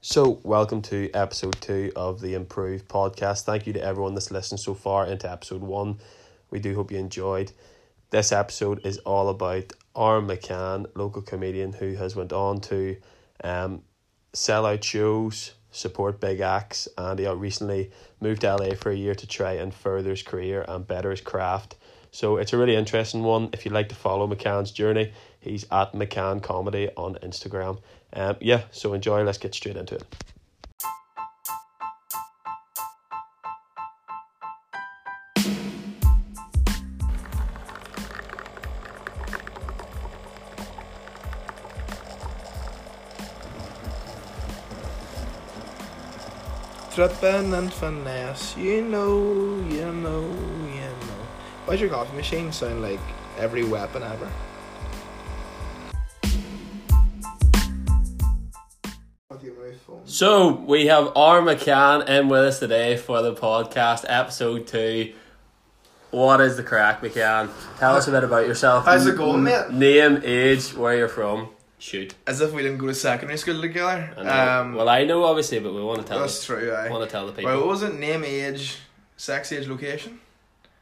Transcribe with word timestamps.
So, 0.00 0.38
welcome 0.44 0.80
to 0.82 1.10
episode 1.12 1.60
two 1.60 1.90
of 1.96 2.20
the 2.20 2.34
Improved 2.34 2.86
podcast. 2.86 3.42
Thank 3.42 3.66
you 3.66 3.72
to 3.72 3.82
everyone 3.82 4.14
that's 4.14 4.30
listened 4.30 4.60
so 4.60 4.72
far 4.72 5.04
into 5.04 5.28
episode 5.28 5.60
one. 5.60 5.98
We 6.52 6.60
do 6.60 6.76
hope 6.76 6.92
you 6.92 6.98
enjoyed. 6.98 7.50
This 8.10 8.30
episode 8.30 8.86
is 8.86 8.98
all 8.98 9.28
about 9.28 9.72
Aaron 9.96 10.28
McCann, 10.28 10.86
local 10.94 11.20
comedian 11.20 11.72
who 11.72 11.96
has 11.96 12.14
went 12.14 12.32
on 12.32 12.60
to 12.60 12.96
um, 13.42 13.82
sell 14.32 14.66
out 14.66 14.84
shows, 14.84 15.54
support 15.72 16.20
big 16.20 16.38
acts, 16.38 16.86
and 16.96 17.18
he 17.18 17.26
recently 17.26 17.90
moved 18.20 18.42
to 18.42 18.54
LA 18.54 18.76
for 18.76 18.92
a 18.92 18.96
year 18.96 19.16
to 19.16 19.26
try 19.26 19.54
and 19.54 19.74
further 19.74 20.10
his 20.10 20.22
career 20.22 20.64
and 20.68 20.86
better 20.86 21.10
his 21.10 21.22
craft. 21.22 21.74
So 22.12 22.36
it's 22.36 22.52
a 22.52 22.56
really 22.56 22.76
interesting 22.76 23.24
one. 23.24 23.50
If 23.52 23.64
you'd 23.64 23.74
like 23.74 23.88
to 23.88 23.96
follow 23.96 24.28
McCann's 24.28 24.70
journey, 24.70 25.12
he's 25.48 25.64
at 25.70 25.92
McCann 25.92 26.42
Comedy 26.42 26.90
on 26.96 27.14
Instagram. 27.16 27.80
Um, 28.12 28.36
yeah, 28.40 28.62
so 28.70 28.92
enjoy. 28.92 29.22
Let's 29.22 29.38
get 29.38 29.54
straight 29.54 29.76
into 29.76 29.96
it. 29.96 30.04
Tripping 46.94 47.54
and 47.54 47.72
finesse, 47.72 48.56
you 48.56 48.82
know, 48.82 49.60
you 49.68 49.92
know, 49.92 50.22
you 50.22 50.80
know. 50.80 51.26
Why 51.64 51.74
does 51.74 51.80
your 51.80 51.90
coffee 51.90 52.16
machine 52.16 52.50
sound 52.50 52.82
like 52.82 52.98
every 53.38 53.62
weapon 53.62 54.02
ever? 54.02 54.28
So 60.18 60.50
we 60.50 60.86
have 60.86 61.12
R 61.14 61.42
McCann 61.42 62.08
in 62.08 62.28
with 62.28 62.40
us 62.40 62.58
today 62.58 62.96
for 62.96 63.22
the 63.22 63.36
podcast, 63.36 64.04
episode 64.08 64.66
two. 64.66 65.14
What 66.10 66.40
is 66.40 66.56
the 66.56 66.64
crack, 66.64 67.02
McCann? 67.02 67.50
Tell 67.78 67.94
us 67.94 68.08
a 68.08 68.10
bit 68.10 68.24
about 68.24 68.44
yourself. 68.44 68.84
How's 68.84 69.06
it 69.06 69.16
going, 69.16 69.44
mate? 69.44 69.70
Name, 69.70 70.20
age, 70.24 70.74
where 70.74 70.96
you're 70.96 71.06
from. 71.06 71.50
Shoot. 71.78 72.16
As 72.26 72.40
if 72.40 72.52
we 72.52 72.64
didn't 72.64 72.78
go 72.78 72.88
to 72.88 72.94
secondary 72.94 73.38
school 73.38 73.60
together. 73.60 74.12
I. 74.18 74.56
Um, 74.56 74.74
well, 74.74 74.88
I 74.88 75.04
know 75.04 75.22
obviously, 75.22 75.60
but 75.60 75.72
we 75.72 75.84
want 75.84 76.00
to 76.00 76.04
tell. 76.08 76.18
that's 76.18 76.44
true. 76.44 76.72
I. 76.72 76.90
want 76.90 77.04
to 77.04 77.08
tell 77.08 77.24
the 77.24 77.32
people. 77.32 77.52
Right, 77.52 77.56
what 77.56 77.68
was 77.68 77.84
it? 77.84 77.94
Name, 77.94 78.24
age, 78.24 78.76
sex, 79.16 79.52
age, 79.52 79.68
location. 79.68 80.18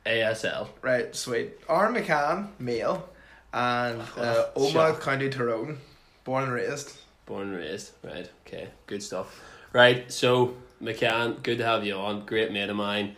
ASL. 0.06 0.68
Right, 0.80 1.14
sweet. 1.14 1.50
R. 1.68 1.92
McCann, 1.92 2.52
male, 2.58 3.06
and 3.52 4.00
uh, 4.16 4.46
Oh, 4.56 4.62
Omagh, 4.62 4.72
shock. 4.72 5.02
County 5.02 5.28
Tyrone, 5.28 5.76
born 6.24 6.44
and 6.44 6.52
raised. 6.54 6.96
Born 7.26 7.48
and 7.48 7.56
raised. 7.56 7.92
Right. 8.02 8.30
Okay. 8.46 8.68
Good 8.86 9.02
stuff. 9.02 9.40
Right. 9.72 10.10
So 10.10 10.54
McCann, 10.82 11.42
good 11.42 11.58
to 11.58 11.64
have 11.64 11.84
you 11.84 11.94
on. 11.94 12.24
Great 12.24 12.52
mate 12.52 12.70
of 12.70 12.76
mine. 12.76 13.16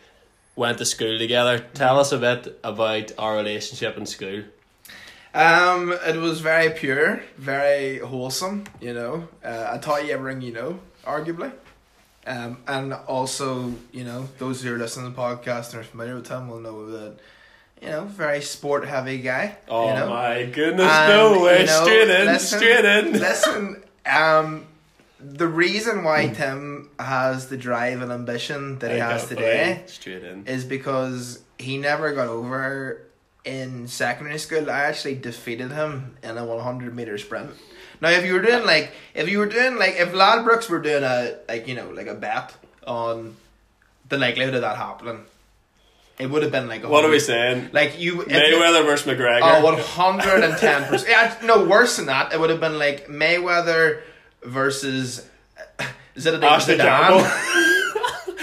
Went 0.56 0.78
to 0.78 0.84
school 0.84 1.19
together. 1.19 1.65
Tell 1.75 2.00
us 2.00 2.11
a 2.11 2.19
bit 2.19 2.59
about 2.65 3.12
our 3.19 3.37
relationship 3.37 3.97
in 3.97 4.06
school. 4.06 4.42
Um, 5.34 5.92
it 5.92 6.17
was 6.17 6.41
very 6.41 6.70
pure, 6.70 7.23
very 7.37 7.98
wholesome. 7.98 8.65
You 8.81 8.95
know, 8.95 9.28
uh, 9.45 9.70
I 9.73 9.78
taught 9.78 10.05
you 10.05 10.12
everything 10.12 10.43
you 10.43 10.53
know, 10.53 10.81
arguably. 11.05 11.53
Um, 12.27 12.59
and 12.67 12.93
also, 12.93 13.72
you 13.93 14.05
know, 14.05 14.28
those 14.39 14.62
who 14.62 14.75
are 14.75 14.78
listening 14.78 15.11
to 15.11 15.17
the 15.17 15.22
podcast 15.22 15.72
and 15.72 15.81
are 15.81 15.84
familiar 15.84 16.15
with 16.15 16.28
him 16.28 16.48
will 16.48 16.61
know 16.61 16.91
that, 16.91 17.17
you 17.81 17.89
know, 17.89 18.05
very 18.05 18.43
sport 18.43 18.87
heavy 18.87 19.19
guy. 19.19 19.56
Oh 19.69 19.89
you 19.89 19.95
know? 19.95 20.11
my 20.11 20.45
goodness! 20.45 20.91
And, 20.91 21.09
no 21.09 21.43
way! 21.43 21.61
you 21.61 21.67
know, 21.67 21.83
straight 21.84 22.11
in, 22.11 22.27
listen- 22.27 22.59
straight 22.59 22.84
in. 22.84 23.12
Listen, 23.12 23.84
um, 24.09 24.67
the 25.20 25.48
reason 25.48 26.05
why 26.05 26.28
Tim 26.28 26.91
has 26.98 27.48
the 27.48 27.56
drive 27.56 28.03
and 28.03 28.12
ambition 28.12 28.78
that 28.78 28.92
he 28.92 29.00
I 29.00 29.12
has 29.12 29.27
today. 29.27 29.83
Straight 29.87 30.25
in. 30.25 30.47
is 30.47 30.65
because 30.65 31.42
he 31.59 31.78
never 31.78 32.12
got 32.12 32.28
over 32.28 33.05
in 33.44 33.88
secondary 33.88 34.38
school. 34.38 34.71
I 34.71 34.84
actually 34.84 35.16
defeated 35.16 35.72
him 35.72 36.16
in 36.22 36.38
a 36.38 36.44
100 36.44 36.94
meter 36.94 37.19
sprint. 37.19 37.50
Now, 38.00 38.10
if 38.10 38.25
you 38.25 38.34
were 38.34 38.43
doing 38.43 38.65
like, 38.65 38.93
if 39.15 39.28
you 39.28 39.38
were 39.38 39.47
doing 39.47 39.77
like, 39.77 39.97
if 39.97 40.12
Ladbrokes 40.12 40.69
were 40.69 40.81
doing 40.81 41.03
a 41.03 41.37
like, 41.49 41.66
you 41.66 41.75
know, 41.75 41.91
like 41.91 42.06
a 42.06 42.15
bet 42.15 42.55
on 42.87 43.37
the 44.09 44.19
likelihood 44.19 44.55
of 44.55 44.61
that 44.61 44.77
happening, 44.77 45.25
it 46.19 46.31
would 46.31 46.43
have 46.43 46.53
been 46.53 46.69
like. 46.69 46.84
A 46.84 46.88
What 46.88 47.05
are 47.05 47.11
we 47.11 47.19
saying? 47.19 47.71
Like 47.72 47.99
you, 47.99 48.16
Mayweather 48.22 48.84
versus 48.84 49.06
McGregor. 49.06 49.41
Oh, 49.43 49.65
one 49.65 49.78
hundred 49.78 50.44
and 50.44 50.56
ten 50.56 50.84
percent. 50.84 51.11
Yeah, 51.11 51.47
no 51.47 51.65
worse 51.65 51.97
than 51.97 52.06
that. 52.06 52.32
It 52.32 52.38
would 52.38 52.50
have 52.50 52.61
been 52.61 52.78
like 52.78 53.09
Mayweather 53.09 54.03
versus. 54.43 55.26
Is 56.15 56.26
it 56.26 56.43
a 56.43 56.47
Ashley 56.47 56.76
Campbell? 56.76 57.21
Campbell. 57.21 58.34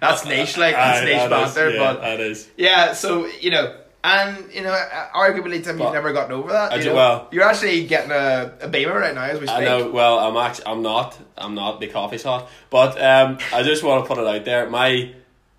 That's 0.00 0.24
niche, 0.24 0.56
like 0.56 0.74
that's 0.74 1.04
niche 1.04 1.28
that 1.28 1.74
yeah, 1.74 1.78
but 1.78 2.00
that 2.00 2.20
is. 2.20 2.48
yeah. 2.56 2.94
So 2.94 3.26
you 3.26 3.50
know, 3.50 3.76
and 4.02 4.50
you 4.52 4.62
know, 4.62 4.70
arguably, 5.14 5.62
Tim, 5.62 5.76
But- 5.76 5.84
you've 5.84 5.92
never 5.92 6.12
gotten 6.14 6.32
over 6.32 6.52
that. 6.52 6.72
I 6.72 6.76
You 6.76 6.82
do- 6.84 6.94
well- 6.94 7.28
you're 7.30 7.44
actually 7.44 7.84
getting 7.86 8.10
a, 8.10 8.54
a 8.62 8.68
beamer 8.68 8.98
right 8.98 9.14
now 9.14 9.24
as 9.24 9.38
we 9.38 9.46
speak. 9.46 9.58
I 9.58 9.64
know. 9.64 9.90
Well, 9.90 10.18
I'm 10.18 10.36
actually. 10.38 10.66
I'm 10.66 10.80
not. 10.82 11.18
I'm 11.36 11.54
not. 11.54 11.80
The 11.80 11.88
coffee's 11.88 12.22
hot. 12.22 12.48
But 12.70 13.00
um, 13.02 13.38
I 13.52 13.62
just 13.62 13.82
want 13.84 14.02
to 14.04 14.08
put 14.08 14.16
it 14.18 14.26
out 14.26 14.44
there. 14.46 14.70
My 14.70 15.12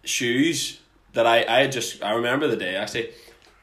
shoes 0.03 0.79
that 1.13 1.27
I 1.27 1.43
I 1.47 1.59
had 1.61 1.71
just. 1.71 2.01
I 2.03 2.13
remember 2.13 2.47
the 2.47 2.57
day 2.57 2.75
actually. 2.75 3.11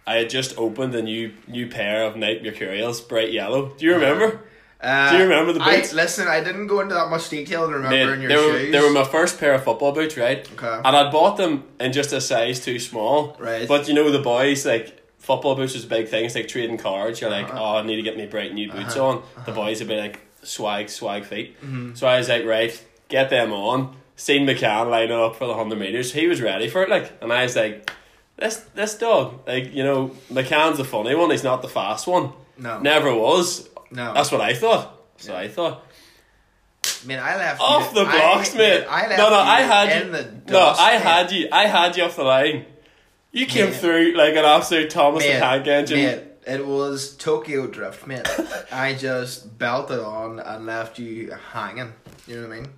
I 0.06 0.14
had 0.14 0.30
just 0.30 0.56
opened 0.56 0.94
a 0.94 1.02
new 1.02 1.32
new 1.48 1.68
pair 1.68 2.04
of 2.04 2.16
Nike 2.16 2.42
Mercurials, 2.44 3.00
bright 3.00 3.32
yellow. 3.32 3.74
Do 3.76 3.84
you 3.84 3.94
remember? 3.94 4.42
Uh, 4.80 5.10
Do 5.10 5.16
you 5.16 5.22
remember 5.24 5.52
the 5.52 5.60
I, 5.62 5.76
boots? 5.80 5.92
listen, 5.92 6.28
I 6.28 6.40
didn't 6.42 6.68
go 6.68 6.80
into 6.80 6.94
that 6.94 7.10
much 7.10 7.28
detail 7.28 7.64
in 7.64 7.72
remembering 7.72 8.20
your 8.22 8.28
they 8.28 8.36
were 8.36 8.58
shoes. 8.60 8.72
they 8.72 8.80
were 8.80 8.90
my 8.92 9.02
first 9.04 9.40
pair 9.40 9.54
of 9.54 9.64
football 9.64 9.90
boots, 9.92 10.16
right? 10.16 10.48
Okay. 10.52 10.80
And 10.84 10.96
I'd 10.96 11.10
bought 11.10 11.36
them 11.36 11.64
in 11.80 11.92
just 11.92 12.12
a 12.12 12.20
size 12.20 12.60
too 12.64 12.78
small. 12.78 13.36
Right. 13.40 13.66
But 13.66 13.88
you 13.88 13.94
know 13.94 14.10
the 14.12 14.20
boys 14.20 14.64
like 14.64 15.02
football 15.18 15.56
boots 15.56 15.74
is 15.74 15.84
a 15.84 15.88
big 15.88 16.06
thing. 16.08 16.24
It's 16.26 16.36
like 16.36 16.46
trading 16.46 16.78
cards. 16.78 17.20
You're 17.20 17.30
like, 17.30 17.46
Uh-huh. 17.48 17.58
oh, 17.60 17.76
I 17.78 17.82
need 17.82 17.96
to 17.96 18.02
get 18.02 18.16
me 18.16 18.26
bright 18.26 18.54
new 18.54 18.70
boots 18.70 18.94
Uh-huh. 18.96 19.08
on. 19.08 19.22
The 19.46 19.52
boys 19.52 19.80
would 19.80 19.88
be 19.88 19.96
like 19.96 20.20
swag, 20.44 20.88
swag 20.90 21.24
feet. 21.24 21.60
Mm-hmm. 21.60 21.94
So 21.96 22.06
I 22.06 22.18
was 22.18 22.28
like, 22.28 22.44
right, 22.44 22.72
get 23.08 23.30
them 23.30 23.52
on. 23.52 23.96
Seen 24.14 24.46
McCann 24.46 24.90
lining 24.90 25.10
up 25.18 25.34
for 25.36 25.46
the 25.48 25.54
hundred 25.54 25.78
meters. 25.80 26.12
He 26.12 26.28
was 26.28 26.40
ready 26.40 26.68
for 26.68 26.82
it, 26.84 26.88
like, 26.88 27.12
and 27.20 27.32
I 27.32 27.42
was 27.44 27.56
like, 27.56 27.90
this 28.36 28.58
this 28.76 28.94
dog, 28.96 29.40
like 29.46 29.72
you 29.74 29.82
know, 29.82 30.12
McCann's 30.30 30.78
the 30.78 30.84
funny 30.84 31.16
one. 31.16 31.30
He's 31.30 31.42
not 31.44 31.62
the 31.62 31.68
fast 31.68 32.06
one. 32.06 32.30
no, 32.56 32.78
Never 32.80 33.12
was. 33.14 33.68
No. 33.90 34.14
That's 34.14 34.30
what 34.32 34.40
I 34.40 34.54
thought. 34.54 34.94
So 35.18 35.34
I 35.36 35.48
thought. 35.48 35.84
Man, 37.06 37.18
I 37.20 37.36
left 37.36 37.60
off 37.60 37.92
you, 37.94 38.04
the 38.04 38.10
blocks, 38.10 38.54
I, 38.54 38.58
mate. 38.58 38.86
I 38.88 39.06
no, 39.16 39.30
no, 39.30 39.38
I 39.38 39.60
had 39.62 40.04
you. 40.06 40.10
the 40.12 40.52
no, 40.52 40.74
I 40.78 40.92
had 40.92 41.30
you. 41.32 41.48
I 41.52 41.66
had 41.66 41.96
you 41.96 42.04
off 42.04 42.16
the 42.16 42.24
line. 42.24 42.66
You 43.30 43.46
came 43.46 43.66
Mate. 43.66 43.74
through 43.76 44.14
like 44.16 44.34
an 44.34 44.44
absolute 44.44 44.90
Thomas 44.90 45.22
the 45.22 45.30
Mate, 45.34 45.38
Tank 45.38 45.66
Engine. 45.66 45.96
mate, 45.98 46.22
it 46.46 46.66
was 46.66 47.14
Tokyo 47.16 47.66
Drift, 47.66 48.06
man. 48.06 48.24
I 48.72 48.94
just 48.94 49.58
belted 49.58 50.00
on 50.00 50.40
and 50.40 50.66
left 50.66 50.98
you 50.98 51.30
hanging. 51.52 51.92
You 52.26 52.36
know 52.40 52.48
what 52.48 52.56
I 52.56 52.60
mean? 52.60 52.68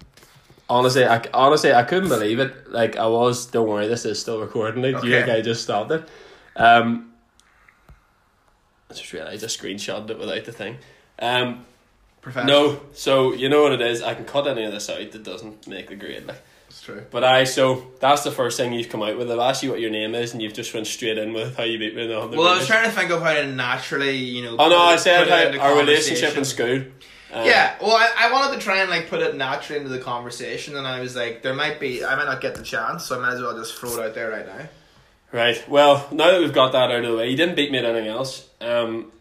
Honestly, 0.69 1.05
I 1.05 1.23
honestly 1.33 1.73
I 1.73 1.85
couldn't 1.85 2.09
believe 2.09 2.41
it. 2.41 2.71
Like 2.71 2.97
I 2.97 3.07
was. 3.07 3.47
Don't 3.47 3.69
worry, 3.69 3.87
this 3.87 4.05
is 4.05 4.21
still 4.21 4.41
recording. 4.41 4.83
Like 4.83 5.03
you 5.05 5.15
Okay. 5.15 5.27
think 5.27 5.29
I 5.39 5.41
just 5.41 5.63
stopped 5.63 5.93
it. 5.93 6.09
Um, 6.57 7.13
I 8.91 8.95
just 8.95 9.13
realized 9.13 9.45
I 9.45 9.47
screenshotted 9.47 10.11
it 10.11 10.19
without 10.19 10.45
the 10.45 10.53
thing. 10.53 10.79
Um, 11.21 11.65
no, 12.45 12.81
so 12.93 13.33
you 13.33 13.49
know 13.49 13.63
what 13.63 13.73
it 13.73 13.81
is. 13.81 14.03
I 14.03 14.15
can 14.15 14.25
cut 14.25 14.47
any 14.47 14.65
of 14.65 14.73
this 14.73 14.91
out 14.91 15.11
that 15.13 15.23
doesn't 15.23 15.67
make 15.67 15.89
the 15.89 15.97
grade. 15.97 16.27
Like. 16.27 16.43
it's 16.69 16.83
true. 16.83 17.03
But 17.11 17.25
I 17.25 17.45
so 17.45 17.87
that's 17.99 18.25
the 18.25 18.31
first 18.31 18.57
thing 18.59 18.73
you've 18.73 18.91
come 18.91 19.03
out 19.03 19.17
with. 19.17 19.31
I've 19.31 19.39
asked 19.39 19.63
you 19.63 19.71
what 19.71 19.81
your 19.81 19.91
name 19.91 20.15
is, 20.15 20.33
and 20.33 20.43
you've 20.43 20.53
just 20.53 20.75
went 20.75 20.87
straight 20.87 21.19
in 21.19 21.33
with 21.33 21.57
how 21.57 21.65
you 21.65 21.79
beat 21.79 21.95
me 21.95 22.03
in 22.03 22.09
the 22.09 22.21
hundred. 22.21 22.39
Well, 22.39 22.49
I 22.49 22.59
was 22.59 22.67
trying 22.67 22.85
to 22.85 22.91
think 22.95 23.11
of 23.11 23.23
how 23.23 23.33
to 23.35 23.47
naturally, 23.47 24.17
you 24.17 24.43
know. 24.45 24.57
Oh 24.59 24.69
no, 24.69 24.79
I 24.79 24.97
said 24.97 25.25
put 25.25 25.33
it 25.33 25.47
into 25.49 25.61
how 25.61 25.73
our 25.73 25.79
relationship 25.79 26.37
in 26.37 26.45
school. 26.45 26.83
Um, 27.33 27.47
Yeah, 27.47 27.77
well, 27.81 27.93
I, 27.97 28.29
I 28.29 28.33
wanted 28.33 28.57
to 28.59 28.61
try 28.61 28.81
and 28.81 28.91
like 28.91 29.09
put 29.09 29.21
it 29.21 29.37
naturally 29.37 29.81
into 29.81 29.91
the 29.91 30.01
conversation, 30.03 30.77
and 30.77 30.87
I 30.87 31.01
was 31.01 31.15
like, 31.15 31.43
there 31.43 31.55
might 31.55 31.79
be, 31.79 32.05
I 32.05 32.17
might 32.17 32.25
not 32.25 32.41
get 32.41 32.57
the 32.57 32.63
chance, 32.65 33.05
so 33.05 33.17
I 33.17 33.23
might 33.23 33.35
as 33.35 33.41
well 33.41 33.57
just 33.57 33.77
throw 33.77 33.93
it 33.99 34.05
out 34.05 34.15
there 34.15 34.31
right 34.31 34.47
now. 34.47 34.69
Right. 35.33 35.65
Well, 35.69 36.09
now 36.11 36.33
that 36.33 36.41
we've 36.41 36.53
got 36.53 36.73
that 36.73 36.91
out 36.91 37.05
of 37.05 37.11
the 37.11 37.17
way, 37.17 37.31
you 37.31 37.37
didn't 37.37 37.55
beat 37.55 37.71
me 37.71 37.79
at 37.79 37.85
anything 37.85 38.09
else. 38.09 38.49
Um, 38.61 39.13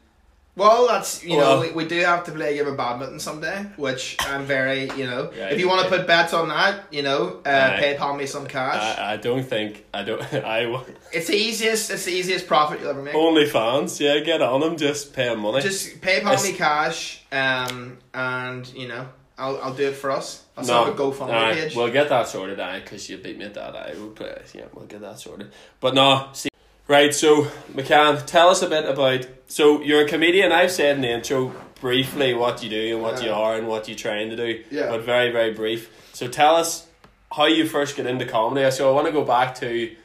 Well, 0.59 0.87
that's 0.87 1.23
you 1.23 1.37
Well- 1.37 1.55
know 1.55 1.61
we, 1.61 1.71
we 1.71 1.87
do 1.87 1.99
have 2.01 2.25
to 2.25 2.31
play 2.31 2.53
a 2.53 2.57
game 2.57 2.67
of 2.71 2.75
badminton 2.77 3.19
someday, 3.19 3.65
which 3.77 4.17
I'm 4.19 4.43
very 4.45 4.89
you 4.99 5.07
know. 5.07 5.23
Right, 5.31 5.53
if 5.53 5.59
you 5.59 5.69
want 5.69 5.83
to 5.83 5.89
put 5.89 6.05
bets 6.05 6.33
on 6.33 6.49
that, 6.49 6.83
you 6.91 7.01
know, 7.01 7.39
uh, 7.45 7.49
Aye. 7.49 7.79
PayPal 7.97 8.17
me 8.17 8.25
some 8.25 8.45
cash. 8.45 8.81
I, 8.99 9.13
I 9.13 9.17
don't 9.17 9.43
think 9.43 9.85
I 9.93 10.03
don't. 10.03 10.21
I 10.33 10.83
it's 11.13 11.27
the 11.27 11.35
easiest. 11.35 11.89
It's 11.91 12.03
the 12.05 12.11
easiest 12.11 12.45
profit 12.45 12.81
you'll 12.81 12.89
ever 12.89 13.01
make. 13.01 13.15
only 13.15 13.45
fans. 13.45 13.99
Yeah, 14.01 14.19
get 14.19 14.41
on 14.41 14.59
them. 14.59 14.75
Just 14.77 15.13
pay 15.13 15.29
them 15.29 15.39
money. 15.39 15.61
Just 15.61 16.01
PayPal 16.01 16.33
It's- 16.33 16.43
me 16.43 16.53
cash, 16.53 17.23
um, 17.31 17.97
and 18.13 18.67
you 18.73 18.89
know, 18.89 19.07
I'll 19.37 19.57
I'll 19.61 19.73
do 19.73 19.87
it 19.87 19.95
for 19.95 20.11
us. 20.11 20.43
I'll 20.57 20.65
no, 20.65 20.91
a 20.91 20.93
GoFundMe 20.93 21.31
aye, 21.31 21.53
page. 21.53 21.75
we'll 21.75 21.89
get 21.91 22.09
that 22.09 22.27
sorted. 22.27 22.59
I 22.59 22.81
because 22.81 23.09
you 23.09 23.17
beat 23.17 23.37
me 23.37 23.45
at 23.45 23.53
that. 23.53 23.77
I 23.77 23.93
will 23.97 24.09
play. 24.09 24.41
Yeah, 24.53 24.65
we'll 24.73 24.87
get 24.87 24.99
that 24.99 25.19
sorted. 25.19 25.51
But 25.79 25.93
no, 25.95 26.27
see. 26.33 26.49
Right, 26.89 27.13
so 27.13 27.43
McCann, 27.71 28.25
tell 28.25 28.49
us 28.49 28.63
a 28.63 28.67
bit 28.67 28.83
about. 28.83 29.27
So 29.47 29.79
you're 29.83 30.05
a 30.05 30.09
comedian. 30.09 30.51
I've 30.51 30.71
said 30.71 30.95
in 30.95 31.03
the 31.03 31.11
intro 31.11 31.53
briefly 31.79 32.33
what 32.33 32.63
you 32.63 32.69
do 32.71 32.95
and 32.95 33.03
what 33.03 33.23
you 33.23 33.31
are 33.31 33.55
and 33.55 33.67
what 33.67 33.87
you're 33.87 33.95
trying 33.95 34.31
to 34.31 34.35
do. 34.35 34.63
Yeah. 34.71 34.89
But 34.89 35.03
very, 35.03 35.31
very 35.31 35.53
brief. 35.53 35.91
So 36.13 36.27
tell 36.27 36.55
us 36.55 36.87
how 37.31 37.45
you 37.45 37.67
first 37.67 37.95
get 37.95 38.07
into 38.07 38.25
comedy. 38.25 38.71
So 38.71 38.89
I 38.89 38.93
want 38.95 39.05
to 39.05 39.13
go 39.13 39.23
back 39.23 39.53
to 39.59 39.95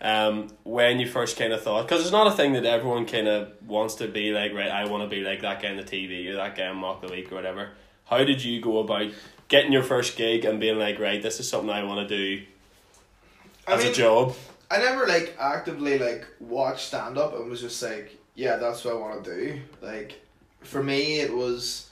um, 0.00 0.48
when 0.64 0.98
you 0.98 1.06
first 1.06 1.38
kind 1.38 1.52
of 1.52 1.62
thought, 1.62 1.86
because 1.86 2.02
it's 2.02 2.10
not 2.10 2.26
a 2.26 2.32
thing 2.32 2.54
that 2.54 2.64
everyone 2.64 3.06
kind 3.06 3.28
of 3.28 3.52
wants 3.64 3.94
to 3.96 4.08
be 4.08 4.32
like, 4.32 4.52
right, 4.52 4.68
I 4.68 4.86
want 4.86 5.04
to 5.04 5.08
be 5.08 5.22
like 5.22 5.42
that 5.42 5.62
guy 5.62 5.68
on 5.68 5.76
the 5.76 5.84
TV 5.84 6.28
or 6.28 6.34
that 6.34 6.56
guy 6.56 6.66
on 6.66 6.76
Mock 6.76 7.02
the 7.02 7.12
Week 7.12 7.30
or 7.30 7.36
whatever. 7.36 7.70
How 8.06 8.24
did 8.24 8.42
you 8.42 8.60
go 8.60 8.78
about 8.78 9.12
getting 9.46 9.70
your 9.70 9.84
first 9.84 10.16
gig 10.16 10.44
and 10.44 10.58
being 10.58 10.80
like, 10.80 10.98
right, 10.98 11.22
this 11.22 11.38
is 11.38 11.48
something 11.48 11.70
I 11.70 11.84
want 11.84 12.08
to 12.08 12.16
do 12.16 12.42
I 13.68 13.74
as 13.74 13.84
mean, 13.84 13.92
a 13.92 13.94
job? 13.94 14.34
I 14.72 14.78
never 14.78 15.06
like 15.06 15.36
actively 15.38 15.98
like 15.98 16.26
watched 16.40 16.86
stand 16.86 17.18
up 17.18 17.34
and 17.34 17.50
was 17.50 17.60
just 17.60 17.82
like, 17.82 18.16
yeah, 18.34 18.56
that's 18.56 18.82
what 18.84 18.94
I 18.94 18.96
want 18.96 19.22
to 19.22 19.34
do. 19.34 19.60
Like, 19.82 20.18
for 20.62 20.82
me, 20.82 21.20
it 21.20 21.30
was. 21.30 21.90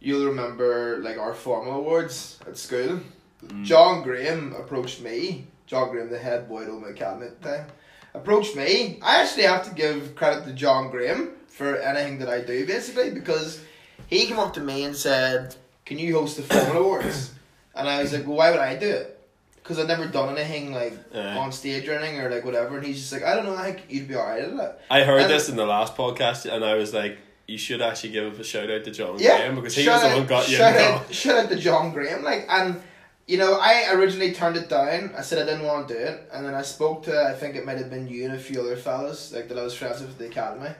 You'll 0.00 0.26
remember 0.26 0.98
like 1.02 1.18
our 1.18 1.34
formal 1.34 1.80
awards 1.80 2.38
at 2.46 2.56
school. 2.56 3.00
Mm. 3.44 3.64
John 3.64 4.02
Graham 4.02 4.54
approached 4.54 5.02
me. 5.02 5.46
John 5.66 5.90
Graham, 5.90 6.08
the 6.08 6.18
head 6.18 6.48
boy 6.48 6.62
at 6.62 6.68
Omagh 6.68 6.92
Academy 6.92 7.26
at 7.26 7.42
the 7.42 7.48
time, 7.48 7.66
approached 8.14 8.56
me. 8.56 8.98
I 9.02 9.22
actually 9.22 9.42
have 9.44 9.68
to 9.68 9.74
give 9.74 10.14
credit 10.14 10.46
to 10.46 10.52
John 10.54 10.90
Graham 10.90 11.32
for 11.48 11.76
anything 11.76 12.18
that 12.20 12.30
I 12.30 12.40
do, 12.40 12.66
basically, 12.66 13.10
because 13.10 13.60
he 14.06 14.26
came 14.26 14.38
up 14.38 14.54
to 14.54 14.60
me 14.60 14.84
and 14.84 14.96
said, 14.96 15.56
"Can 15.84 15.98
you 15.98 16.14
host 16.18 16.38
the 16.38 16.42
formal 16.42 16.84
awards?" 16.84 17.32
And 17.74 17.86
I 17.86 18.00
was 18.00 18.14
like, 18.14 18.26
"Well, 18.26 18.36
why 18.36 18.50
would 18.50 18.60
I 18.60 18.76
do 18.76 18.88
it?" 18.88 19.13
Because 19.64 19.78
I'd 19.78 19.88
never 19.88 20.06
done 20.06 20.36
anything 20.36 20.72
like 20.72 20.92
on 21.14 21.50
stage 21.50 21.88
or 21.88 21.94
anything 21.98 22.20
or 22.20 22.30
like 22.30 22.44
whatever. 22.44 22.76
And 22.76 22.86
he's 22.86 23.00
just 23.00 23.12
like, 23.12 23.24
"I 23.24 23.34
don't 23.34 23.46
know, 23.46 23.56
I 23.56 23.72
think 23.72 23.86
you'd 23.88 24.06
be 24.06 24.14
alright 24.14 24.44
at 24.44 24.50
it." 24.52 24.80
I 24.90 25.02
heard 25.04 25.22
And- 25.22 25.30
this 25.30 25.48
in 25.48 25.56
the 25.56 25.64
last 25.64 25.96
podcast 25.96 26.44
and 26.44 26.62
I 26.62 26.74
was 26.74 26.92
like, 26.92 27.16
you 27.48 27.56
should 27.58 27.80
actually 27.82 28.10
give 28.10 28.38
a 28.38 28.44
shout 28.44 28.70
out 28.70 28.84
to 28.84 28.90
John 28.90 29.16
Yeah, 29.18 29.38
Graham 29.38 29.54
because 29.56 29.74
he 29.74 29.88
was 29.88 30.02
the 30.02 30.08
one 30.08 30.18
who 30.20 30.24
got 30.26 30.48
you 30.48 30.56
shout 30.56 30.76
out, 30.76 31.14
shout 31.14 31.36
out 31.44 31.48
to 31.50 31.56
John 31.56 31.92
Graham, 31.92 32.22
like, 32.22 32.46
and 32.48 32.80
you 33.26 33.38
know, 33.38 33.58
I 33.60 33.90
originally 33.94 34.32
turned 34.32 34.56
it 34.58 34.68
down. 34.68 35.12
I 35.16 35.22
said 35.22 35.38
I 35.38 35.50
didn't 35.50 35.64
want 35.66 35.88
to 35.88 35.94
do 35.94 36.00
it, 36.00 36.28
and 36.32 36.44
then 36.44 36.54
I 36.54 36.60
spoke 36.62 37.04
to, 37.04 37.22
I 37.22 37.32
think 37.32 37.56
it 37.56 37.64
might 37.64 37.78
have 37.78 37.88
been 37.90 38.06
you 38.06 38.24
and 38.26 38.34
a 38.34 38.38
few 38.38 38.60
other 38.60 38.76
fellas, 38.76 39.32
like 39.32 39.48
that 39.48 39.58
I 39.58 39.62
was 39.62 39.74
friends 39.74 40.00
with 40.00 40.10
at 40.10 40.18
the 40.18 40.26
academy, 40.26 40.70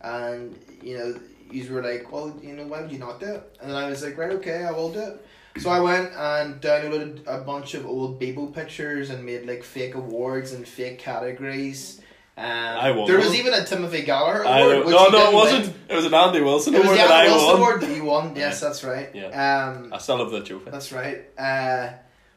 and 0.00 0.56
you 0.82 0.96
know, 0.98 1.20
you 1.50 1.72
were 1.72 1.82
like, 1.82 2.10
well, 2.12 2.36
you 2.42 2.52
know, 2.54 2.66
why 2.66 2.82
would 2.82 2.92
you 2.92 2.98
not 2.98 3.18
do 3.20 3.26
it? 3.26 3.56
And 3.60 3.70
then 3.70 3.76
I 3.76 3.88
was 3.88 4.02
like, 4.04 4.16
right, 4.18 4.30
okay, 4.32 4.64
I 4.64 4.70
will 4.70 4.92
do 4.92 5.00
it. 5.00 5.26
So 5.60 5.70
I 5.70 5.80
went 5.80 6.12
and 6.14 6.60
downloaded 6.60 7.26
a 7.26 7.38
bunch 7.40 7.74
of 7.74 7.86
old 7.86 8.20
Bebo 8.20 8.52
pictures 8.54 9.10
and 9.10 9.24
made 9.24 9.46
like 9.46 9.62
fake 9.64 9.94
awards 9.94 10.52
and 10.52 10.66
fake 10.66 10.98
categories. 10.98 12.00
Um, 12.36 12.44
I 12.46 12.92
won 12.92 13.08
There 13.08 13.18
was 13.18 13.34
even 13.34 13.52
a 13.52 13.64
Timothy 13.64 14.02
Gallagher 14.02 14.42
award. 14.42 14.86
which 14.86 14.94
no, 14.94 15.08
no, 15.08 15.30
it 15.30 15.34
wasn't. 15.34 15.66
win. 15.66 15.74
It 15.88 15.94
was 15.96 16.04
an 16.04 16.14
Andy 16.14 16.40
Wilson 16.40 16.74
It 16.74 16.78
was 16.78 16.86
award 16.86 16.98
the 16.98 17.02
that 17.02 17.10
I 17.10 17.24
Andy 17.24 17.32
Wilson 17.34 17.56
award 17.56 17.80
that 17.80 17.96
you 17.96 18.04
won. 18.04 18.36
Yes, 18.36 18.60
that's 18.60 18.84
right. 18.84 19.08
Um, 19.34 19.92
I 19.92 19.98
still 19.98 20.18
have 20.18 20.30
the 20.30 20.44
trophy. 20.44 20.70
that's 20.70 20.92
right. 20.92 21.24
Uh, 21.36 21.90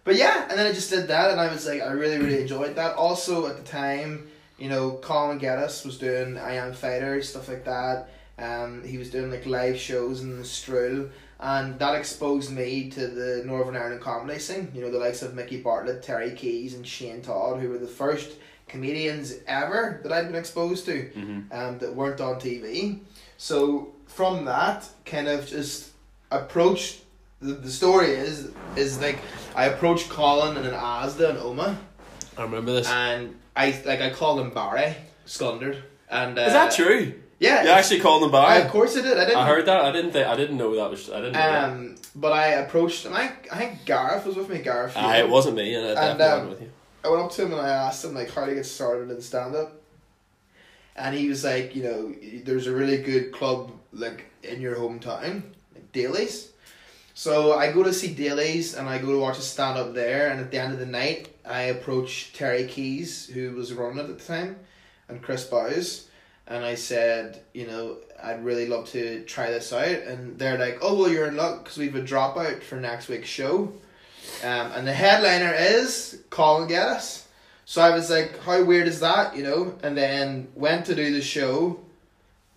but 0.03 0.15
yeah, 0.15 0.47
and 0.50 0.57
then 0.57 0.65
I 0.65 0.71
just 0.71 0.89
did 0.89 1.07
that, 1.09 1.29
and 1.29 1.39
I 1.39 1.51
was 1.51 1.67
like, 1.67 1.81
I 1.83 1.91
really, 1.91 2.17
really 2.17 2.41
enjoyed 2.41 2.75
that. 2.77 2.95
Also, 2.95 3.45
at 3.45 3.57
the 3.57 3.63
time, 3.63 4.27
you 4.57 4.69
know, 4.69 4.94
Colin 5.03 5.38
Geddes 5.38 5.85
was 5.85 6.00
doing 6.00 6.39
I 6.39 6.56
Am 6.56 6.74
Fighter 6.74 7.21
stuff 7.21 7.47
like 7.47 7.65
that. 7.65 8.09
Um, 8.39 8.83
he 8.83 8.97
was 8.97 9.12
doing 9.12 9.29
like 9.29 9.45
live 9.45 9.77
shows 9.77 10.21
in 10.21 10.38
the 10.39 10.45
Strule, 10.45 11.09
and 11.41 11.77
that 11.79 11.95
exposed 11.95 12.51
me 12.51 12.89
to 12.91 13.07
the 13.07 13.43
Northern 13.45 13.75
Ireland 13.75 14.01
comedy 14.01 14.39
scene. 14.39 14.71
You 14.75 14.81
know, 14.81 14.91
the 14.91 14.99
likes 14.99 15.21
of 15.21 15.33
Mickey 15.33 15.61
Bartlett, 15.61 16.03
Terry 16.03 16.31
Keys, 16.31 16.73
and 16.75 16.85
Shane 16.85 17.21
Todd, 17.21 17.59
who 17.59 17.69
were 17.69 17.77
the 17.79 17.88
first 17.88 18.31
comedians 18.67 19.35
ever 19.47 19.99
that 20.03 20.11
I'd 20.11 20.27
been 20.27 20.35
exposed 20.35 20.85
to 20.85 20.93
Mm-hmm. 21.15 21.39
um, 21.51 21.77
that 21.79 21.93
weren't 21.95 22.21
on 22.21 22.35
TV. 22.39 22.99
So 23.38 23.93
from 24.07 24.45
that, 24.45 24.88
kind 25.05 25.27
of 25.27 25.47
just 25.47 25.89
approached 26.31 27.01
the, 27.41 27.53
the 27.53 27.71
story 27.71 28.11
is 28.11 28.51
is 28.75 28.99
like 29.01 29.17
I 29.55 29.65
approached 29.65 30.09
Colin 30.09 30.55
and 30.57 30.65
then 30.65 30.73
Asda 30.73 31.31
and 31.31 31.39
Omagh, 31.39 31.75
I 32.38 32.43
remember 32.43 32.71
this. 32.71 32.88
and 32.88 33.35
I 33.55 33.71
like 33.85 33.99
I 33.99 34.11
called 34.11 34.39
him 34.39 34.51
Barry 34.51 34.95
Scundered, 35.25 35.77
and 36.09 36.38
uh, 36.38 36.43
Is 36.43 36.53
that 36.53 36.71
true? 36.71 37.13
Yeah, 37.41 37.63
You 37.63 37.69
actually 37.69 37.99
called 38.01 38.21
him 38.23 38.29
I, 38.35 38.47
Barry. 38.59 38.63
of 38.65 38.71
course 38.71 38.95
I 38.95 39.01
did. 39.01 39.17
I 39.17 39.25
didn't. 39.25 39.38
I 39.39 39.47
heard 39.47 39.65
that. 39.65 39.81
I 39.83 39.91
didn't 39.91 40.11
think. 40.11 40.27
I 40.27 40.35
didn't 40.35 40.57
know 40.57 40.75
that 40.75 40.91
was. 40.91 41.09
I 41.09 41.21
didn't 41.21 41.33
know 41.33 41.39
that. 41.39 41.69
Um, 41.71 41.95
but 42.15 42.33
I 42.33 42.47
approached 42.63 43.05
and 43.05 43.15
I 43.15 43.33
I 43.51 43.57
think 43.57 43.83
Gareth 43.83 44.25
was 44.27 44.35
with 44.35 44.47
me. 44.47 44.59
Gareth. 44.59 44.95
Aye, 44.95 45.19
it 45.21 45.29
wasn't 45.29 45.55
me, 45.55 45.73
and 45.73 45.97
I 45.97 46.11
And, 46.11 46.21
um, 46.21 46.38
went 46.39 46.49
with 46.51 46.61
you. 46.61 46.71
I 47.03 47.09
went 47.09 47.23
up 47.23 47.31
to 47.31 47.45
him 47.45 47.51
and 47.53 47.61
I 47.61 47.69
asked 47.69 48.05
him 48.05 48.13
like 48.13 48.31
how 48.31 48.45
to 48.45 48.53
get 48.53 48.65
started 48.67 49.09
in 49.09 49.21
stand 49.21 49.55
up. 49.55 49.81
And 50.95 51.15
he 51.15 51.29
was 51.29 51.43
like, 51.43 51.75
you 51.75 51.83
know, 51.83 52.13
there's 52.43 52.67
a 52.67 52.75
really 52.75 52.97
good 53.01 53.31
club 53.31 53.71
like 53.91 54.25
in 54.43 54.61
your 54.61 54.75
hometown, 54.75 55.41
like 55.73 55.91
Daly's. 55.93 56.51
So 57.15 57.57
I 57.57 57.71
go 57.71 57.81
to 57.81 57.91
see 57.93 58.13
Daly's 58.13 58.75
and 58.75 58.88
I 58.88 58.99
go 58.99 59.11
to 59.13 59.17
watch 59.19 59.39
a 59.39 59.41
stand 59.41 59.79
up 59.79 59.95
there 59.95 60.29
and 60.29 60.39
at 60.39 60.51
the 60.51 60.59
end 60.59 60.73
of 60.73 60.79
the 60.79 60.85
night 60.85 61.29
I 61.43 61.63
approach 61.63 62.33
Terry 62.33 62.65
Keys, 62.67 63.25
who 63.27 63.53
was 63.53 63.73
running 63.73 63.97
it 63.97 64.09
at 64.11 64.19
the 64.19 64.23
time, 64.23 64.57
and 65.09 65.23
Chris 65.23 65.43
Bowes 65.45 66.07
and 66.51 66.65
I 66.65 66.75
said, 66.75 67.42
you 67.53 67.68
know, 67.68 67.98
I'd 68.21 68.44
really 68.45 68.68
love 68.68 68.88
to 68.89 69.24
try 69.25 69.50
this 69.51 69.71
out 69.74 69.88
and 69.88 70.38
they're 70.38 70.57
like, 70.59 70.80
Oh 70.81 70.95
well 70.98 71.09
you're 71.09 71.27
in 71.27 71.38
luck 71.38 71.63
because 71.63 71.77
we've 71.77 71.95
a 71.95 72.01
dropout 72.01 72.62
for 72.63 72.75
next 72.75 73.07
week's 73.07 73.30
show. 73.30 73.74
Um, 74.44 74.71
and 74.75 74.88
the 74.88 74.94
headliner 74.94 75.53
is 75.53 76.21
Colin 76.30 76.68
Geddes. 76.68 77.27
So 77.65 77.81
I 77.81 77.92
was 77.92 78.09
like, 78.09 78.39
how 78.44 78.63
weird 78.63 78.88
is 78.88 79.00
that, 79.00 79.36
you 79.36 79.44
know? 79.44 79.77
And 79.81 79.98
then 79.98 80.50
went 80.56 80.86
to 80.88 80.95
do 80.95 81.12
the 81.12 81.21
show. 81.21 81.80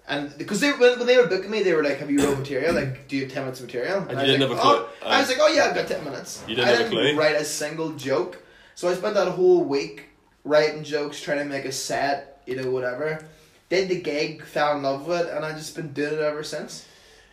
And 0.07 0.37
because 0.37 0.61
they 0.61 0.71
when, 0.73 0.99
when 0.99 1.07
they 1.07 1.17
were 1.17 1.27
booking 1.29 1.51
me, 1.51 1.63
they 1.63 1.73
were 1.73 1.83
like, 1.83 1.97
"Have 1.97 2.11
you 2.11 2.19
real 2.19 2.37
material? 2.37 2.75
Like, 2.75 3.09
do 3.09 3.17
you 3.17 3.23
have 3.23 3.33
ten 3.33 3.43
minutes 3.45 3.61
of 3.61 3.67
material?" 3.67 4.01
And 4.07 4.19
I 4.19 4.25
you 4.25 4.33
was 4.33 4.39
didn't 4.39 4.51
like, 4.51 4.59
have 4.59 4.67
a 4.67 4.71
"Oh." 4.71 4.89
clue. 5.01 5.09
I 5.09 5.21
was 5.21 5.29
like, 5.31 5.39
"Oh 5.41 5.49
yeah, 5.49 5.65
I've 5.65 5.75
got 5.75 5.89
ten 5.89 6.05
minutes." 6.05 6.45
You 6.47 6.57
didn't 6.57 6.69
I 6.69 6.73
have 6.73 6.81
a 6.81 6.91
didn't 6.91 7.15
clue? 7.15 7.19
write 7.19 7.37
a 7.37 7.45
single 7.45 7.91
joke, 7.93 8.43
so 8.75 8.87
I 8.91 8.93
spent 8.95 9.15
that 9.15 9.29
whole 9.29 9.65
week 9.65 10.11
writing 10.45 10.85
jokes, 10.85 11.23
trying 11.23 11.39
to 11.39 11.47
make 11.47 11.65
a 11.65 11.73
set, 11.73 12.43
you 12.45 12.55
know, 12.61 12.71
whatever. 12.71 13.25
Did 13.69 13.89
the 13.89 14.01
gig, 14.01 14.45
fell 14.45 14.77
in 14.77 14.83
love 14.83 15.07
with 15.07 15.27
it, 15.27 15.35
and 15.35 15.45
I've 15.45 15.57
just 15.57 15.75
been 15.75 15.93
doing 15.93 16.15
it 16.15 16.21
ever 16.21 16.43
since. 16.43 16.87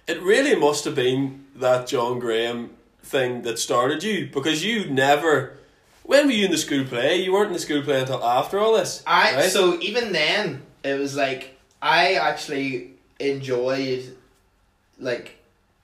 It 0.07 0.21
really 0.21 0.55
must 0.55 0.85
have 0.85 0.95
been 0.95 1.45
that 1.55 1.87
John 1.87 2.19
Graham 2.19 2.71
thing 3.03 3.41
that 3.43 3.59
started 3.59 4.03
you 4.03 4.29
because 4.31 4.63
you 4.63 4.89
never. 4.89 5.57
When 6.03 6.25
were 6.25 6.31
you 6.33 6.45
in 6.45 6.51
the 6.51 6.57
school 6.57 6.85
play? 6.85 7.17
You 7.17 7.33
weren't 7.33 7.47
in 7.47 7.53
the 7.53 7.59
school 7.59 7.81
play 7.81 8.01
until 8.01 8.23
after 8.23 8.59
all 8.59 8.73
this. 8.73 9.03
I 9.05 9.35
right? 9.35 9.51
so 9.51 9.79
even 9.79 10.11
then 10.11 10.63
it 10.83 10.99
was 10.99 11.15
like 11.15 11.57
I 11.81 12.15
actually 12.15 12.91
enjoyed 13.19 14.15
like, 14.99 15.37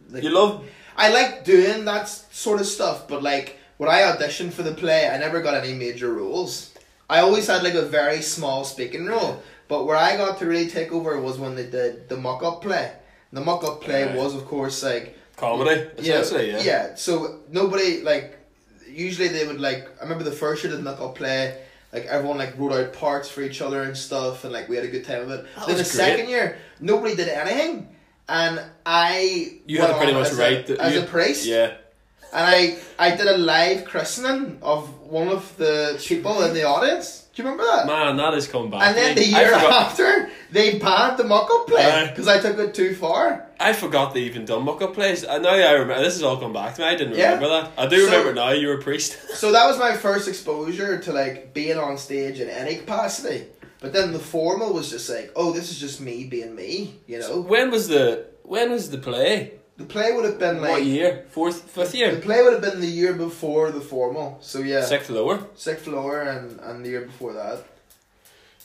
like 0.10 0.24
you 0.24 0.30
love. 0.30 0.66
I 0.96 1.10
like 1.10 1.44
doing 1.44 1.86
that 1.86 2.08
sort 2.10 2.60
of 2.60 2.66
stuff, 2.66 3.08
but 3.08 3.22
like 3.22 3.60
when 3.78 3.90
I 3.90 4.02
auditioned 4.02 4.54
for 4.54 4.64
the 4.64 4.74
play, 4.74 5.08
I 5.08 5.18
never 5.18 5.42
got 5.42 5.54
any 5.54 5.74
major 5.74 6.14
roles. 6.14 6.74
I 7.10 7.20
always 7.20 7.48
had 7.48 7.64
like 7.64 7.76
a 7.76 7.84
very 7.84 8.22
small 8.22 8.64
speaking 8.64 9.06
role, 9.06 9.42
but 9.68 9.86
where 9.86 9.96
I 9.98 10.16
got 10.18 10.38
to 10.40 10.46
really 10.46 10.70
take 10.70 10.92
over 10.92 11.20
was 11.20 11.38
when 11.38 11.56
they 11.56 11.66
did 11.68 12.10
the 12.10 12.18
mock 12.18 12.44
up 12.44 12.62
play. 12.62 12.92
The 13.34 13.42
mock 13.42 13.64
up 13.64 13.82
play 13.82 14.06
Right. 14.06 14.16
was, 14.16 14.34
of 14.36 14.46
course, 14.46 14.82
like 14.84 15.16
Comedy, 15.36 15.86
yeah, 16.00 16.20
essentially, 16.22 16.50
yeah. 16.52 16.62
yeah. 16.62 16.96
So 16.96 17.40
nobody 17.52 18.02
like 18.02 18.38
usually 18.90 19.28
they 19.28 19.46
would 19.46 19.60
like 19.62 19.88
I 20.00 20.04
remember 20.04 20.24
the 20.24 20.32
first 20.32 20.64
year 20.64 20.74
did 20.74 20.84
mock 20.84 21.00
up 21.00 21.16
play, 21.16 21.62
like 21.94 22.06
everyone 22.06 22.38
like 22.40 22.58
wrote 22.58 22.74
out 22.74 22.94
parts 22.94 23.30
for 23.30 23.42
each 23.42 23.62
other 23.62 23.84
and 23.84 23.96
stuff 23.96 24.44
and 24.46 24.52
like 24.54 24.68
we 24.70 24.76
had 24.76 24.86
a 24.86 24.88
good 24.88 25.06
time 25.06 25.22
of 25.22 25.30
it. 25.30 25.46
That 25.56 25.68
then 25.68 25.78
the 25.78 25.84
great. 25.84 25.86
second 25.88 26.30
year, 26.30 26.58
nobody 26.80 27.16
did 27.16 27.28
anything. 27.30 27.88
And 28.30 28.60
I 28.86 29.60
You 29.68 29.80
had 29.82 29.88
to 29.88 29.98
pretty 29.98 30.14
much 30.14 30.30
as 30.32 30.38
write 30.38 30.70
a, 30.70 30.74
the- 30.76 30.82
as 30.82 30.94
you- 30.96 31.02
a 31.02 31.06
priest. 31.06 31.46
Yeah. 31.46 31.74
And 32.34 32.46
I 32.46 32.78
I 32.98 33.16
did 33.16 33.28
a 33.28 33.38
live 33.38 33.86
christening 33.86 34.58
of 34.62 34.90
one 35.02 35.28
of 35.30 35.56
the 35.58 36.02
people 36.04 36.42
in 36.44 36.54
the 36.56 36.64
audience. 36.64 37.27
Do 37.38 37.44
you 37.44 37.50
remember 37.50 37.72
that? 37.72 37.86
Man, 37.86 38.18
that 38.18 38.34
has 38.34 38.48
come 38.48 38.72
back. 38.72 38.82
and 38.82 38.98
then 38.98 39.14
the 39.16 39.24
year 39.24 39.54
after, 39.54 40.28
they 40.52 40.80
banned 40.80 41.20
the 41.20 41.24
mock 41.24 41.48
up 41.52 41.68
play 41.68 42.08
because 42.10 42.28
I 42.28 42.40
took 42.40 42.58
it 42.58 42.74
too 42.74 42.96
far. 42.96 43.46
I 43.60 43.74
forgot 43.74 44.16
they 44.16 44.22
even 44.22 44.46
done 44.46 44.64
muck 44.64 44.82
up 44.82 44.96
plays. 44.96 45.24
I 45.24 45.38
now 45.38 45.52
I 45.52 45.74
remember. 45.74 46.02
This 46.04 46.16
has 46.16 46.24
all 46.24 46.38
come 46.38 46.52
back 46.52 46.74
to 46.76 46.82
me. 46.82 46.88
I 46.88 46.96
didn't 46.96 47.16
Yeah. 47.16 47.36
remember 47.36 47.50
that. 47.50 47.72
I 47.78 47.86
do 47.86 48.00
So- 48.00 48.06
remember 48.06 48.34
now. 48.34 48.50
You 48.54 48.70
were 48.70 48.80
a 48.80 48.82
priest. 48.82 49.18
So 49.36 49.52
that 49.52 49.68
was 49.68 49.78
my 49.78 49.96
first 49.96 50.28
exposure 50.28 50.98
to 50.98 51.14
like 51.14 51.54
being 51.54 51.78
on 51.78 52.00
stage 52.00 52.40
in 52.40 52.50
any 52.50 52.78
capacity. 52.78 53.46
But 53.82 53.94
then 53.94 54.14
the 54.14 54.20
formal 54.20 54.74
was 54.74 54.90
just 54.90 55.08
like, 55.08 55.32
oh, 55.36 55.52
this 55.54 55.70
is 55.70 55.80
just 55.80 56.02
me 56.02 56.24
being 56.24 56.56
me, 56.56 56.96
you 57.06 57.20
know. 57.20 57.40
when 57.42 57.70
was 57.70 57.88
the 57.88 58.26
when 58.42 58.72
was 58.72 58.90
the 58.90 58.98
play? 58.98 59.52
The 59.78 59.86
play 59.86 60.12
would 60.12 60.26
have 60.26 60.40
been 60.40 60.60
like 60.60 60.72
what 60.72 60.84
year? 60.86 61.26
Fourth, 61.30 61.62
fifth 61.62 61.94
year. 61.94 62.16
the 62.16 62.22
play 62.22 62.42
would 62.42 62.54
have 62.54 62.62
been 62.62 62.82
the 62.82 62.88
year 62.88 63.14
before 63.14 63.72
the 63.72 63.82
formal. 63.82 64.40
So 64.42 64.60
yeah, 64.60 64.84
sixth 64.84 65.10
lower. 65.10 65.48
sixth 65.56 65.86
floor 65.86 66.22
and 66.22 66.60
and 66.60 66.84
the 66.84 66.90
year 66.90 67.02
before 67.02 67.34
that. 67.34 67.64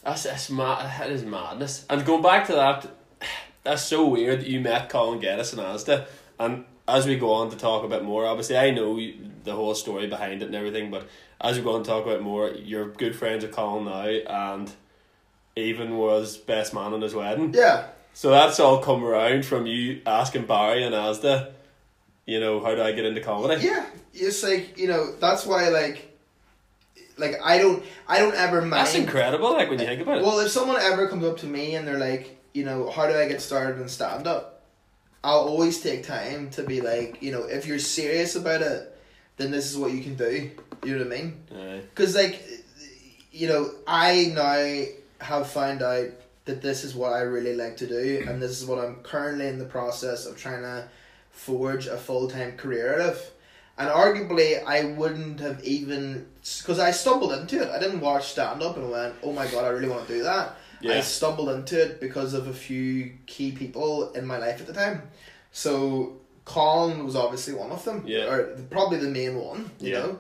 That's 0.03 0.23
that's 0.23 0.51
mad. 0.51 1.01
That 1.01 1.11
is 1.11 1.23
madness. 1.25 1.85
And 1.91 2.05
going 2.05 2.23
back 2.23 2.47
to 2.47 2.55
that, 2.55 2.91
that's 3.63 3.83
so 3.83 4.07
weird 4.09 4.41
that 4.41 4.49
you 4.49 4.61
met 4.61 4.89
Colin 4.89 5.21
Geddes 5.21 5.53
and 5.53 5.61
Asda. 5.61 6.07
And 6.39 6.65
as 6.89 7.07
we 7.07 7.17
go 7.17 7.33
on 7.33 7.51
to 7.51 7.57
talk 7.57 7.85
a 7.85 7.89
bit 7.89 8.03
more, 8.03 8.27
obviously 8.27 8.57
I 8.57 8.71
know 8.71 8.99
the 9.45 9.53
whole 9.53 9.75
story 9.75 10.07
behind 10.07 10.43
it 10.43 10.47
and 10.47 10.55
everything. 10.55 10.91
But 10.91 11.07
as 11.41 11.57
we 11.57 11.63
go 11.63 11.75
on 11.75 11.83
to 11.83 11.89
talk 11.89 12.07
about 12.07 12.23
more, 12.23 12.51
you're 12.51 12.89
good 12.89 13.15
friends 13.15 13.45
with 13.45 13.53
Colin 13.53 13.85
now, 13.85 14.55
and 14.55 14.73
even 15.57 15.99
was 15.99 16.37
best 16.37 16.73
man 16.73 16.95
on 16.95 17.03
his 17.03 17.15
wedding. 17.15 17.53
Yeah, 17.55 17.89
So 18.15 18.31
that's 18.31 18.61
all 18.61 18.79
come 18.79 19.05
around 19.05 19.45
from 19.45 19.67
you 19.67 20.03
asking 20.07 20.47
Barry 20.47 20.85
and 20.85 20.95
Asda, 20.95 21.53
you 22.27 22.41
know, 22.41 22.61
how 22.61 22.75
do 22.75 22.83
I 22.83 22.93
get 22.93 23.05
into 23.05 23.21
comedy? 23.21 23.65
Yeah, 23.65 23.87
it's 24.13 24.43
like 24.43 24.79
you 24.79 24.89
know 24.89 25.15
that's 25.17 25.47
why 25.47 25.69
like, 25.69 26.17
like 27.17 27.37
I 27.43 27.59
don't 27.59 27.83
I 28.07 28.19
don't 28.19 28.35
ever 28.35 28.61
mind. 28.61 28.73
That's 28.73 28.95
incredible, 28.95 29.53
like 29.53 29.71
when 29.71 29.79
you 29.79 29.87
think 29.87 30.03
about 30.03 30.19
it. 30.19 30.25
Well, 30.25 30.39
if 30.41 30.51
someone 30.51 30.81
ever 30.81 31.09
comes 31.09 31.25
up 31.25 31.39
to 31.39 31.47
me 31.47 31.75
and 31.75 31.87
they're 31.87 31.99
like, 31.99 32.39
you 32.53 32.65
know, 32.65 32.91
how 32.91 33.07
do 33.07 33.15
I 33.15 33.29
get 33.29 33.41
started 33.41 33.81
in 33.81 33.89
stand 33.89 34.27
up? 34.27 34.63
I'll 35.25 35.39
always 35.39 35.81
take 35.81 36.05
time 36.05 36.51
to 36.51 36.65
be 36.65 36.81
like, 36.81 37.23
you 37.23 37.33
know, 37.33 37.45
if 37.45 37.67
you're 37.67 37.79
serious 37.79 38.35
about 38.35 38.61
it, 38.61 38.99
then 39.37 39.51
this 39.51 39.71
is 39.71 39.77
what 39.77 39.93
you 39.93 40.03
can 40.03 40.17
do. 40.17 40.51
You 40.85 40.99
know 40.99 41.05
what 41.05 41.13
I 41.13 41.23
mean? 41.23 41.81
Because 41.91 42.17
like, 42.17 42.43
you 43.31 43.49
know, 43.49 43.71
I 43.87 44.33
now 44.35 45.25
have 45.25 45.49
found 45.49 45.81
out 45.83 46.09
that 46.45 46.63
this 46.63 46.85
is 46.85 46.95
what 46.95 47.13
I 47.13 47.21
really 47.21 47.55
like 47.55 47.77
to 47.79 47.87
do, 47.87 48.25
and 48.29 48.43
this 48.43 48.61
is 48.61 48.67
what 48.67 48.79
I'm 48.79 48.97
currently 48.97 49.47
in 49.47 49.59
the 49.59 49.65
process 49.65 50.27
of 50.27 50.37
trying 50.37 50.63
to 50.63 50.89
forge 51.31 51.87
a 51.87 51.97
full 51.97 52.29
time 52.29 52.57
career 52.57 52.95
out 52.95 53.01
of. 53.11 53.31
And 53.79 53.89
arguably, 53.89 54.63
I 54.65 54.85
wouldn't 54.85 55.41
have 55.41 55.65
even 55.65 56.27
because 56.59 56.79
I 56.79 56.91
stumbled 56.91 57.33
into 57.33 57.63
it. 57.63 57.69
I 57.71 57.79
didn't 57.79 58.01
watch 58.01 58.33
stand 58.33 58.63
up 58.63 58.77
and 58.77 58.91
went, 58.91 59.15
"Oh 59.23 59.33
my 59.33 59.47
god, 59.47 59.65
I 59.65 59.69
really 59.69 59.89
want 59.89 60.07
to 60.09 60.13
do 60.15 60.23
that." 60.25 60.57
Yeah. 60.81 60.95
I 60.97 61.01
stumbled 61.01 61.49
into 61.49 61.81
it 61.81 62.01
because 62.01 62.35
of 62.35 62.49
a 62.49 62.53
few 62.53 63.13
key 63.27 63.53
people 63.53 64.11
in 64.13 64.27
my 64.27 64.37
life 64.37 64.61
at 64.61 64.67
the 64.67 64.73
time. 64.73 65.03
So 65.53 66.19
Colin 66.45 67.05
was 67.05 67.15
obviously 67.17 67.55
one 67.55 67.71
of 67.71 67.85
them, 67.85 68.03
Yeah. 68.05 68.27
or 68.33 68.43
probably 68.71 68.99
the 68.99 69.09
main 69.09 69.37
one. 69.37 69.71
You 69.81 69.93
Yeah. 69.93 69.99
know, 70.01 70.19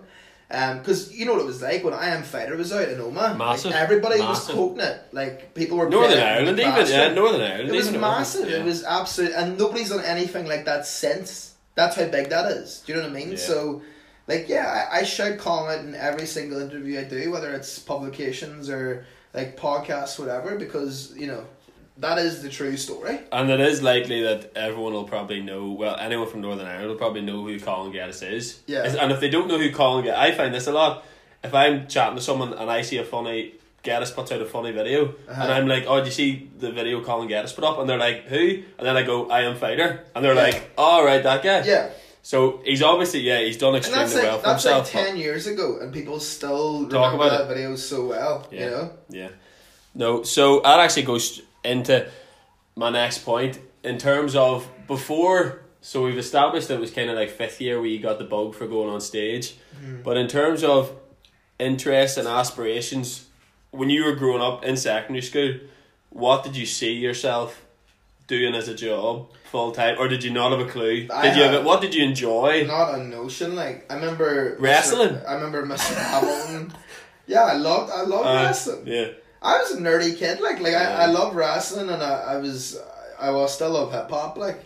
Um, 0.52 0.78
because 0.78 1.16
you 1.16 1.24
know 1.24 1.32
what 1.32 1.40
it 1.40 1.46
was 1.46 1.62
like 1.62 1.82
when 1.82 1.94
I 1.94 2.08
Am 2.08 2.22
Fighter 2.22 2.56
was 2.56 2.72
out 2.72 2.88
in 2.88 2.98
Omagh. 2.98 3.38
Massive. 3.38 3.70
Like, 3.70 3.80
everybody 3.80 4.18
Massive. 4.18 4.54
was 4.54 4.54
quoting 4.54 4.84
it. 4.84 5.02
Like 5.12 5.54
people 5.54 5.78
were 5.78 5.88
Northern 5.88 6.18
playing 6.18 6.46
it 6.46 6.58
in 6.58 6.60
Ireland, 6.60 6.60
even 6.60 6.86
yeah, 6.92 7.14
Northern 7.14 7.40
Ireland. 7.40 7.70
It 7.70 7.72
was 7.74 7.90
massive. 7.92 8.48
Yeah. 8.50 8.56
It 8.58 8.64
was 8.64 8.84
absolute, 8.84 9.32
and 9.32 9.58
nobody's 9.58 9.88
done 9.88 10.04
anything 10.04 10.46
like 10.46 10.66
that 10.66 10.86
since. 10.86 11.54
That's 11.74 11.96
how 11.96 12.06
big 12.06 12.28
that 12.28 12.52
is. 12.52 12.82
Do 12.84 12.92
you 12.92 12.98
know 12.98 13.08
what 13.08 13.16
I 13.16 13.18
mean? 13.18 13.30
Yeah. 13.30 13.38
So, 13.38 13.82
like, 14.28 14.46
yeah, 14.48 14.88
I, 14.92 14.98
I 14.98 15.02
shout 15.04 15.38
Colin 15.38 15.78
out 15.78 15.84
in 15.86 15.94
every 15.94 16.26
single 16.26 16.60
interview 16.60 17.00
I 17.00 17.04
do, 17.04 17.30
whether 17.30 17.54
it's 17.54 17.78
publications 17.78 18.68
or 18.68 19.06
like 19.32 19.56
podcasts, 19.56 20.18
whatever, 20.18 20.56
because 20.56 21.14
you 21.16 21.28
know 21.28 21.46
that 21.98 22.18
is 22.18 22.42
the 22.42 22.48
true 22.48 22.76
story. 22.76 23.20
And 23.30 23.50
it 23.50 23.60
is 23.60 23.82
likely 23.82 24.22
that 24.22 24.52
everyone 24.56 24.92
will 24.92 25.04
probably 25.04 25.40
know. 25.40 25.70
Well, 25.70 25.96
anyone 25.96 26.28
from 26.28 26.40
Northern 26.40 26.66
Ireland 26.66 26.88
will 26.90 26.96
probably 26.96 27.20
know 27.22 27.44
who 27.46 27.58
Colin 27.60 27.92
Geddes 27.92 28.22
is. 28.22 28.60
Yeah. 28.66 28.82
And 29.00 29.12
if 29.12 29.20
they 29.20 29.28
don't 29.30 29.48
know 29.48 29.58
who 29.58 29.70
Colin 29.70 30.04
Geddes, 30.04 30.18
I 30.18 30.32
find 30.32 30.54
this 30.54 30.66
a 30.66 30.72
lot. 30.72 31.04
If 31.44 31.54
I'm 31.54 31.86
chatting 31.88 32.16
to 32.16 32.22
someone 32.22 32.52
and 32.54 32.70
I 32.70 32.82
see 32.82 32.98
a 32.98 33.04
funny 33.04 33.54
Geddes 33.82 34.12
puts 34.12 34.30
out 34.30 34.40
a 34.40 34.46
funny 34.46 34.70
video, 34.70 35.06
Uh-huh. 35.28 35.42
and 35.42 35.52
I'm 35.52 35.66
like, 35.66 35.86
"Oh, 35.88 35.96
did 35.96 36.06
you 36.06 36.12
see 36.12 36.48
the 36.58 36.70
video 36.70 37.02
Colin 37.02 37.26
Geddes 37.26 37.52
put 37.52 37.64
up?" 37.64 37.78
And 37.80 37.88
they're 37.88 37.98
like, 37.98 38.26
"Who?" 38.26 38.62
And 38.78 38.86
then 38.86 38.96
I 38.96 39.02
go, 39.02 39.28
"I 39.28 39.40
am 39.42 39.56
fighter," 39.56 40.04
and 40.14 40.24
they're 40.24 40.34
Yeah. 40.36 40.42
like, 40.42 40.70
"Oh, 40.78 41.04
right, 41.04 41.20
that 41.22 41.42
guy." 41.42 41.64
Yeah, 41.64 41.88
So 42.24 42.60
he's 42.64 42.80
obviously 42.80 43.18
yeah, 43.20 43.40
he's 43.40 43.56
done 43.58 43.74
extremely 43.74 44.04
that's 44.04 44.14
like 44.14 44.22
well 44.22 44.38
for 44.38 44.46
that's 44.46 44.64
like 44.64 44.74
himself. 44.76 44.92
but- 44.92 45.02
ten 45.08 45.16
years 45.16 45.48
ago, 45.48 45.78
and 45.80 45.92
people 45.92 46.20
still 46.20 46.88
Talk 46.88 47.14
about 47.14 47.30
that 47.36 47.48
video 47.48 47.74
so 47.74 48.06
well. 48.06 48.46
Yeah. 48.52 48.60
You 48.64 48.70
know, 48.70 48.90
Yeah. 49.10 49.28
No, 49.96 50.22
so 50.22 50.60
that 50.60 50.78
actually 50.78 51.02
goes 51.02 51.42
into 51.64 52.08
my 52.76 52.90
next 52.90 53.18
point 53.24 53.58
in 53.82 53.98
terms 53.98 54.34
of 54.34 54.68
before. 54.86 55.62
So 55.80 56.04
we've 56.04 56.18
established 56.18 56.68
that 56.68 56.74
it 56.74 56.80
was 56.80 56.92
kind 56.92 57.10
of 57.10 57.16
like 57.16 57.30
fifth 57.30 57.60
year 57.60 57.78
where 57.80 57.88
you 57.88 57.98
got 57.98 58.18
the 58.18 58.24
bug 58.24 58.54
for 58.54 58.66
going 58.68 58.88
on 58.88 59.00
stage, 59.00 59.56
but 60.04 60.16
in 60.16 60.28
terms 60.28 60.62
of 60.62 60.92
interests 61.58 62.16
and 62.16 62.28
aspirations, 62.28 63.26
when 63.72 63.90
you 63.90 64.04
were 64.04 64.14
growing 64.14 64.42
up 64.42 64.64
in 64.64 64.76
secondary 64.76 65.22
school, 65.22 65.54
what 66.10 66.44
did 66.44 66.56
you 66.56 66.66
see 66.66 66.92
yourself 66.92 67.62
doing 68.28 68.54
as 68.54 68.68
a 68.68 68.74
job 68.74 69.28
full 69.50 69.72
time, 69.72 69.96
or 69.98 70.06
did 70.08 70.22
you 70.22 70.30
not 70.30 70.52
have 70.52 70.60
a 70.66 70.70
clue? 70.70 71.08
I 71.12 71.22
did 71.28 71.36
you 71.36 71.42
have? 71.42 71.64
What 71.64 71.80
did 71.80 71.94
you 71.94 72.04
enjoy? 72.04 72.64
not 72.66 72.94
a 72.94 73.02
notion. 73.02 73.54
Like 73.56 73.90
I 73.90 73.96
remember 73.96 74.56
Mr. 74.56 74.60
Wrestling? 74.60 75.18
I 75.26 75.34
remember 75.34 75.66
Mr. 75.66 75.94
Hamilton. 75.96 76.72
Yeah, 77.26 77.42
I 77.44 77.54
loved 77.54 77.90
I 77.92 78.02
loved 78.02 78.26
Uh, 78.28 78.44
wrestling. 78.44 78.86
yeah, 78.86 79.08
I 79.42 79.58
was 79.58 79.72
a 79.72 79.80
nerdy 79.80 80.16
kid, 80.16 80.40
like 80.40 80.60
like 80.60 80.72
Yeah. 80.72 80.96
I, 80.98 81.02
I 81.04 81.06
love 81.06 81.34
wrestling 81.34 81.90
and 81.90 82.02
I, 82.02 82.34
I 82.34 82.36
was 82.36 82.78
I 83.20 83.30
will 83.30 83.48
still 83.48 83.70
love 83.70 83.92
hip 83.92 84.08
hop, 84.10 84.36
like 84.36 84.64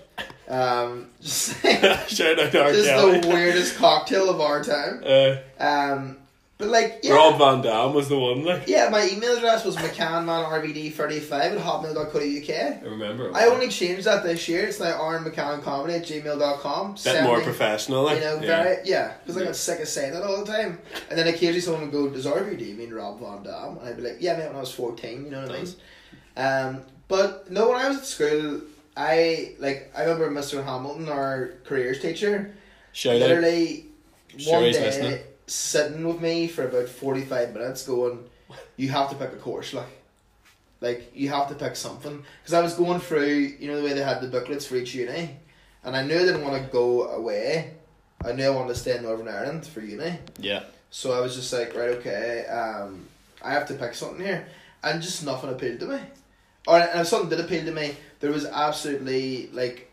um 0.49 1.09
just 1.21 1.61
shout 2.09 2.39
out 2.39 2.53
to 2.53 2.63
R. 2.63 2.73
just 2.73 3.23
the 3.23 3.29
weirdest 3.29 3.77
cocktail 3.77 4.29
of 4.31 4.41
our 4.41 4.63
time. 4.63 5.03
Uh, 5.05 5.37
Um 5.63 6.19
but 6.59 6.69
like 6.69 7.01
yeah, 7.03 7.15
Rob 7.15 7.39
Van 7.39 7.61
Dam 7.63 7.93
was 7.95 8.09
the 8.09 8.19
one. 8.19 8.45
Like 8.45 8.67
yeah, 8.67 8.89
my 8.91 9.07
email 9.09 9.37
address 9.37 9.65
was 9.65 9.77
mccanmanrvd35 9.77 11.31
at 11.33 11.59
hotmail.co.uk. 11.59 12.83
I 12.83 12.85
remember. 12.85 13.31
I 13.35 13.45
only 13.47 13.69
changed 13.69 14.05
that 14.07 14.23
this 14.25 14.49
year. 14.49 14.67
It's 14.67 14.81
now 14.81 14.93
rmccancomedy 14.99 15.97
at 16.01 16.07
gmail.com. 16.07 16.97
bit 17.05 17.23
more 17.25 17.41
professional. 17.41 18.05
Like, 18.05 18.19
You 18.19 18.25
know, 18.25 18.35
yeah. 18.37 18.41
very 18.63 18.79
yeah, 18.85 19.13
because 19.23 19.37
I 19.37 19.41
Yeah. 19.41 19.47
got 19.47 19.57
sick 19.57 19.81
of 19.81 19.89
saying 19.89 20.13
that 20.15 20.23
all 20.23 20.45
the 20.45 20.51
time. 20.53 20.79
And 21.11 21.19
then 21.19 21.27
occasionally 21.29 21.61
someone 21.61 21.83
would 21.83 21.93
go, 21.93 22.09
"Does 22.09 22.27
RVD 22.27 22.77
mean 22.77 22.93
Rob 22.93 23.21
Van 23.21 23.43
Dam?" 23.43 23.79
And 23.79 23.89
I'd 23.89 23.97
be 23.97 24.03
like, 24.03 24.17
"Yeah, 24.21 24.37
man, 24.37 24.49
when 24.49 24.57
I 24.57 24.61
was 24.61 24.73
14, 24.73 25.25
You 25.25 25.31
know 25.31 25.43
what 25.43 25.51
I 25.51 25.63
mean? 25.63 25.75
Um, 26.37 26.83
but 27.09 27.51
no, 27.51 27.69
when 27.69 27.79
I 27.79 27.89
was 27.89 27.99
at 27.99 28.07
school, 28.07 28.61
I 28.97 29.53
like 29.59 29.93
I 29.97 30.05
remember 30.05 30.31
Mr. 30.31 30.65
Hamilton, 30.65 31.09
our 31.09 31.51
careers 31.65 32.01
teacher, 32.01 32.55
Shout 32.93 33.17
out. 33.17 33.21
literally 33.21 33.87
Sure 34.39 34.55
one 34.55 34.65
he's 34.65 34.77
day. 34.77 35.23
Sitting 35.47 36.07
with 36.07 36.21
me 36.21 36.49
for 36.49 36.67
about 36.67 36.89
forty 36.89 37.23
five 37.23 37.53
minutes, 37.53 37.87
going, 37.87 38.29
"You 38.77 38.89
have 38.91 39.11
to 39.11 39.17
pick 39.17 39.33
a 39.33 39.37
course, 39.37 39.73
like." 39.75 40.03
Like 40.83 41.11
you 41.15 41.31
have 41.31 41.49
to 41.49 41.55
pick 41.55 41.75
something 41.75 42.23
because 42.43 42.53
I 42.53 42.61
was 42.61 42.75
going 42.75 43.01
through, 43.01 43.55
you 43.59 43.67
know, 43.69 43.79
the 43.79 43.83
way 43.83 43.95
they 43.95 44.03
had 44.03 44.21
the 44.21 44.29
booklets 44.29 44.67
for 44.67 44.77
each 44.77 44.95
uni, 44.95 45.31
and 45.83 45.97
I 45.97 46.03
knew 46.05 46.17
I 46.17 46.19
didn't 46.19 46.45
want 46.45 46.63
to 46.63 46.71
go 46.71 47.09
away. 47.09 47.73
I 48.23 48.33
knew 48.33 48.45
I 48.45 48.51
wanted 48.51 48.75
to 48.75 48.79
stay 48.81 48.95
in 48.97 49.03
Northern 49.03 49.27
Ireland 49.29 49.67
for 49.67 49.81
uni, 49.81 50.19
Yeah. 50.39 50.65
so 50.91 51.13
I 51.13 51.21
was 51.21 51.35
just 51.35 51.51
like, 51.53 51.75
right, 51.75 51.91
okay, 51.91 52.45
um, 52.47 53.07
I 53.43 53.53
have 53.53 53.67
to 53.69 53.75
pick 53.75 53.95
something 53.95 54.25
here, 54.25 54.47
and 54.83 55.01
just 55.03 55.25
nothing 55.25 55.49
appealed 55.51 55.81
to 55.81 55.87
me. 55.87 56.01
Or 56.67 56.79
and 56.79 57.01
if 57.01 57.07
something 57.09 57.31
did 57.31 57.41
appeal 57.41 57.65
to 57.65 57.73
me, 57.73 57.97
there 58.21 58.31
was 58.31 58.45
absolutely 58.45 59.49
like, 59.55 59.91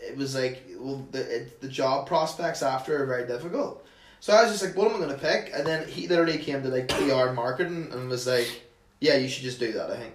it 0.00 0.16
was 0.16 0.34
like, 0.34 0.62
well, 0.78 1.06
the 1.12 1.20
it, 1.42 1.60
the 1.60 1.68
job 1.68 2.06
prospects 2.06 2.62
after 2.62 3.02
are 3.02 3.06
very 3.06 3.26
difficult. 3.26 3.85
So 4.26 4.32
I 4.32 4.42
was 4.42 4.50
just 4.50 4.64
like, 4.64 4.76
what 4.76 4.90
am 4.90 4.96
I 4.96 5.06
gonna 5.06 5.16
pick? 5.16 5.52
And 5.54 5.64
then 5.64 5.86
he 5.86 6.08
literally 6.08 6.38
came 6.38 6.60
to 6.60 6.68
like 6.68 6.88
PR 6.88 7.30
marketing 7.30 7.90
and 7.92 8.08
was 8.08 8.26
like, 8.26 8.60
yeah, 8.98 9.14
you 9.14 9.28
should 9.28 9.44
just 9.44 9.60
do 9.60 9.70
that. 9.74 9.88
I 9.88 9.98
think. 9.98 10.14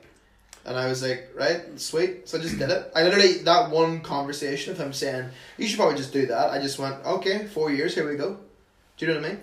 And 0.65 0.77
I 0.77 0.87
was 0.87 1.01
like, 1.01 1.29
right, 1.33 1.79
sweet. 1.79 2.27
So 2.27 2.37
I 2.37 2.41
just 2.41 2.59
did 2.59 2.69
it. 2.69 2.91
I 2.93 3.03
literally 3.03 3.37
that 3.43 3.71
one 3.71 4.01
conversation 4.01 4.73
of 4.73 4.77
him 4.77 4.91
saying, 4.91 5.29
you 5.57 5.65
should 5.65 5.77
probably 5.77 5.95
just 5.95 6.11
do 6.11 6.25
that. 6.25 6.49
I 6.49 6.61
just 6.61 6.77
went, 6.77 6.95
okay, 7.05 7.47
four 7.47 7.71
years, 7.71 7.95
here 7.95 8.05
we 8.05 8.17
go. 8.17 8.37
Do 8.97 9.05
you 9.05 9.13
know 9.13 9.21
what 9.21 9.27
I 9.27 9.29
mean? 9.29 9.41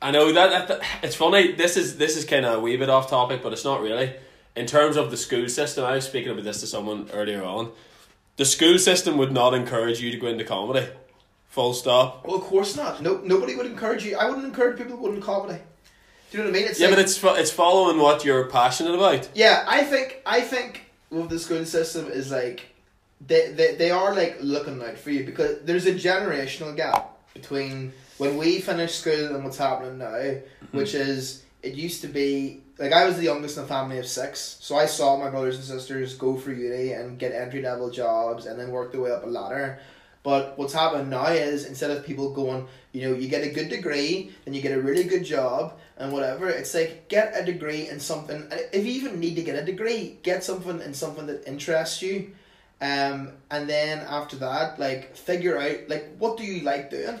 I 0.00 0.10
know 0.12 0.32
that, 0.32 0.68
that 0.68 0.82
it's 1.02 1.16
funny. 1.16 1.54
This 1.54 1.76
is 1.76 1.98
this 1.98 2.16
is 2.16 2.24
kind 2.24 2.46
of 2.46 2.58
a 2.58 2.60
wee 2.60 2.76
bit 2.76 2.88
off 2.88 3.10
topic, 3.10 3.42
but 3.42 3.52
it's 3.52 3.64
not 3.64 3.80
really. 3.80 4.14
In 4.54 4.66
terms 4.66 4.96
of 4.96 5.10
the 5.10 5.16
school 5.16 5.48
system, 5.48 5.84
I 5.84 5.96
was 5.96 6.06
speaking 6.06 6.30
about 6.30 6.44
this 6.44 6.60
to 6.60 6.68
someone 6.68 7.10
earlier 7.12 7.42
on. 7.42 7.72
The 8.36 8.44
school 8.44 8.78
system 8.78 9.18
would 9.18 9.32
not 9.32 9.52
encourage 9.52 10.00
you 10.00 10.12
to 10.12 10.16
go 10.16 10.28
into 10.28 10.44
comedy. 10.44 10.86
Full 11.48 11.72
stop. 11.74 12.26
Well, 12.26 12.36
of 12.36 12.42
course 12.42 12.76
not. 12.76 13.00
No, 13.02 13.18
nobody 13.24 13.54
would 13.56 13.66
encourage 13.66 14.04
you. 14.04 14.16
I 14.16 14.26
wouldn't 14.28 14.44
encourage 14.46 14.76
people 14.76 14.96
to 14.96 15.02
go 15.02 15.08
into 15.08 15.22
comedy. 15.22 15.58
Do 16.30 16.38
you 16.38 16.44
know 16.44 16.50
what 16.50 16.56
I 16.56 16.60
mean? 16.60 16.68
It's 16.68 16.78
Yeah, 16.80 16.88
like, 16.88 16.96
but 16.96 17.02
it's 17.04 17.16
fo- 17.16 17.34
it's 17.34 17.50
following 17.50 17.98
what 17.98 18.24
you're 18.24 18.44
passionate 18.46 18.94
about. 18.94 19.28
yeah. 19.34 19.64
I 19.66 19.82
think 19.84 20.20
I 20.26 20.40
think 20.42 20.86
with 21.10 21.30
the 21.30 21.38
school 21.38 21.64
system 21.64 22.08
is 22.10 22.30
like 22.30 22.66
they, 23.26 23.52
they 23.52 23.74
they 23.76 23.90
are 23.90 24.14
like 24.14 24.36
looking 24.42 24.82
out 24.82 24.98
for 24.98 25.10
you 25.10 25.24
because 25.24 25.60
there's 25.62 25.86
a 25.86 25.94
generational 25.94 26.76
gap 26.76 27.16
between 27.32 27.92
when 28.18 28.36
we 28.36 28.60
finished 28.60 29.00
school 29.00 29.34
and 29.34 29.44
what's 29.44 29.56
happening 29.56 29.98
now, 29.98 30.06
mm-hmm. 30.12 30.76
which 30.76 30.94
is 30.94 31.44
it 31.62 31.74
used 31.74 32.02
to 32.02 32.08
be 32.08 32.60
like 32.78 32.92
I 32.92 33.06
was 33.06 33.16
the 33.16 33.24
youngest 33.24 33.56
in 33.56 33.64
a 33.64 33.66
family 33.66 33.98
of 33.98 34.06
six, 34.06 34.58
so 34.60 34.76
I 34.76 34.84
saw 34.86 35.16
my 35.16 35.30
brothers 35.30 35.56
and 35.56 35.64
sisters 35.64 36.14
go 36.14 36.36
for 36.36 36.52
uni 36.52 36.92
and 36.92 37.18
get 37.18 37.32
entry 37.32 37.62
level 37.62 37.88
jobs 37.90 38.44
and 38.46 38.58
then 38.60 38.70
work 38.70 38.92
their 38.92 39.00
way 39.00 39.12
up 39.12 39.24
a 39.24 39.26
ladder. 39.28 39.78
But 40.26 40.58
what's 40.58 40.72
happened 40.72 41.08
now 41.08 41.28
is 41.28 41.66
instead 41.66 41.92
of 41.92 42.04
people 42.04 42.32
going, 42.32 42.66
you 42.90 43.02
know, 43.02 43.16
you 43.16 43.28
get 43.28 43.44
a 43.44 43.48
good 43.48 43.68
degree, 43.68 44.32
and 44.44 44.56
you 44.56 44.60
get 44.60 44.76
a 44.76 44.82
really 44.82 45.04
good 45.04 45.22
job 45.22 45.78
and 45.98 46.12
whatever, 46.12 46.48
it's 46.48 46.74
like 46.74 47.06
get 47.06 47.32
a 47.36 47.44
degree 47.44 47.88
in 47.88 48.00
something. 48.00 48.42
If 48.72 48.84
you 48.84 48.90
even 48.94 49.20
need 49.20 49.36
to 49.36 49.44
get 49.44 49.54
a 49.54 49.64
degree, 49.64 50.18
get 50.24 50.42
something 50.42 50.80
in 50.80 50.94
something 50.94 51.28
that 51.28 51.46
interests 51.46 52.02
you. 52.02 52.32
Um, 52.80 53.34
and 53.52 53.70
then 53.70 54.00
after 54.00 54.34
that, 54.38 54.80
like 54.80 55.14
figure 55.14 55.60
out 55.60 55.88
like 55.88 56.16
what 56.18 56.36
do 56.36 56.42
you 56.42 56.64
like 56.64 56.90
doing? 56.90 57.20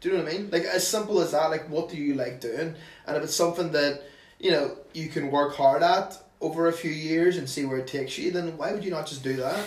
Do 0.00 0.10
you 0.10 0.16
know 0.16 0.22
what 0.22 0.32
I 0.32 0.36
mean? 0.36 0.50
Like 0.52 0.62
as 0.62 0.86
simple 0.86 1.20
as 1.22 1.32
that. 1.32 1.50
Like 1.50 1.68
what 1.68 1.88
do 1.88 1.96
you 1.96 2.14
like 2.14 2.40
doing? 2.40 2.76
And 3.08 3.16
if 3.16 3.24
it's 3.24 3.34
something 3.34 3.72
that 3.72 4.04
you 4.38 4.52
know 4.52 4.76
you 4.92 5.08
can 5.08 5.32
work 5.32 5.56
hard 5.56 5.82
at 5.82 6.22
over 6.40 6.68
a 6.68 6.72
few 6.72 6.92
years 6.92 7.36
and 7.36 7.50
see 7.50 7.64
where 7.64 7.78
it 7.78 7.88
takes 7.88 8.16
you, 8.16 8.30
then 8.30 8.56
why 8.56 8.72
would 8.72 8.84
you 8.84 8.92
not 8.92 9.08
just 9.08 9.24
do 9.24 9.34
that? 9.38 9.58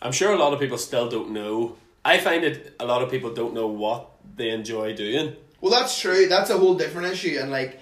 I'm 0.00 0.12
sure 0.12 0.32
a 0.32 0.38
lot 0.38 0.54
of 0.54 0.60
people 0.60 0.78
still 0.78 1.10
don't 1.10 1.30
know. 1.30 1.76
I 2.04 2.18
find 2.18 2.44
that 2.44 2.74
a 2.80 2.86
lot 2.86 3.02
of 3.02 3.10
people 3.10 3.32
don't 3.32 3.54
know 3.54 3.66
what 3.68 4.10
they 4.36 4.50
enjoy 4.50 4.94
doing. 4.94 5.36
Well, 5.60 5.70
that's 5.70 6.00
true. 6.00 6.26
That's 6.28 6.50
a 6.50 6.58
whole 6.58 6.74
different 6.74 7.12
issue. 7.12 7.38
And 7.40 7.50
like, 7.50 7.78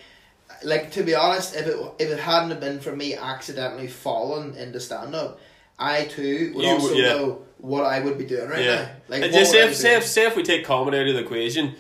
like 0.63 0.93
to 0.93 1.03
be 1.03 1.15
honest, 1.15 1.55
if 1.57 1.67
it 1.67 1.77
if 1.99 2.11
it 2.11 2.19
hadn't 2.19 2.51
have 2.51 2.61
been 2.61 2.81
for 2.81 2.95
me 2.95 3.15
accidentally 3.15 3.89
falling 3.89 4.55
into 4.57 4.79
stand 4.81 5.15
up, 5.15 5.41
I 5.79 6.05
too 6.05 6.53
would 6.55 6.65
You 6.65 6.71
also 6.71 6.95
yeah. 6.95 7.09
know 7.09 7.43
what 7.59 7.85
I 7.85 8.01
would 8.01 8.19
be 8.19 8.25
doing 8.25 8.49
right 8.49 8.65
Yeah. 8.65 8.75
now. 8.75 8.91
Like, 9.09 9.23
and 9.23 9.33
just 9.33 9.53
say 9.53 9.67
if, 9.67 9.75
say, 9.77 9.97
if, 9.97 10.07
say 10.07 10.27
if 10.27 10.37
we 10.37 10.43
take 10.43 10.65
comedy 10.65 10.99
out 10.99 11.09
of 11.09 11.15
the 11.15 11.21
equation, 11.21 11.75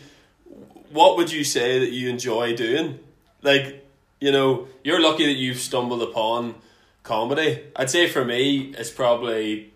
what 0.90 1.16
would 1.18 1.30
you 1.30 1.44
say 1.44 1.78
that 1.80 1.90
you 1.90 2.09
enjoy 2.09 2.56
doing? 2.56 2.99
Like, 3.42 3.87
you 4.20 4.32
know, 4.32 4.68
you're 4.85 5.00
lucky 5.00 5.26
that 5.26 5.37
you've 5.37 5.59
stumbled 5.59 6.02
upon 6.02 6.54
comedy. 7.02 7.62
I'd 7.76 7.90
say 7.90 8.09
for 8.09 8.25
me, 8.25 8.75
it's 8.76 8.90
probably 8.90 9.73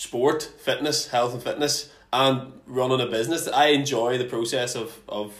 sport, 0.00 0.42
fitness, 0.58 1.08
health 1.08 1.34
and 1.34 1.42
fitness, 1.42 1.90
and 2.10 2.54
running 2.66 3.02
a 3.02 3.06
business. 3.06 3.46
I 3.46 3.66
enjoy 3.66 4.16
the 4.16 4.24
process 4.24 4.74
of, 4.74 4.98
of 5.06 5.34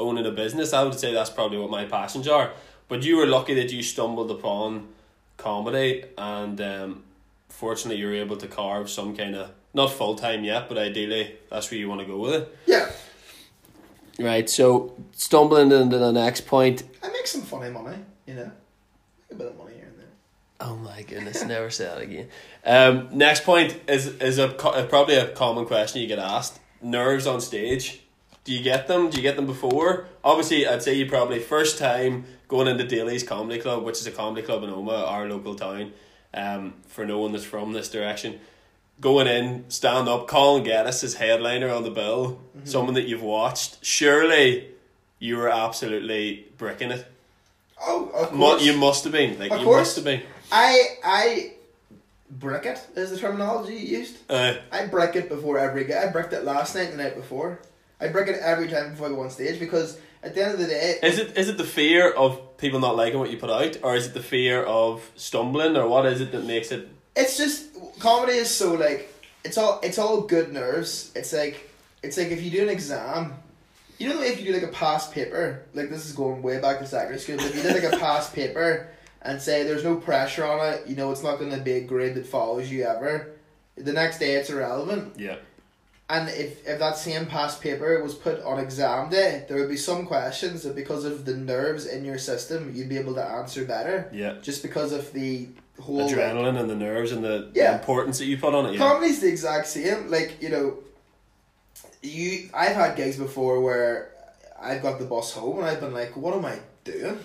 owning 0.00 0.26
a 0.26 0.32
business. 0.32 0.72
I 0.72 0.82
would 0.82 0.98
say 0.98 1.14
that's 1.14 1.30
probably 1.30 1.58
what 1.58 1.70
my 1.70 1.84
passions 1.84 2.26
are. 2.26 2.50
But 2.88 3.04
you 3.04 3.16
were 3.18 3.26
lucky 3.26 3.54
that 3.54 3.70
you 3.70 3.84
stumbled 3.84 4.32
upon 4.32 4.88
comedy 5.36 6.06
and 6.18 6.60
um, 6.60 7.04
fortunately 7.48 8.00
you're 8.00 8.16
able 8.16 8.36
to 8.38 8.48
carve 8.48 8.90
some 8.90 9.16
kind 9.16 9.36
of 9.36 9.52
not 9.74 9.92
full 9.92 10.16
time 10.16 10.42
yet, 10.42 10.68
but 10.68 10.76
ideally 10.76 11.36
that's 11.48 11.70
where 11.70 11.78
you 11.78 11.88
want 11.88 12.00
to 12.00 12.06
go 12.06 12.18
with 12.18 12.34
it. 12.34 12.58
yeah, 12.66 12.90
Right. 14.18 14.50
So 14.50 14.96
stumbling 15.12 15.70
into 15.70 15.98
the 15.98 16.10
next 16.10 16.48
point. 16.48 16.82
I 17.00 17.10
make 17.10 17.28
some 17.28 17.42
funny 17.42 17.70
money. 17.70 17.96
You 18.26 18.34
know, 18.34 18.50
make 19.30 19.30
a 19.30 19.34
bit 19.36 19.46
of 19.46 19.56
money 19.56 19.74
here 19.74 19.79
and 19.79 19.79
there. 19.79 19.79
Oh 20.60 20.76
my 20.76 21.02
goodness! 21.02 21.42
Never 21.44 21.70
say 21.70 21.84
that 21.84 22.00
again. 22.02 22.28
Um, 22.64 23.08
next 23.16 23.44
point 23.44 23.80
is 23.88 24.06
is 24.06 24.38
a 24.38 24.50
co- 24.52 24.84
probably 24.86 25.16
a 25.16 25.28
common 25.28 25.64
question 25.66 26.02
you 26.02 26.06
get 26.08 26.18
asked. 26.18 26.60
Nerves 26.82 27.26
on 27.26 27.40
stage. 27.40 28.00
Do 28.44 28.52
you 28.54 28.62
get 28.62 28.86
them? 28.86 29.10
Do 29.10 29.16
you 29.16 29.22
get 29.22 29.36
them 29.36 29.46
before? 29.46 30.06
Obviously, 30.24 30.66
I'd 30.66 30.82
say 30.82 30.94
you 30.94 31.06
probably 31.06 31.38
first 31.38 31.78
time 31.78 32.24
going 32.48 32.68
into 32.68 32.84
Daly's 32.86 33.22
Comedy 33.22 33.60
Club, 33.60 33.84
which 33.84 34.00
is 34.00 34.06
a 34.06 34.10
comedy 34.10 34.42
club 34.42 34.62
in 34.64 34.70
Omagh, 34.70 35.06
our 35.08 35.28
local 35.28 35.54
town. 35.54 35.92
Um, 36.32 36.74
for 36.86 37.04
no 37.04 37.18
one 37.18 37.32
that's 37.32 37.44
from 37.44 37.72
this 37.72 37.88
direction, 37.90 38.38
going 39.00 39.26
in, 39.26 39.64
stand 39.68 40.08
up, 40.08 40.28
Colin 40.28 40.62
Geddes 40.62 41.02
is 41.02 41.14
headliner 41.14 41.68
on 41.70 41.82
the 41.82 41.90
bill. 41.90 42.40
Someone 42.64 42.94
that 42.94 43.06
you've 43.08 43.22
watched. 43.22 43.84
Surely, 43.84 44.68
you 45.18 45.36
were 45.36 45.48
absolutely 45.50 46.46
bricking 46.56 46.90
it. 46.92 47.06
Oh, 47.82 48.10
of 48.14 48.28
course. 48.30 48.62
You 48.62 48.76
must 48.76 49.04
have 49.04 49.12
been. 49.12 49.38
Like 49.38 49.50
Of 49.52 49.60
you 49.60 49.64
course. 49.64 49.80
must 49.80 49.96
have 49.96 50.04
been. 50.04 50.22
I 50.52 50.98
I 51.04 51.52
brick 52.30 52.66
it 52.66 52.80
is 52.96 53.10
the 53.10 53.18
terminology 53.18 53.74
used. 53.74 54.18
Uh, 54.30 54.54
I 54.70 54.86
break 54.86 55.16
it 55.16 55.28
before 55.28 55.58
every 55.58 55.84
gig. 55.84 55.96
I 55.96 56.08
bricked 56.10 56.32
it 56.32 56.44
last 56.44 56.74
night 56.74 56.90
and 56.90 56.98
the 56.98 57.02
night 57.02 57.16
before. 57.16 57.60
I 58.00 58.08
break 58.08 58.28
it 58.28 58.38
every 58.40 58.68
time 58.68 58.90
before 58.90 59.08
I 59.08 59.10
go 59.10 59.20
on 59.20 59.30
stage 59.30 59.60
because 59.60 59.98
at 60.22 60.34
the 60.34 60.42
end 60.42 60.52
of 60.54 60.58
the 60.58 60.66
day, 60.66 60.98
Is 61.02 61.18
it 61.18 61.36
is 61.36 61.48
it 61.48 61.58
the 61.58 61.64
fear 61.64 62.10
of 62.10 62.56
people 62.56 62.80
not 62.80 62.96
liking 62.96 63.18
what 63.18 63.30
you 63.30 63.38
put 63.38 63.50
out, 63.50 63.78
or 63.82 63.96
is 63.96 64.06
it 64.06 64.14
the 64.14 64.22
fear 64.22 64.62
of 64.62 65.10
stumbling, 65.16 65.76
or 65.76 65.86
what 65.88 66.06
is 66.06 66.20
it 66.20 66.32
that 66.32 66.44
makes 66.44 66.70
it? 66.72 66.88
it's 67.16 67.36
just 67.36 67.66
comedy 67.98 68.34
is 68.34 68.48
so 68.48 68.74
like 68.74 69.12
it's 69.44 69.58
all 69.58 69.80
it's 69.82 69.98
all 69.98 70.22
good 70.22 70.52
nerves. 70.52 71.10
It's 71.14 71.32
like 71.32 71.68
it's 72.02 72.16
like 72.16 72.28
if 72.28 72.42
you 72.42 72.50
do 72.50 72.62
an 72.62 72.68
exam, 72.68 73.34
you 73.98 74.08
know 74.08 74.14
the 74.14 74.20
way 74.20 74.28
if 74.28 74.40
you 74.40 74.46
do 74.46 74.52
like 74.52 74.62
a 74.62 74.72
past 74.72 75.12
paper, 75.12 75.62
like 75.74 75.90
this 75.90 76.06
is 76.06 76.12
going 76.12 76.40
way 76.42 76.60
back 76.60 76.78
to 76.78 76.86
secondary 76.86 77.18
school, 77.18 77.36
but 77.36 77.46
if 77.46 77.56
you 77.56 77.62
did 77.62 77.82
like 77.82 77.92
a 77.92 77.96
past 78.06 78.34
paper 78.34 78.88
and 79.22 79.40
say 79.40 79.62
there's 79.62 79.84
no 79.84 79.96
pressure 79.96 80.44
on 80.44 80.66
it, 80.72 80.86
you 80.86 80.96
know 80.96 81.10
it's 81.10 81.22
not 81.22 81.38
going 81.38 81.50
to 81.50 81.58
be 81.58 81.72
a 81.72 81.80
grade 81.80 82.14
that 82.14 82.26
follows 82.26 82.70
you 82.70 82.84
ever. 82.84 83.32
The 83.76 83.92
next 83.92 84.18
day 84.18 84.32
it's 84.34 84.50
irrelevant. 84.50 85.14
Yeah, 85.18 85.36
And 86.08 86.28
if, 86.28 86.66
if 86.66 86.78
that 86.78 86.96
same 86.98 87.26
past 87.26 87.60
paper 87.62 88.02
was 88.02 88.14
put 88.14 88.42
on 88.42 88.58
exam 88.58 89.08
day, 89.10 89.44
there 89.48 89.58
would 89.58 89.68
be 89.70 89.76
some 89.76 90.06
questions 90.06 90.62
that 90.64 90.74
because 90.74 91.04
of 91.04 91.24
the 91.24 91.36
nerves 91.36 91.86
in 91.86 92.04
your 92.04 92.18
system, 92.18 92.72
you'd 92.74 92.88
be 92.88 92.98
able 92.98 93.14
to 93.14 93.24
answer 93.24 93.64
better. 93.64 94.08
yeah. 94.12 94.34
Just 94.42 94.62
because 94.62 94.92
of 94.92 95.12
the 95.12 95.48
whole 95.80 96.04
like, 96.04 96.14
Adrenaline 96.14 96.60
and 96.60 96.68
the 96.68 96.76
nerves 96.76 97.12
and 97.12 97.24
the, 97.24 97.50
the 97.54 97.72
importance 97.72 98.18
that 98.18 98.26
you 98.26 98.36
put 98.36 98.54
on 98.54 98.66
it. 98.66 98.72
Yeah, 98.72 98.78
comedy's 98.78 99.20
the 99.20 99.28
exact 99.28 99.66
same. 99.66 100.10
Like 100.10 100.42
you 100.42 100.50
know, 100.50 100.78
you 102.02 102.50
I've 102.52 102.76
had 102.76 102.96
gigs 102.96 103.16
before 103.16 103.60
where 103.60 104.12
I've 104.60 104.82
got 104.82 104.98
the 104.98 105.06
bus 105.06 105.32
home 105.32 105.58
and 105.58 105.66
I've 105.66 105.80
been 105.80 105.94
like, 105.94 106.16
what 106.16 106.34
am 106.34 106.44
I 106.44 106.58
doing? 106.84 107.18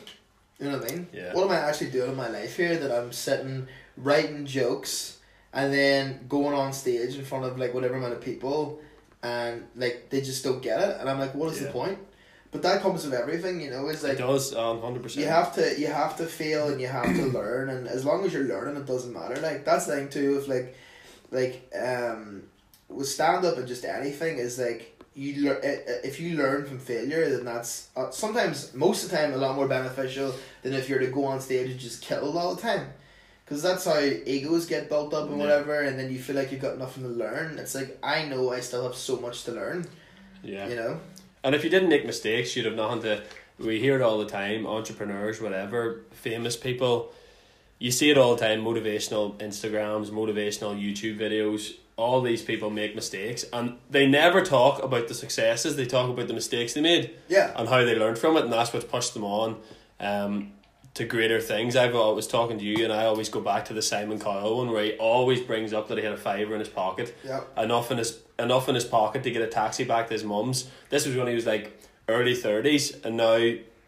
You 0.59 0.69
know 0.71 0.77
what 0.79 0.91
I 0.91 0.95
mean? 0.95 1.07
Yeah. 1.13 1.33
What 1.33 1.43
am 1.45 1.51
I 1.51 1.57
actually 1.57 1.91
doing 1.91 2.11
in 2.11 2.15
my 2.15 2.29
life 2.29 2.55
here? 2.55 2.77
That 2.77 2.91
I'm 2.91 3.11
sitting 3.11 3.67
writing 3.97 4.45
jokes 4.45 5.17
and 5.53 5.73
then 5.73 6.25
going 6.29 6.53
on 6.55 6.73
stage 6.73 7.15
in 7.17 7.25
front 7.25 7.45
of 7.45 7.57
like 7.59 7.73
whatever 7.73 7.95
amount 7.95 8.13
of 8.13 8.21
people, 8.21 8.79
and 9.23 9.65
like 9.75 10.09
they 10.09 10.21
just 10.21 10.43
don't 10.43 10.61
get 10.61 10.79
it, 10.79 10.97
and 10.99 11.09
I'm 11.09 11.19
like, 11.19 11.35
what 11.35 11.51
is 11.51 11.59
Yeah. 11.61 11.67
the 11.67 11.73
point? 11.73 11.97
But 12.51 12.61
that 12.61 12.81
comes 12.81 13.03
with 13.03 13.13
everything, 13.13 13.59
you 13.59 13.69
know. 13.69 13.87
It's 13.89 14.01
it 14.03 14.07
like 14.09 14.17
does, 14.17 14.55
um, 14.55 14.79
hundred 14.81 15.03
percent. 15.03 15.25
you 15.25 15.29
have 15.29 15.53
to 15.55 15.77
you 15.79 15.87
have 15.87 16.15
to 16.17 16.25
fail 16.25 16.69
and 16.69 16.79
you 16.79 16.87
have 16.87 17.13
to 17.15 17.25
learn 17.25 17.69
and 17.69 17.85
as 17.87 18.05
long 18.05 18.23
as 18.25 18.31
you're 18.33 18.45
learning 18.45 18.77
it 18.77 18.85
doesn't 18.85 19.11
matter 19.13 19.35
like 19.41 19.65
that's 19.65 19.87
the 19.87 19.95
thing 19.97 20.07
too 20.09 20.37
if 20.37 20.47
like 20.47 20.73
like 21.31 21.69
um 21.77 22.43
with 22.87 23.09
stand 23.09 23.43
up 23.43 23.57
and 23.57 23.67
just 23.67 23.83
anything 23.83 24.37
is 24.37 24.57
like 24.57 24.94
you 25.15 25.45
learn 25.45 25.57
if 25.63 26.19
you 26.19 26.35
learn 26.37 26.65
from 26.65 26.77
failure 26.77 27.29
then 27.29 27.45
that's 27.45 27.87
uh, 27.95 28.11
sometimes 28.11 28.73
most 28.73 29.03
of 29.05 29.09
the 29.09 29.15
time 29.17 29.33
a 29.33 29.37
lot 29.37 29.55
more 29.55 29.67
beneficial 29.67 30.33
than 30.61 30.73
if 30.73 30.89
you're 30.89 30.99
to 30.99 31.07
go 31.07 31.25
on 31.25 31.39
stage 31.39 31.69
and 31.71 31.79
just 31.79 32.01
kill 32.01 32.37
all 32.37 32.53
the 32.53 32.61
time 32.61 32.85
because 33.45 33.61
that's 33.63 33.85
how 33.85 33.99
egos 33.99 34.65
get 34.65 34.89
built 34.89 35.13
up 35.13 35.29
and 35.29 35.37
Yeah. 35.37 35.43
whatever 35.43 35.81
and 35.81 35.97
then 35.97 36.11
you 36.11 36.19
feel 36.19 36.35
like 36.35 36.51
you've 36.51 36.61
got 36.61 36.77
nothing 36.77 37.03
to 37.03 37.09
learn 37.09 37.57
it's 37.57 37.73
like 37.75 37.97
I 38.03 38.25
know 38.25 38.51
I 38.51 38.59
still 38.59 38.83
have 38.83 38.95
so 38.95 39.15
much 39.17 39.43
to 39.45 39.51
learn 39.53 39.87
Yeah, 40.43 40.67
you 40.67 40.75
know 40.75 40.99
and 41.45 41.53
if 41.53 41.63
you 41.63 41.69
didn't 41.69 41.89
make 41.89 42.07
mistakes, 42.07 42.55
you'd 42.55 42.65
have 42.65 42.73
nothing 42.73 43.03
to. 43.03 43.21
We 43.59 43.79
hear 43.79 43.95
it 43.95 44.01
all 44.01 44.17
the 44.17 44.25
time. 44.25 44.65
Entrepreneurs, 44.65 45.39
whatever, 45.39 46.01
famous 46.09 46.57
people. 46.57 47.13
You 47.77 47.91
see 47.91 48.09
it 48.09 48.17
all 48.17 48.35
the 48.35 48.41
time. 48.43 48.63
Motivational 48.63 49.37
Instagrams, 49.37 50.09
motivational 50.09 50.73
YouTube 50.75 51.19
videos. 51.19 51.73
All 51.97 52.21
these 52.21 52.41
people 52.41 52.69
make 52.69 52.93
mistakes, 52.93 53.45
and 53.53 53.77
they 53.89 54.05
never 54.05 54.41
talk 54.43 54.83
about 54.83 55.07
the 55.07 55.13
successes. 55.13 55.75
They 55.77 55.85
talk 55.85 56.09
about 56.09 56.27
the 56.27 56.33
mistakes 56.33 56.73
they 56.73 56.81
made. 56.81 57.11
yeah 57.29 57.53
and 57.55 57.69
how 57.69 57.85
they 57.85 57.95
learned 57.95 58.17
from 58.19 58.35
it, 58.37 58.43
and 58.43 58.51
that's 58.53 58.73
what 58.73 58.89
pushed 58.89 59.13
them 59.13 59.23
on 59.23 59.57
um, 60.01 60.51
to 60.95 61.05
greater 61.05 61.39
things. 61.39 61.75
I've 61.75 61.95
always 61.95 62.27
talking 62.27 62.57
to 62.57 62.65
you, 62.65 62.83
and 62.83 62.91
I 62.91 63.05
always 63.05 63.29
go 63.29 63.39
back 63.39 63.63
to 63.65 63.73
the 63.73 63.81
Simon 63.81 64.19
Cowell 64.19 64.57
one, 64.57 64.71
where 64.71 64.83
he 64.83 64.93
always 64.93 65.39
brings 65.41 65.71
up 65.71 65.87
that 65.87 65.97
he 65.97 66.03
had 66.03 66.13
a 66.13 66.17
fiver 66.17 66.53
in 66.53 66.59
his 66.59 66.69
pocket, 66.69 67.15
yeah 67.23 67.41
enough 67.57 67.91
in 67.91 67.97
his 67.97 68.19
enough 68.37 68.67
in 68.67 68.75
his 68.75 68.85
pocket 68.85 69.23
to 69.23 69.31
get 69.31 69.41
a 69.41 69.47
taxi 69.47 69.85
back 69.85 70.07
to 70.07 70.13
his 70.13 70.23
mum's. 70.25 70.69
This 70.89 71.05
was 71.07 71.15
when 71.15 71.27
he 71.27 71.35
was 71.35 71.45
like 71.45 71.79
early 72.09 72.35
thirties, 72.35 72.93
and 73.05 73.15
now 73.15 73.39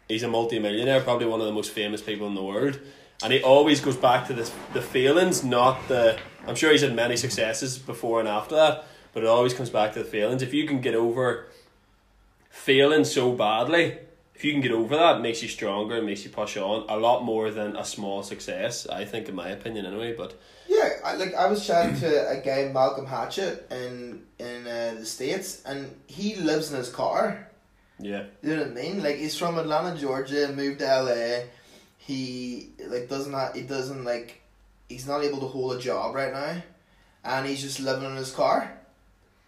he's 0.08 0.24
a 0.24 0.30
multi-millionaire, 0.30 1.02
probably 1.02 1.28
one 1.28 1.42
of 1.42 1.46
the 1.46 1.52
most 1.54 1.72
famous 1.72 2.02
people 2.02 2.26
in 2.28 2.36
the 2.36 2.44
world. 2.44 2.80
And 3.22 3.34
he 3.34 3.42
always 3.44 3.82
goes 3.82 3.98
back 3.98 4.28
to 4.28 4.34
this 4.34 4.50
the 4.74 4.82
feelings, 4.82 5.44
not 5.44 5.90
the. 5.90 6.18
I'm 6.48 6.56
sure 6.56 6.72
he's 6.72 6.82
had 6.82 6.96
many 6.96 7.18
successes 7.18 7.78
before 7.78 8.20
and 8.20 8.28
after 8.30 8.56
that, 8.56 8.86
but 9.14 9.24
it 9.24 9.28
always 9.30 9.54
comes 9.54 9.70
back 9.70 9.94
to 9.94 10.00
the 10.00 10.06
feelings. 10.06 10.42
If 10.42 10.54
you 10.54 10.66
can 10.68 10.82
get 10.82 10.96
over 10.96 11.48
failing 12.50 13.04
so 13.04 13.32
badly, 13.34 13.98
if 14.34 14.46
you 14.46 14.52
can 14.52 14.62
get 14.62 14.72
over 14.72 14.96
that, 14.96 15.18
it 15.18 15.22
makes 15.22 15.42
you 15.42 15.50
stronger 15.50 15.98
and 15.98 16.06
makes 16.06 16.24
you 16.24 16.30
push 16.30 16.58
on 16.58 16.86
a 16.90 16.98
lot 16.98 17.24
more 17.24 17.50
than 17.50 17.76
a 17.76 17.84
small 17.84 18.22
success. 18.24 18.88
I 18.88 19.04
think, 19.04 19.28
in 19.28 19.36
my 19.36 19.50
opinion, 19.50 19.86
anyway. 19.86 20.16
But 20.16 20.36
Yeah, 20.68 20.90
I, 21.04 21.16
like 21.16 21.34
I 21.34 21.48
was 21.48 21.66
chatting 21.66 22.00
to 22.02 22.30
a 22.30 22.40
guy 22.42 22.70
Malcolm 22.72 23.08
Hatchett 23.08 23.68
in 23.72 24.24
in 24.38 24.68
uh, 24.68 24.96
the 25.00 25.06
states, 25.06 25.64
and 25.66 25.94
he 26.06 26.36
lives 26.36 26.72
in 26.72 26.78
his 26.78 26.90
car. 26.90 27.48
yeah, 28.00 28.26
You 28.44 28.56
know 28.56 28.62
what 28.62 28.72
I 28.72 28.74
mean? 28.76 29.02
Like 29.02 29.16
he's 29.16 29.36
from 29.38 29.58
Atlanta, 29.58 29.98
Georgia, 29.98 30.54
moved 30.56 30.80
to 30.80 30.86
LA. 30.86 31.46
He 31.98 32.70
like 32.88 33.10
doesn't 33.10 33.34
ha- 33.34 33.54
he 33.56 33.62
doesn't 33.64 34.06
like 34.06 34.42
he's 34.88 35.08
not 35.08 35.24
able 35.24 35.40
to 35.40 35.48
hold 35.48 35.76
a 35.76 35.80
job 35.80 36.16
right 36.16 36.34
now, 36.34 36.62
and 37.24 37.48
he's 37.48 37.62
just 37.62 37.80
living 37.80 38.10
in 38.10 38.16
his 38.16 38.32
car. 38.32 38.78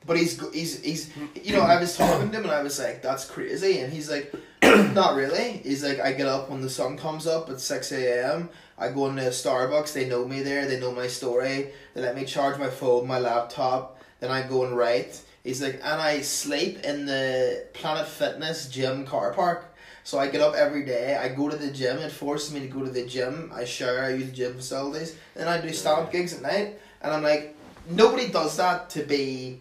But 0.06 0.17
he's 0.17 0.39
he's 0.54 0.82
he's 0.82 1.12
you 1.43 1.54
know 1.54 1.62
I 1.62 1.80
was 1.80 1.97
talking 1.97 2.32
to 2.32 2.38
him 2.38 2.43
and 2.43 2.54
I 2.54 2.63
was 2.63 2.80
like 2.80 3.02
that's 3.02 3.25
crazy 3.25 3.80
and 3.80 3.91
he's 3.91 4.10
like 4.10 4.34
not 4.63 5.15
really 5.15 5.58
he's 5.63 5.84
like 5.84 5.99
I 5.99 6.13
get 6.13 6.25
up 6.25 6.49
when 6.49 6.62
the 6.62 6.69
sun 6.69 6.97
comes 6.97 7.28
up 7.28 7.49
at 7.49 7.60
six 7.60 7.91
a.m. 7.91 8.49
I 8.78 8.91
go 8.91 9.08
into 9.08 9.23
Starbucks 9.23 9.91
they 9.91 10.08
know 10.08 10.25
me 10.25 10.41
there 10.41 10.67
they 10.67 10.80
know 10.80 10.93
my 10.93 11.08
story 11.08 11.71
they 11.93 12.02
let 12.02 12.15
me 12.15 12.23
charge 12.23 12.58
my 12.58 12.69
phone 12.69 13.08
my 13.08 13.19
laptop 13.19 13.99
then 14.21 14.32
I 14.32 14.47
go 14.47 14.65
and 14.65 14.78
write 14.78 15.21
he's 15.43 15.62
like 15.62 15.82
and 15.84 16.02
I 16.02 16.21
sleep 16.21 16.80
in 16.86 17.06
the 17.06 17.67
Planet 17.73 18.08
Fitness 18.08 18.69
gym 18.69 19.06
car 19.06 19.34
park 19.34 19.68
so 20.03 20.19
I 20.19 20.27
get 20.27 20.41
up 20.41 20.55
every 20.55 20.85
day 20.85 21.15
I 21.15 21.29
go 21.29 21.49
to 21.49 21.55
the 21.55 21.71
gym 21.71 21.97
it 21.99 22.12
forces 22.12 22.53
me 22.53 22.59
to 22.62 22.67
go 22.67 22.83
to 22.83 22.89
the 22.89 23.05
gym 23.05 23.51
I 23.53 23.65
share 23.65 24.03
I 24.03 24.09
use 24.13 24.27
the 24.27 24.35
gym 24.35 24.55
facilities 24.55 25.15
then 25.35 25.47
I 25.47 25.62
do 25.62 25.71
stand 25.73 26.01
up 26.01 26.12
gigs 26.12 26.33
at 26.33 26.41
night 26.41 26.79
and 27.01 27.13
I'm 27.13 27.23
like 27.23 27.55
nobody 27.89 28.29
does 28.29 28.57
that 28.57 28.89
to 28.91 29.03
be 29.03 29.59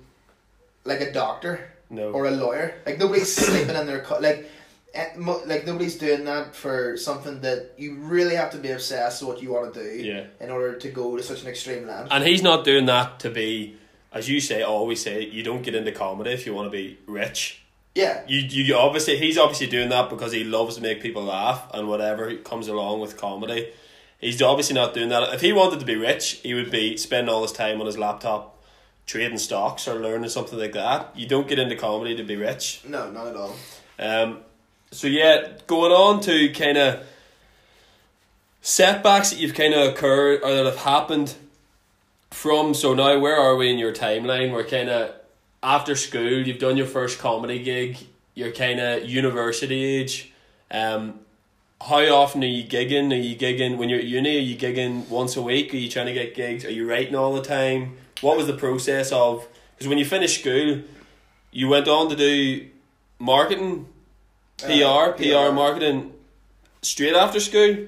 like 0.85 1.01
a 1.01 1.12
doctor 1.12 1.70
no, 1.90 2.11
or 2.11 2.27
a 2.27 2.31
lawyer. 2.31 2.74
Like 2.85 2.98
nobody's 2.98 3.35
sleeping 3.46 3.77
in 3.77 3.87
their 3.87 4.01
car. 4.01 4.20
Like, 4.20 4.51
eh, 4.94 5.11
like 5.16 5.66
nobody's 5.66 5.96
doing 5.96 6.24
that 6.24 6.55
for 6.55 6.96
something 6.96 7.40
that 7.42 7.74
you 7.77 7.94
really 7.94 8.35
have 8.35 8.51
to 8.53 8.59
be 8.59 8.70
obsessed 8.70 9.22
with 9.22 9.29
what 9.29 9.42
you 9.42 9.53
want 9.53 9.74
to 9.74 9.83
do 9.83 10.03
yeah. 10.03 10.27
in 10.40 10.51
order 10.51 10.77
to 10.77 10.88
go 10.90 11.16
to 11.16 11.22
such 11.22 11.42
an 11.42 11.48
extreme 11.48 11.87
length. 11.87 12.09
And 12.11 12.24
he's 12.24 12.42
not 12.42 12.64
doing 12.64 12.87
that 12.87 13.20
to 13.20 13.31
be, 13.31 13.77
as 14.12 14.29
you 14.29 14.40
say, 14.40 14.62
always 14.62 15.03
say, 15.03 15.24
you 15.24 15.42
don't 15.42 15.62
get 15.62 15.74
into 15.74 15.92
comedy 15.92 16.31
if 16.31 16.46
you 16.46 16.55
want 16.55 16.66
to 16.66 16.70
be 16.72 16.98
rich. 17.07 17.62
Yeah, 17.98 18.22
You, 18.28 18.42
you 18.42 18.76
obviously 18.76 19.18
he's 19.18 19.37
obviously 19.37 19.66
doing 19.66 19.88
that 19.88 20.08
because 20.08 20.30
he 20.30 20.44
loves 20.44 20.76
to 20.76 20.80
make 20.80 21.02
people 21.02 21.24
laugh 21.24 21.68
and 21.74 21.88
whatever 21.88 22.32
comes 22.37 22.68
along 22.68 23.00
with 23.00 23.16
comedy. 23.16 23.72
he's 24.20 24.40
obviously 24.40 24.76
not 24.76 24.94
doing 24.94 25.08
that. 25.08 25.34
If 25.34 25.40
he 25.40 25.52
wanted 25.52 25.80
to 25.80 25.84
be 25.87 25.96
rich, 25.96 26.38
he 26.44 26.54
would 26.54 26.70
be 26.70 26.96
spending 26.96 27.34
all 27.34 27.42
his 27.42 27.50
time 27.50 27.80
on 27.80 27.87
his 27.87 27.98
laptop 27.98 28.56
trading 29.04 29.38
stocks 29.38 29.88
or 29.88 29.96
learning 29.96 30.30
something 30.30 30.56
like 30.61 30.74
that. 30.74 31.11
You 31.16 31.26
don't 31.26 31.48
get 31.48 31.58
into 31.58 31.74
comedy 31.74 32.14
to 32.14 32.22
be 32.22 32.37
rich. 32.37 32.82
No, 32.87 33.11
not 33.11 33.26
at 33.26 33.34
all. 33.34 33.56
Um, 33.98 34.38
so 34.92 35.08
yeah, 35.08 35.54
going 35.66 35.90
on 35.90 36.20
to 36.20 36.50
kind 36.50 36.78
of 36.78 37.04
setbacks 38.62 39.30
that 39.30 39.40
you've 39.40 39.54
kind 39.54 39.74
of 39.74 39.92
occurred 39.92 40.42
or 40.44 40.54
that 40.54 40.66
have 40.66 40.76
happened 40.76 41.34
from. 42.30 42.74
So 42.74 42.94
now, 42.94 43.18
where 43.18 43.37
are 43.37 43.56
we 43.56 43.72
in 43.72 43.78
your 43.78 43.92
timeline? 43.92 44.52
We're 44.52 44.62
kind 44.62 44.88
of 44.88 45.17
after 45.62 45.94
school. 45.97 46.47
You've 46.47 46.59
done 46.59 46.77
your 46.77 46.87
first 46.87 47.18
comedy 47.18 47.62
gig. 47.62 47.99
You're 48.35 48.53
kind 48.53 48.81
of 48.81 49.09
university 49.09 49.85
age. 49.85 50.33
Um, 50.71 51.21
how 51.81 52.01
often 52.14 52.42
are 52.42 52.47
you 52.47 52.64
gigging? 52.64 53.12
Are 53.12 53.16
you 53.16 53.37
gigging 53.37 53.77
when 53.77 53.88
you're 53.88 53.99
at 54.01 54.05
uni? 54.05 54.37
Are 54.37 54.40
you 54.40 54.57
gigging 54.57 55.09
once 55.09 55.37
a 55.37 55.42
week? 55.42 55.73
Are 55.73 55.77
you 55.77 55.88
trying 55.88 56.07
to 56.07 56.12
get 56.12 56.35
gigs? 56.35 56.64
Are 56.64 56.71
you 56.71 56.88
writing 56.88 57.14
all 57.14 57.35
the 57.35 57.42
time? 57.42 57.97
What 58.21 58.37
was 58.37 58.47
the 58.47 58.57
process 58.57 59.12
of? 59.12 59.47
Because 59.75 59.88
when 59.88 59.99
you 59.99 60.05
finished 60.05 60.40
school, 60.40 60.81
you 61.53 61.68
went 61.68 61.87
on 61.88 62.09
to 62.11 62.16
do 62.16 62.66
marketing, 63.18 63.87
PR, 64.59 64.66
Uh, 64.66 65.12
PR, 65.12 65.23
PR. 65.49 65.53
marketing, 65.53 66.12
straight 66.83 67.14
after 67.14 67.38
school, 67.38 67.87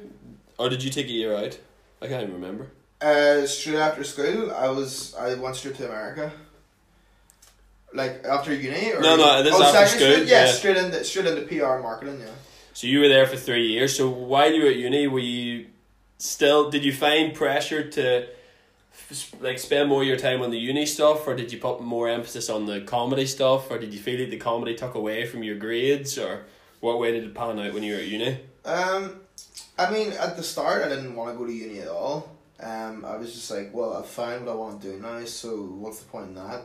or 0.58 0.68
did 0.68 0.84
you 0.84 0.90
take 0.90 1.06
a 1.06 1.10
year 1.12 1.34
out? 1.36 1.58
I 2.00 2.06
can't 2.06 2.22
even 2.22 2.34
remember. 2.34 2.68
Uh, 3.00 3.44
straight 3.46 3.76
after 3.78 4.04
school, 4.04 4.52
I 4.52 4.68
was 4.68 5.14
I 5.16 5.34
went 5.34 5.56
straight 5.56 5.74
to 5.76 5.88
America. 5.88 6.32
Like 7.92 8.24
after 8.24 8.54
uni, 8.54 8.92
or 8.92 9.00
No, 9.00 9.16
no, 9.16 9.42
this 9.42 9.54
is 9.54 9.60
after 9.60 9.98
school, 9.98 10.18
Yeah, 10.18 10.44
yeah. 10.46 10.52
straight 10.52 10.76
into 10.76 11.02
straight 11.04 11.26
into 11.26 11.42
PR 11.42 11.80
marketing. 11.82 12.20
Yeah. 12.20 12.26
So 12.72 12.86
you 12.86 13.00
were 13.00 13.08
there 13.08 13.26
for 13.26 13.36
three 13.36 13.66
years. 13.68 13.96
So 13.96 14.08
while 14.08 14.52
you 14.52 14.62
were 14.62 14.70
at 14.70 14.76
uni, 14.76 15.06
were 15.08 15.18
you 15.18 15.66
still? 16.18 16.70
Did 16.70 16.84
you 16.84 16.92
find 16.92 17.34
pressure 17.34 17.90
to 17.90 18.28
like 19.40 19.58
spend 19.58 19.88
more 19.88 20.02
of 20.02 20.08
your 20.08 20.16
time 20.16 20.40
on 20.42 20.50
the 20.50 20.58
uni 20.58 20.86
stuff, 20.86 21.26
or 21.26 21.34
did 21.34 21.52
you 21.52 21.58
put 21.58 21.80
more 21.80 22.08
emphasis 22.08 22.48
on 22.48 22.66
the 22.66 22.80
comedy 22.82 23.26
stuff, 23.26 23.70
or 23.70 23.78
did 23.78 23.92
you 23.92 23.98
feel 24.00 24.20
like 24.20 24.30
the 24.30 24.36
comedy 24.36 24.74
took 24.74 24.94
away 24.94 25.26
from 25.26 25.42
your 25.42 25.56
grades, 25.56 26.16
or 26.16 26.44
what 26.80 26.98
way 27.00 27.10
did 27.12 27.24
it 27.24 27.34
pan 27.34 27.58
out 27.58 27.72
when 27.74 27.82
you 27.82 27.94
were 27.94 28.00
at 28.00 28.06
uni? 28.06 28.38
Um, 28.64 29.20
I 29.78 29.90
mean, 29.90 30.12
at 30.12 30.36
the 30.36 30.42
start, 30.42 30.84
I 30.84 30.88
didn't 30.88 31.16
want 31.16 31.32
to 31.32 31.38
go 31.38 31.46
to 31.46 31.52
uni 31.52 31.80
at 31.80 31.88
all. 31.88 32.36
Um, 32.60 33.04
I 33.04 33.16
was 33.16 33.32
just 33.32 33.50
like, 33.50 33.70
well, 33.72 33.94
I've 33.96 34.06
found 34.06 34.44
what 34.46 34.52
I 34.52 34.54
want 34.54 34.80
to 34.82 34.92
do 34.92 35.00
now, 35.00 35.24
so 35.24 35.56
what's 35.56 36.00
the 36.00 36.08
point 36.08 36.28
in 36.28 36.34
that? 36.34 36.62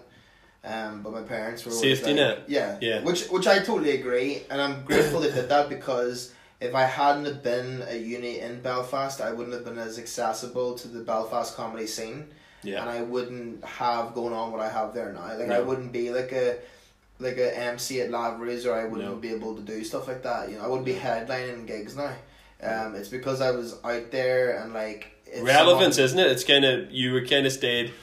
Um, 0.66 1.02
but 1.04 1.14
my 1.14 1.22
parents 1.22 1.64
were 1.64 1.72
Safety 1.72 2.08
like, 2.08 2.16
net. 2.16 2.44
Yeah, 2.48 2.78
Yeah. 2.82 3.04
Which 3.04 3.28
which 3.28 3.46
I 3.48 3.60
totally 3.60 3.92
agree, 3.92 4.42
and 4.50 4.60
I'm 4.60 4.84
grateful 4.84 5.20
they 5.20 5.32
did 5.32 5.48
that 5.50 5.70
because 5.70 6.34
if 6.60 6.74
I 6.74 6.84
hadn't 6.84 7.26
have 7.26 7.44
been 7.44 7.84
at 7.84 8.00
uni 8.00 8.40
in 8.40 8.62
Belfast, 8.62 9.22
I 9.22 9.32
wouldn't 9.32 9.54
have 9.54 9.64
been 9.64 9.78
as 9.78 10.00
accessible 10.00 10.74
to 10.76 10.88
the 10.88 11.02
Belfast 11.02 11.56
comedy 11.56 11.86
scene, 11.86 12.28
Yeah. 12.64 12.82
and 12.82 12.90
I 12.90 13.02
wouldn't 13.04 13.64
have 13.64 14.16
going 14.16 14.34
on 14.34 14.52
what 14.52 14.60
I 14.62 14.70
have 14.70 14.94
there 14.96 15.14
now. 15.14 15.38
Like 15.38 15.52
I 15.52 15.60
wouldn't 15.62 15.92
be 15.92 16.10
like 16.12 16.32
a 16.32 16.58
like 17.20 17.38
a 17.38 17.58
MC 17.58 18.02
at 18.02 18.10
Lavery's, 18.12 18.66
or 18.66 18.74
I 18.74 18.86
wouldn't 18.86 19.08
No. 19.10 19.16
be 19.18 19.30
able 19.30 19.56
to 19.56 19.62
do 19.62 19.84
stuff 19.84 20.08
like 20.08 20.24
that. 20.24 20.50
You 20.50 20.58
know, 20.58 20.64
I 20.64 20.68
wouldn't 20.68 20.86
be 20.86 20.96
headlining 20.96 21.68
gigs 21.68 21.96
now. 21.96 22.12
Um, 22.64 22.96
it's 22.96 23.10
because 23.10 23.40
I 23.40 23.52
was 23.52 23.76
out 23.84 24.10
there 24.12 24.58
and 24.58 24.74
like 24.74 25.12
relevance, 25.42 25.96
someone- 25.98 26.06
isn't 26.06 26.20
it? 26.20 26.28
It's 26.32 26.44
kind 26.44 26.66
of 26.66 26.90
you 26.92 27.14
were 27.14 27.24
kind 27.26 27.46
of 27.46 27.52
stayed, 27.52 27.94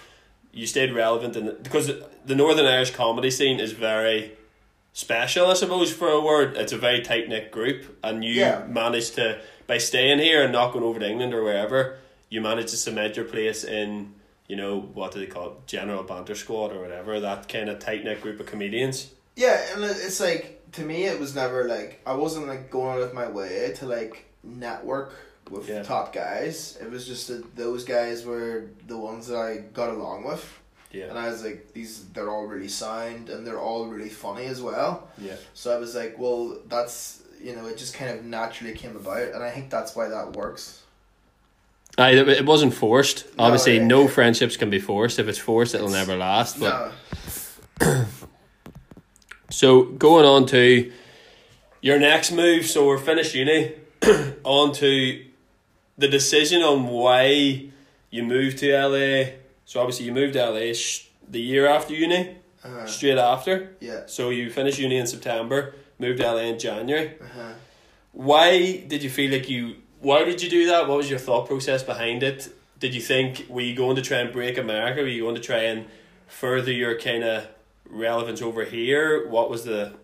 you 0.52 0.66
stayed 0.66 0.92
relevant 0.94 1.34
in 1.36 1.46
the, 1.46 1.52
because 1.54 1.90
the 2.24 2.34
Northern 2.34 2.66
Irish 2.66 2.90
comedy 2.92 3.30
scene 3.30 3.58
is 3.60 3.72
very 3.72 4.32
special, 4.92 5.46
I 5.46 5.54
suppose, 5.54 5.92
for 5.92 6.08
a 6.08 6.20
word. 6.20 6.56
It's 6.56 6.72
a 6.72 6.76
very 6.78 7.00
tight 7.00 7.28
knit 7.28 7.50
group, 7.50 7.98
and 8.02 8.24
you 8.24 8.32
Yeah. 8.34 8.64
managed 8.68 9.14
to 9.16 9.40
by 9.66 9.78
staying 9.78 10.18
here 10.18 10.42
and 10.42 10.52
not 10.52 10.72
going 10.72 10.84
over 10.84 10.98
to 10.98 11.08
England 11.08 11.32
or 11.32 11.42
wherever, 11.42 11.96
you 12.28 12.40
managed 12.40 12.68
to 12.68 12.76
cement 12.76 13.16
your 13.16 13.24
place 13.24 13.64
in. 13.64 14.14
You 14.48 14.56
know 14.56 14.80
what 14.80 15.12
do 15.12 15.20
they 15.20 15.26
call 15.26 15.46
it? 15.46 15.66
General 15.66 16.02
banter 16.02 16.34
squad 16.34 16.72
or 16.72 16.80
whatever 16.80 17.20
that 17.20 17.48
kind 17.48 17.70
of 17.70 17.78
tight 17.78 18.04
knit 18.04 18.20
group 18.20 18.38
of 18.40 18.46
comedians. 18.46 19.08
Yeah, 19.34 19.58
and 19.72 19.82
it's 19.84 20.20
like 20.20 20.60
to 20.72 20.82
me, 20.82 21.04
it 21.04 21.18
was 21.18 21.34
never 21.34 21.66
like 21.68 22.00
I 22.06 22.12
wasn't 22.14 22.48
like 22.48 22.70
going 22.70 22.96
out 22.98 23.02
of 23.02 23.14
my 23.14 23.28
way 23.30 23.72
to 23.76 23.86
like 23.86 24.26
network 24.42 25.14
with 25.50 25.68
Yeah. 25.68 25.82
top 25.82 26.12
guys. 26.12 26.76
It 26.82 26.90
was 26.90 27.06
just 27.06 27.28
that 27.28 27.56
those 27.56 27.84
guys 27.84 28.24
were 28.26 28.64
the 28.86 28.98
ones 28.98 29.28
that 29.28 29.38
I 29.38 29.58
got 29.72 29.88
along 29.90 30.24
with, 30.24 30.44
Yeah, 30.92 31.06
and 31.06 31.18
I 31.18 31.28
was 31.28 31.42
like, 31.42 31.72
these 31.72 32.04
they're 32.12 32.28
all 32.30 32.46
really 32.46 32.68
sound 32.68 33.30
and 33.30 33.46
they're 33.46 33.58
all 33.60 33.86
really 33.86 34.10
funny 34.10 34.44
as 34.46 34.60
well. 34.60 35.08
yeah, 35.18 35.36
So 35.54 35.74
I 35.74 35.78
was 35.78 35.94
like, 35.94 36.18
well, 36.18 36.58
that's 36.68 37.22
you 37.42 37.56
know, 37.56 37.66
it 37.66 37.76
just 37.78 37.94
kind 37.94 38.10
of 38.16 38.24
naturally 38.24 38.72
came 38.74 38.94
about, 38.94 39.32
and 39.34 39.42
I 39.42 39.50
think 39.50 39.68
that's 39.70 39.96
why 39.96 40.08
that 40.08 40.36
works. 40.36 40.82
I, 41.98 42.10
it 42.12 42.46
wasn't 42.46 42.72
forced. 42.72 43.26
No, 43.36 43.44
Obviously, 43.44 43.76
yeah, 43.78 43.86
no 43.86 44.08
friendships 44.08 44.56
can 44.56 44.70
be 44.70 44.78
forced. 44.78 45.18
If 45.18 45.28
it's 45.28 45.38
forced, 45.38 45.74
it'll 45.74 45.88
It's- 45.88 46.06
never 46.06 46.18
last. 46.18 46.58
But 46.60 46.92
No, 47.80 48.04
So 49.50 49.82
going 49.84 50.24
on 50.24 50.46
to 50.46 50.90
your 51.82 51.98
next 51.98 52.32
move, 52.32 52.64
so 52.66 52.86
we're 52.86 52.96
finished 52.98 53.34
uni, 53.34 53.72
on 54.44 54.72
to 54.74 55.24
the 55.98 56.08
decision 56.08 56.62
on 56.62 56.86
why 56.86 57.66
you 58.10 58.22
moved 58.22 58.58
to 58.58 58.72
LA. 58.74 59.32
So 59.72 59.80
obviously 59.80 60.04
you 60.04 60.12
moved 60.12 60.34
to 60.34 60.50
LA 60.50 60.74
sh- 60.74 61.06
the 61.30 61.40
year 61.40 61.66
after 61.66 61.94
uni, 61.94 62.36
uh, 62.62 62.84
straight 62.84 63.16
after. 63.16 63.70
yeah, 63.80 64.02
So 64.04 64.28
you 64.28 64.50
finished 64.50 64.78
uni 64.78 64.98
in 64.98 65.06
September, 65.06 65.74
moved 65.98 66.18
to 66.20 66.26
LA 66.30 66.42
in 66.52 66.58
January. 66.58 67.12
uh-huh. 67.18 67.52
Why 68.12 68.84
did 68.86 69.02
you 69.02 69.08
feel 69.08 69.32
like 69.32 69.48
you? 69.48 69.76
Why 70.00 70.24
did 70.24 70.42
you 70.42 70.50
do 70.50 70.66
that? 70.66 70.88
What 70.88 70.98
was 70.98 71.08
your 71.08 71.18
thought 71.18 71.46
process 71.46 71.82
behind 71.82 72.22
it? 72.22 72.50
Did 72.80 72.94
you 72.94 73.00
think 73.00 73.46
were 73.48 73.62
you 73.62 73.74
going 73.74 73.96
to 73.96 74.02
try 74.02 74.18
and 74.18 74.30
break 74.30 74.58
America? 74.58 75.00
Were 75.00 75.06
you 75.08 75.22
going 75.22 75.36
to 75.36 75.40
try 75.40 75.62
and 75.72 75.86
further 76.26 76.70
your 76.70 76.98
kind 76.98 77.24
of 77.24 77.46
relevance 77.88 78.42
over 78.42 78.64
here? 78.66 79.26
What 79.26 79.48
was 79.48 79.64
the 79.64 79.94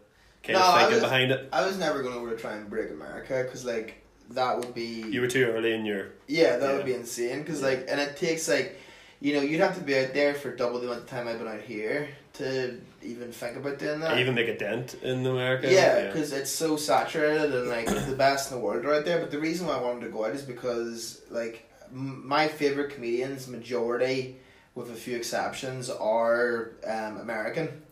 kind 0.43 0.59
No, 0.59 0.65
of 0.65 0.75
thinking 0.79 0.95
was- 0.95 1.03
behind 1.03 1.31
it? 1.33 1.47
I 1.53 1.67
was 1.67 1.77
never 1.77 2.03
going 2.03 2.15
over 2.15 2.31
to 2.31 2.41
try 2.41 2.55
and 2.55 2.71
break 2.71 2.89
America 2.91 3.43
because 3.45 3.67
like 3.67 4.03
that 4.31 4.57
would 4.59 4.73
be 4.75 5.05
You 5.15 5.21
were 5.21 5.27
too 5.29 5.45
early 5.45 5.75
in 5.75 5.85
your 5.85 6.07
Yeah, 6.27 6.57
that 6.57 6.67
Yeah. 6.71 6.77
would 6.77 6.87
be 6.87 6.95
insane. 6.95 7.45
Cause 7.45 7.61
Yeah. 7.61 7.69
like, 7.69 7.81
and 7.91 8.01
it 8.01 8.17
takes 8.17 8.49
like, 8.49 8.81
you 9.21 9.35
know, 9.35 9.41
you'd 9.41 9.61
have 9.61 9.77
to 9.77 9.83
be 9.83 9.99
out 9.99 10.15
there 10.15 10.35
for 10.35 10.55
double 10.55 10.79
the 10.81 10.87
amount 10.87 11.03
of 11.03 11.09
time 11.09 11.27
I've 11.29 11.39
been 11.39 11.49
out 11.49 11.61
here 11.61 12.09
to 12.35 12.81
even 13.03 13.33
think 13.33 13.57
about 13.57 13.79
doing 13.79 14.01
that. 14.01 14.19
even 14.19 14.35
make 14.35 14.49
a 14.49 14.57
dent 14.57 14.95
in 15.03 15.27
America. 15.27 15.73
yeah, 15.73 16.07
because 16.07 16.33
it's 16.33 16.51
so 16.51 16.77
saturated 16.77 17.53
and 17.55 17.69
like 17.69 17.87
the 17.87 18.15
best 18.17 18.51
in 18.51 18.59
the 18.59 18.65
world 18.65 18.85
are 18.85 18.95
out 18.95 19.05
there. 19.05 19.19
But 19.19 19.31
the 19.31 19.39
reason 19.41 19.67
why 19.67 19.75
I 19.75 19.83
wanted 19.83 20.03
to 20.03 20.09
go 20.11 20.25
out 20.25 20.33
is 20.35 20.43
because 20.43 21.21
like 21.31 21.69
m- 21.93 22.27
my 22.27 22.47
favorite 22.49 22.95
comedians, 22.95 23.49
majority, 23.49 24.37
with 24.75 24.91
a 24.91 24.95
few 24.95 25.17
exceptions, 25.17 25.91
are 25.91 26.73
um, 26.87 27.19
American. 27.19 27.83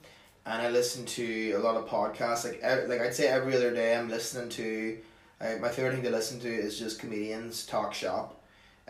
And 0.45 0.63
I 0.63 0.71
listen 0.71 1.05
to 1.07 1.53
a 1.53 1.59
lot 1.59 1.75
of 1.75 1.89
podcasts. 1.89 2.45
Like, 2.45 2.63
like 2.89 3.01
I'd 3.01 3.15
say 3.15 3.27
every 3.27 3.57
other 3.57 3.75
day, 3.75 3.97
I'm 3.97 4.09
listening 4.09 4.49
to. 4.51 4.99
Uh, 5.41 5.57
my 5.61 5.69
favorite 5.69 5.93
thing 5.95 6.03
to 6.05 6.11
listen 6.11 6.39
to 6.41 6.49
is 6.49 6.79
just 6.79 6.99
comedians 7.01 7.67
talk 7.67 7.93
shop. 7.93 8.36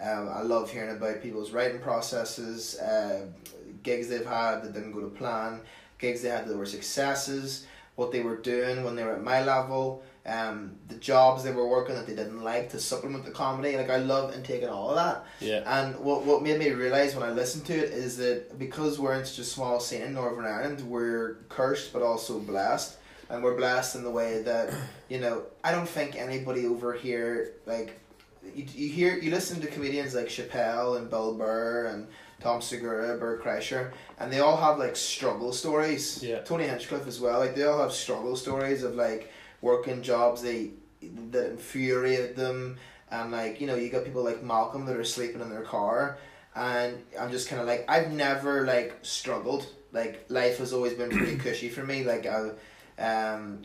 Um, 0.01 0.29
I 0.29 0.43
love 0.43 0.71
hearing 0.71 0.95
about 0.95 1.23
people's 1.23 1.53
writing 1.53 1.81
processes, 1.81 2.79
uh, 2.79 3.27
gigs 3.83 4.09
they've 4.09 4.27
had 4.27 4.63
that 4.63 4.73
didn't 4.75 4.93
go 4.93 5.01
to 5.01 5.07
plan, 5.09 5.61
gigs 5.99 6.23
they 6.23 6.29
had 6.29 6.47
that 6.47 6.57
were 6.57 6.67
successes, 6.67 7.67
what 7.95 8.13
they 8.13 8.21
were 8.21 8.37
doing 8.37 8.85
when 8.85 8.95
they 8.95 9.05
were 9.05 9.15
at 9.15 9.25
my 9.25 9.43
level, 9.43 10.03
um, 10.27 10.77
the 10.89 10.97
jobs 10.97 11.45
they 11.45 11.53
were 11.53 11.67
working 11.67 11.95
that 11.95 12.07
they 12.07 12.15
didn't 12.15 12.43
like 12.43 12.69
to 12.71 12.79
supplement 12.79 13.25
the 13.25 13.31
comedy. 13.31 13.77
Like 13.77 13.91
I 13.91 13.99
love 13.99 14.35
and 14.35 14.45
taking 14.45 14.69
all 14.69 14.91
of 14.91 14.97
that. 14.97 15.25
yeah, 15.41 15.63
And 15.65 15.99
what 16.01 16.25
what 16.25 16.43
made 16.43 16.59
me 16.59 16.71
realize 16.71 17.15
when 17.15 17.25
I 17.25 17.31
listened 17.31 17.65
to 17.67 17.75
it 17.75 17.93
is 17.93 18.17
that 18.19 18.59
because 18.59 18.99
we're 18.99 19.15
in 19.15 19.25
such 19.25 19.39
a 19.39 19.45
small 19.45 19.81
scene 19.81 20.03
in 20.03 20.15
Northern 20.15 20.45
Ireland, 20.45 20.83
we're 20.83 21.39
cursed 21.49 21.93
but 21.93 22.03
also 22.03 22.39
blessed. 22.39 22.99
And 23.29 23.43
we're 23.43 23.57
blessed 23.57 23.97
in 23.97 24.05
the 24.05 24.11
way 24.11 24.43
that, 24.43 24.73
you 25.09 25.19
know, 25.19 25.43
I 25.65 25.73
don't 25.73 25.89
think 25.89 26.15
anybody 26.17 26.65
over 26.67 26.93
here 26.93 27.55
like 27.67 27.99
you, 28.55 28.67
you 28.75 28.89
hear 28.89 29.19
you 29.19 29.31
listen 29.31 29.61
to 29.61 29.67
comedians 29.67 30.15
like 30.15 30.27
Chappelle 30.27 30.99
and 30.99 31.11
Bill 31.11 31.35
Burr 31.35 31.87
and 31.87 32.07
Tom 32.41 32.61
Segura, 32.61 33.17
Bert 33.19 33.43
Kreischer, 33.43 33.93
and 34.19 34.33
they 34.33 34.41
all 34.41 34.57
have 34.57 34.79
like 34.79 34.97
struggle 34.97 35.53
stories. 35.53 36.23
Yeah. 36.23 36.41
Tony 36.41 36.65
Hinchcliffe 36.65 37.07
as 37.07 37.21
well. 37.21 37.39
Like 37.39 37.55
they 37.55 37.65
all 37.65 37.81
have 37.81 37.93
struggle 37.93 38.37
stories 38.37 38.83
of 38.83 38.95
like 38.95 39.33
working 39.61 40.03
jobs 40.03 40.43
they 40.43 40.71
that 41.31 41.51
infuriate 41.51 42.37
them 42.37 42.77
and 43.11 43.31
like 43.31 43.61
you 43.61 43.67
know 43.67 43.75
you 43.75 43.89
got 43.89 44.05
people 44.05 44.23
like 44.23 44.43
Malcolm 44.43 44.87
that 44.87 44.97
are 44.97 45.05
sleeping 45.05 45.41
in 45.41 45.51
their 45.51 45.63
car 45.63 46.19
and 46.55 47.03
I'm 47.19 47.31
just 47.31 47.49
kind 47.49 47.61
of 47.61 47.69
like 47.69 47.85
I've 47.89 48.13
never 48.13 48.65
like 48.67 48.99
struggled 49.03 49.67
like 49.93 50.25
life 50.29 50.59
has 50.59 50.73
always 50.73 50.95
been 50.95 51.11
pretty 51.11 51.37
cushy 51.45 51.69
for 51.69 51.85
me 51.85 52.05
like 52.05 52.27
I 52.27 52.51
um 52.99 53.59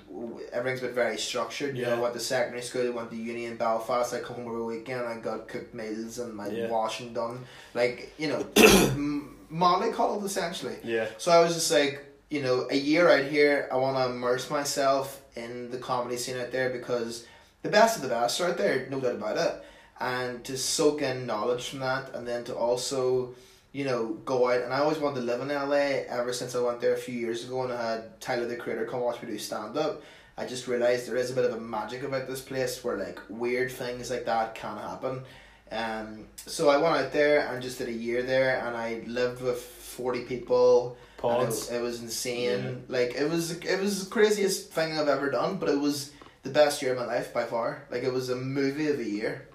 everything's 0.51 0.81
been 0.81 0.93
very 0.93 1.17
structured 1.17 1.77
you 1.77 1.83
know 1.83 1.91
Yeah. 1.91 1.97
I 1.97 1.99
went 2.01 2.13
to 2.15 2.19
secondary 2.19 2.61
school 2.61 2.91
went 2.91 3.09
to 3.11 3.15
uni 3.15 3.45
in 3.45 3.55
Belfast 3.55 4.13
I 4.13 4.19
come 4.19 4.35
home 4.37 4.47
every 4.47 4.63
weekend 4.63 5.07
I 5.07 5.17
got 5.19 5.47
cooked 5.47 5.73
meals 5.73 6.19
and 6.19 6.33
my 6.33 6.47
Yeah. 6.49 6.67
washing 6.67 7.13
done 7.13 7.45
like 7.73 8.13
you 8.17 8.27
know 8.27 8.45
m- 8.57 9.37
mollycoddled 9.51 10.23
essentially 10.25 10.75
yeah, 10.83 11.07
so 11.17 11.31
I 11.31 11.39
was 11.43 11.53
just 11.53 11.71
like, 11.71 12.05
you 12.29 12.41
know, 12.41 12.67
a 12.71 12.75
year 12.75 13.09
out 13.09 13.25
here, 13.25 13.67
I 13.71 13.75
want 13.75 13.97
to 13.97 14.05
immerse 14.05 14.49
myself 14.49 15.21
in 15.35 15.69
the 15.69 15.77
comedy 15.77 16.15
scene 16.15 16.37
out 16.39 16.51
there 16.53 16.69
because 16.69 17.25
the 17.61 17.67
best 17.69 17.97
of 17.97 18.01
the 18.03 18.07
best 18.07 18.39
are 18.39 18.47
out 18.47 18.57
there, 18.57 18.87
no 18.89 19.01
doubt 19.01 19.15
about 19.15 19.35
it. 19.37 19.53
and 19.99 20.43
to 20.45 20.57
soak 20.57 21.01
in 21.01 21.25
knowledge 21.25 21.67
from 21.69 21.79
that, 21.79 22.15
and 22.15 22.25
then 22.25 22.43
to 22.45 22.55
also, 22.55 23.35
you 23.71 23.85
know, 23.85 24.13
go 24.25 24.49
out. 24.49 24.61
And 24.61 24.73
I 24.73 24.79
always 24.79 24.97
wanted 24.97 25.21
to 25.21 25.25
live 25.25 25.41
in 25.41 25.47
LA 25.47 26.03
ever 26.09 26.33
since 26.33 26.55
I 26.55 26.61
went 26.61 26.81
there 26.81 26.93
a 26.93 26.97
few 26.97 27.15
years 27.15 27.45
ago, 27.45 27.63
and 27.63 27.73
I 27.73 27.91
had 27.91 28.21
Tyler 28.21 28.45
the 28.45 28.55
Creator 28.55 28.85
come 28.85 29.01
watch 29.01 29.21
me 29.21 29.29
do 29.29 29.37
stand 29.37 29.77
up. 29.77 30.01
I 30.37 30.45
just 30.45 30.67
realized 30.67 31.07
there 31.07 31.17
is 31.17 31.31
a 31.31 31.35
bit 31.35 31.45
of 31.45 31.53
a 31.53 31.59
magic 31.59 32.03
about 32.03 32.27
this 32.27 32.41
place 32.41 32.83
where 32.83 32.97
like 32.97 33.19
weird 33.29 33.71
things 33.71 34.09
like 34.09 34.25
that 34.25 34.55
can 34.55 34.77
happen. 34.77 35.23
Um, 35.71 36.25
so 36.35 36.69
I 36.69 36.77
went 36.77 36.95
out 36.95 37.13
there 37.13 37.47
and 37.47 37.61
just 37.61 37.77
did 37.77 37.87
a 37.87 37.93
year 37.93 38.23
there, 38.23 38.65
and 38.65 38.75
I 38.75 39.03
lived 39.07 39.41
with 39.41 39.61
forty 39.61 40.21
people. 40.21 40.97
Pods. 41.17 41.69
It, 41.69 41.77
it 41.77 41.81
was 41.81 42.01
insane. 42.01 42.83
Like 42.87 43.13
it 43.15 43.29
was, 43.29 43.51
it 43.51 43.79
was 43.79 44.03
the 44.03 44.09
craziest 44.09 44.71
thing 44.71 44.97
I've 44.97 45.07
ever 45.07 45.29
done. 45.29 45.57
But 45.57 45.69
it 45.69 45.79
was 45.79 46.11
the 46.43 46.49
best 46.49 46.81
year 46.81 46.93
of 46.93 46.97
my 46.97 47.05
life 47.05 47.33
by 47.33 47.45
far. 47.45 47.83
Like 47.91 48.03
it 48.03 48.11
was 48.11 48.29
a 48.29 48.35
movie 48.35 48.87
of 48.87 48.99
a 48.99 49.07
year. 49.07 49.47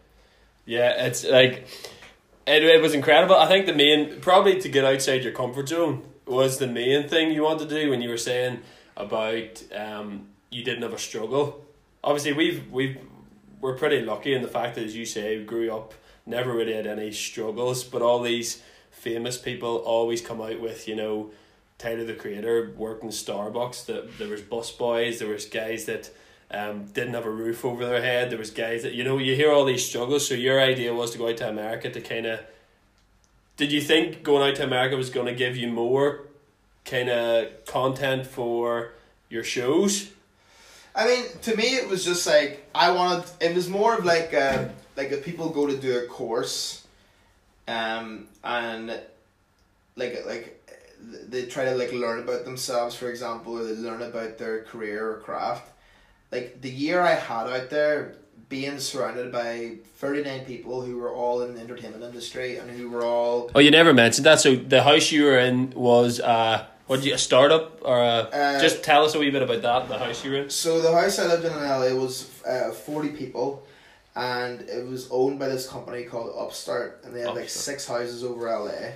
Yeah, 0.64 1.06
it's 1.06 1.24
like 1.24 1.68
it, 2.46 2.62
it 2.62 2.82
was 2.82 2.94
incredible. 2.94 3.36
I 3.36 3.46
think 3.48 3.66
the 3.66 3.74
main 3.74 4.20
probably 4.20 4.60
to 4.60 4.68
get 4.68 4.84
outside 4.84 5.22
your 5.22 5.32
comfort 5.32 5.68
zone 5.68 6.04
was 6.26 6.58
the 6.58 6.66
main 6.66 7.08
thing 7.08 7.30
you 7.30 7.42
wanted 7.42 7.68
to 7.68 7.82
do 7.82 7.90
when 7.90 8.02
you 8.02 8.08
were 8.08 8.16
saying 8.16 8.60
about 8.96 9.62
um 9.74 10.28
you 10.50 10.64
didn't 10.64 10.82
have 10.82 10.92
a 10.92 10.98
struggle. 10.98 11.64
Obviously 12.02 12.32
we've 12.32 12.70
we've 12.70 12.98
we're 13.60 13.76
pretty 13.76 14.00
lucky 14.00 14.34
in 14.34 14.42
the 14.42 14.48
fact 14.48 14.74
that 14.76 14.84
as 14.84 14.96
you 14.96 15.04
say, 15.04 15.38
we 15.38 15.44
grew 15.44 15.74
up, 15.74 15.94
never 16.24 16.52
really 16.52 16.74
had 16.74 16.86
any 16.86 17.10
struggles, 17.12 17.84
but 17.84 18.02
all 18.02 18.20
these 18.22 18.62
famous 18.90 19.38
people 19.38 19.76
always 19.78 20.20
come 20.20 20.40
out 20.40 20.60
with, 20.60 20.86
you 20.86 20.94
know, 20.94 21.30
Tyler 21.78 22.04
the 22.04 22.14
Creator 22.14 22.74
worked 22.76 23.02
in 23.02 23.10
Starbucks, 23.10 23.86
that 23.86 24.18
there 24.18 24.28
was 24.28 24.40
bus 24.40 24.70
boys, 24.70 25.18
there 25.18 25.28
was 25.28 25.46
guys 25.46 25.84
that 25.86 26.10
um, 26.50 26.84
didn't 26.86 27.14
have 27.14 27.26
a 27.26 27.30
roof 27.30 27.64
over 27.64 27.84
their 27.86 28.02
head. 28.02 28.30
There 28.30 28.38
was 28.38 28.50
guys 28.50 28.82
that 28.82 28.94
you 28.94 29.04
know 29.04 29.18
you 29.18 29.34
hear 29.34 29.52
all 29.52 29.64
these 29.64 29.86
struggles. 29.86 30.26
So 30.28 30.34
your 30.34 30.60
idea 30.60 30.94
was 30.94 31.10
to 31.12 31.18
go 31.18 31.28
out 31.28 31.36
to 31.38 31.48
America 31.48 31.90
to 31.90 32.00
kind 32.00 32.26
of. 32.26 32.40
Did 33.56 33.72
you 33.72 33.80
think 33.80 34.22
going 34.22 34.48
out 34.48 34.56
to 34.56 34.64
America 34.64 34.96
was 34.96 35.10
going 35.10 35.26
to 35.26 35.34
give 35.34 35.56
you 35.56 35.68
more, 35.68 36.26
kind 36.84 37.08
of 37.08 37.64
content 37.64 38.26
for 38.26 38.92
your 39.30 39.42
shows? 39.42 40.10
I 40.94 41.06
mean, 41.06 41.24
to 41.42 41.56
me, 41.56 41.76
it 41.76 41.88
was 41.88 42.04
just 42.04 42.26
like 42.26 42.68
I 42.74 42.90
wanted. 42.90 43.28
It 43.40 43.54
was 43.54 43.68
more 43.68 43.96
of 43.96 44.04
like 44.04 44.32
uh, 44.32 44.68
like 44.96 45.10
if 45.12 45.24
people 45.24 45.50
go 45.50 45.66
to 45.66 45.76
do 45.76 45.98
a 45.98 46.06
course, 46.06 46.86
um, 47.68 48.28
and 48.44 48.98
like 49.96 50.24
like 50.26 50.52
they 51.28 51.46
try 51.46 51.64
to 51.66 51.74
like 51.74 51.92
learn 51.92 52.20
about 52.20 52.44
themselves, 52.44 52.94
for 52.94 53.10
example, 53.10 53.58
or 53.58 53.64
they 53.64 53.72
learn 53.72 54.02
about 54.02 54.38
their 54.38 54.62
career 54.62 55.10
or 55.10 55.18
craft. 55.18 55.70
Like 56.32 56.60
the 56.60 56.70
year 56.70 57.00
I 57.00 57.14
had 57.14 57.46
out 57.46 57.70
there, 57.70 58.16
being 58.48 58.78
surrounded 58.78 59.32
by 59.32 59.76
thirty 59.96 60.22
nine 60.22 60.44
people 60.44 60.80
who 60.82 60.98
were 60.98 61.12
all 61.12 61.42
in 61.42 61.54
the 61.54 61.60
entertainment 61.60 62.02
industry 62.04 62.58
and 62.58 62.70
who 62.70 62.88
were 62.90 63.04
all 63.04 63.50
Oh, 63.54 63.60
you 63.60 63.70
never 63.70 63.92
mentioned 63.92 64.26
that. 64.26 64.40
So 64.40 64.54
the 64.56 64.82
house 64.82 65.10
you 65.10 65.24
were 65.24 65.38
in 65.38 65.70
was 65.70 66.20
uh, 66.20 66.64
what 66.86 67.02
you 67.04 67.14
a 67.14 67.18
startup 67.18 67.80
or 67.84 67.98
a, 67.98 68.28
Uh, 68.32 68.60
just 68.60 68.82
tell 68.84 69.04
us 69.04 69.14
a 69.14 69.18
wee 69.18 69.30
bit 69.30 69.42
about 69.42 69.62
that. 69.62 69.88
The 69.88 69.98
house 69.98 70.24
you 70.24 70.30
were 70.32 70.36
in. 70.38 70.50
So 70.50 70.80
the 70.80 70.92
house 70.92 71.18
I 71.18 71.26
lived 71.26 71.44
in 71.44 71.52
in 71.52 71.58
LA 71.62 71.92
was 72.00 72.30
uh, 72.44 72.70
forty 72.70 73.08
people, 73.08 73.66
and 74.14 74.60
it 74.62 74.86
was 74.86 75.08
owned 75.10 75.38
by 75.38 75.48
this 75.48 75.68
company 75.68 76.04
called 76.04 76.32
Upstart, 76.38 77.02
and 77.04 77.14
they 77.14 77.20
had 77.20 77.34
like 77.34 77.48
six 77.48 77.86
houses 77.86 78.22
over 78.22 78.48
LA. 78.48 78.92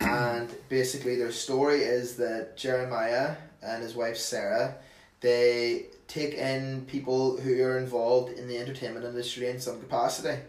and 0.00 0.48
basically, 0.68 1.16
their 1.16 1.30
story 1.30 1.82
is 1.82 2.16
that 2.16 2.56
Jeremiah 2.56 3.36
and 3.62 3.82
his 3.82 3.94
wife 3.94 4.16
Sarah, 4.16 4.74
they 5.20 5.86
take 6.10 6.34
in 6.34 6.84
people 6.86 7.36
who 7.38 7.62
are 7.62 7.78
involved 7.78 8.36
in 8.36 8.48
the 8.48 8.58
entertainment 8.58 9.04
industry 9.04 9.48
in 9.48 9.60
some 9.60 9.80
capacity. 9.80 10.42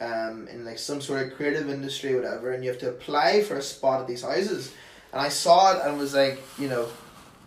Um, 0.00 0.48
in 0.48 0.64
like 0.64 0.78
some 0.78 1.02
sort 1.02 1.26
of 1.26 1.34
creative 1.34 1.68
industry, 1.68 2.14
whatever, 2.14 2.52
and 2.52 2.64
you 2.64 2.70
have 2.70 2.78
to 2.78 2.88
apply 2.88 3.42
for 3.42 3.56
a 3.56 3.62
spot 3.62 4.00
at 4.00 4.06
these 4.06 4.22
houses. 4.22 4.72
And 5.12 5.20
I 5.20 5.28
saw 5.28 5.76
it 5.76 5.84
and 5.84 5.98
was 5.98 6.14
like, 6.14 6.42
you 6.58 6.68
know, 6.68 6.88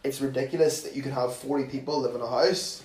it's 0.03 0.21
ridiculous 0.21 0.83
that 0.83 0.95
you 0.95 1.01
can 1.01 1.13
have 1.13 1.35
40 1.35 1.63
people 1.69 2.01
live 2.01 2.13
in 2.13 2.21
a 2.21 2.29
house. 2.29 2.83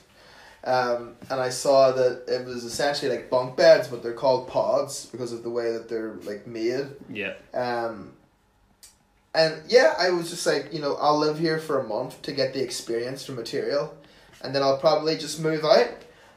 Um, 0.65 1.17
and 1.31 1.39
I 1.39 1.51
saw 1.51 1.93
that 1.93 2.25
it 2.29 2.47
was 2.47 2.65
essentially 2.65 3.11
like 3.15 3.29
bunk 3.29 3.57
beds, 3.57 3.89
but 3.89 4.03
they're 4.03 4.15
called 4.15 4.49
pods 4.49 5.07
because 5.07 5.33
of 5.33 5.43
the 5.43 5.51
way 5.51 5.73
that 5.73 5.89
they're 5.89 6.15
like 6.25 6.47
made. 6.47 6.87
Yeah. 7.11 7.35
Um, 7.53 8.13
and 9.35 9.63
yeah, 9.69 9.95
I 9.99 10.11
was 10.11 10.31
just 10.31 10.47
like, 10.47 10.73
you 10.73 10.81
know, 10.81 10.95
I'll 10.95 11.19
live 11.19 11.39
here 11.39 11.59
for 11.59 11.79
a 11.79 11.85
month 11.87 12.23
to 12.23 12.33
get 12.33 12.55
the 12.55 12.63
experience 12.63 13.27
for 13.27 13.33
material, 13.33 13.95
and 14.43 14.55
then 14.55 14.63
I'll 14.63 14.79
probably 14.79 15.17
just 15.17 15.41
move 15.41 15.65
out. 15.65 15.89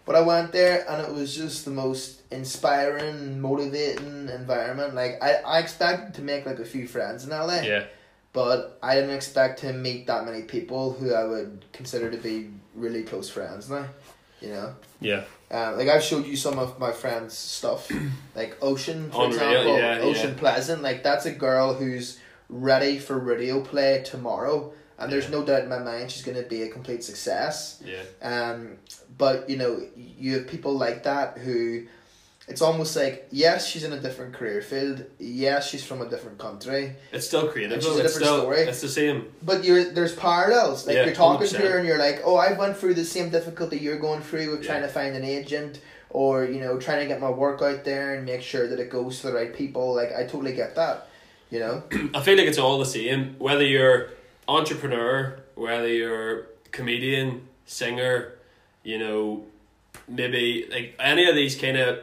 But 0.05 0.15
I 0.15 0.21
went 0.21 0.51
there 0.51 0.83
and 0.89 1.01
it 1.01 1.13
was 1.13 1.35
just 1.35 1.63
the 1.65 1.71
most 1.71 2.21
inspiring, 2.31 3.39
motivating 3.39 4.29
environment. 4.29 4.95
Like 4.95 5.21
I, 5.21 5.35
I 5.45 5.59
expected 5.59 6.15
to 6.15 6.21
make 6.21 6.45
like 6.45 6.59
a 6.59 6.65
few 6.65 6.87
friends 6.87 7.23
in 7.23 7.29
LA 7.29 7.61
Yeah. 7.61 7.83
but 8.33 8.79
I 8.81 8.95
didn't 8.95 9.11
expect 9.15 9.59
to 9.61 9.73
meet 9.73 10.07
that 10.07 10.25
many 10.25 10.41
people 10.43 10.93
who 10.93 11.13
I 11.13 11.23
would 11.23 11.65
consider 11.71 12.09
to 12.09 12.17
be 12.17 12.49
really 12.75 13.03
close 13.03 13.29
friends 13.29 13.69
now. 13.69 13.85
You 14.41 14.49
know, 14.49 14.75
Yeah. 14.99 15.23
uh, 15.51 15.75
like 15.77 15.87
I've 15.87 16.01
showed 16.03 16.25
you 16.25 16.35
some 16.35 16.57
of 16.57 16.79
my 16.79 16.91
friends' 16.91 17.37
stuff, 17.37 17.91
like 18.35 18.57
Ocean, 18.61 19.11
for 19.11 19.25
Unreal, 19.25 19.33
example. 19.35 19.77
yeah, 19.77 19.99
Ocean 20.01 20.29
yeah. 20.31 20.39
Pleasant, 20.39 20.81
like 20.81 21.03
that's 21.03 21.27
a 21.27 21.31
girl 21.31 21.75
who's 21.75 22.17
ready 22.49 22.97
for 22.97 23.19
radio 23.19 23.61
play 23.61 24.01
tomorrow, 24.03 24.73
and 25.01 25.11
there's 25.11 25.25
Yeah. 25.29 25.31
no 25.39 25.43
doubt 25.45 25.63
in 25.63 25.69
my 25.69 25.79
mind 25.79 26.11
she's 26.11 26.23
gonna 26.23 26.43
be 26.43 26.63
a 26.63 26.69
complete 26.69 27.03
success. 27.03 27.81
Yeah. 27.85 28.03
Um, 28.21 28.77
but 29.17 29.49
you 29.49 29.57
know, 29.57 29.81
you 29.95 30.33
have 30.35 30.47
people 30.47 30.73
like 30.77 31.03
that 31.03 31.37
who, 31.37 31.83
it's 32.47 32.61
almost 32.61 32.95
like 32.95 33.27
yes, 33.31 33.67
she's 33.67 33.83
in 33.83 33.93
a 33.93 33.99
different 33.99 34.33
career 34.33 34.61
field. 34.61 35.05
Yes, 35.19 35.69
she's 35.69 35.83
from 35.85 36.01
a 36.01 36.07
different 36.09 36.37
country. 36.39 36.93
It's 37.13 37.27
still 37.27 37.47
creative. 37.47 37.77
It's 37.77 37.85
a 37.85 37.89
different 37.91 38.11
still 38.11 38.39
story. 38.41 38.61
it's 38.61 38.81
the 38.81 38.89
same. 38.89 39.27
But 39.43 39.63
you're 39.63 39.85
there's 39.85 40.15
parallels. 40.15 40.85
Like 40.87 40.95
Yeah, 40.95 41.05
you're 41.05 41.13
talking 41.15 41.47
to 41.47 41.55
100%. 41.55 41.59
her 41.71 41.77
and 41.77 41.87
you're 41.87 41.99
like, 41.99 42.21
oh, 42.25 42.35
I 42.35 42.53
went 42.53 42.75
through 42.77 42.95
the 42.95 43.05
same 43.05 43.29
difficulty 43.29 43.77
you're 43.77 43.99
going 43.99 44.21
through 44.21 44.51
with 44.51 44.63
trying 44.65 44.81
to 44.81 44.87
find 44.89 45.15
an 45.15 45.23
agent, 45.23 45.79
or 46.09 46.43
you 46.45 46.59
know, 46.59 46.77
trying 46.79 46.99
to 46.99 47.05
get 47.05 47.21
my 47.21 47.29
work 47.29 47.61
out 47.61 47.85
there 47.85 48.15
and 48.15 48.25
make 48.25 48.41
sure 48.41 48.67
that 48.67 48.79
it 48.79 48.89
goes 48.89 49.21
to 49.21 49.27
the 49.27 49.33
right 49.33 49.53
people. 49.55 49.93
Like 49.95 50.11
I 50.13 50.23
totally 50.23 50.53
get 50.53 50.75
that. 50.75 51.07
You 51.51 51.59
know. 51.59 51.83
I 52.13 52.21
feel 52.21 52.37
like 52.37 52.47
it's 52.47 52.57
all 52.57 52.79
the 52.79 52.85
same. 52.85 53.35
Whether 53.37 53.65
you're 53.65 54.09
entrepreneur, 54.51 55.39
whether 55.55 55.87
you're 55.87 56.47
comedian, 56.71 57.47
singer, 57.65 58.33
you 58.83 58.97
know, 58.99 59.43
maybe 60.07 60.67
like 60.71 60.95
any 60.99 61.27
of 61.29 61.35
these 61.35 61.55
kind 61.55 61.77
of 61.77 61.99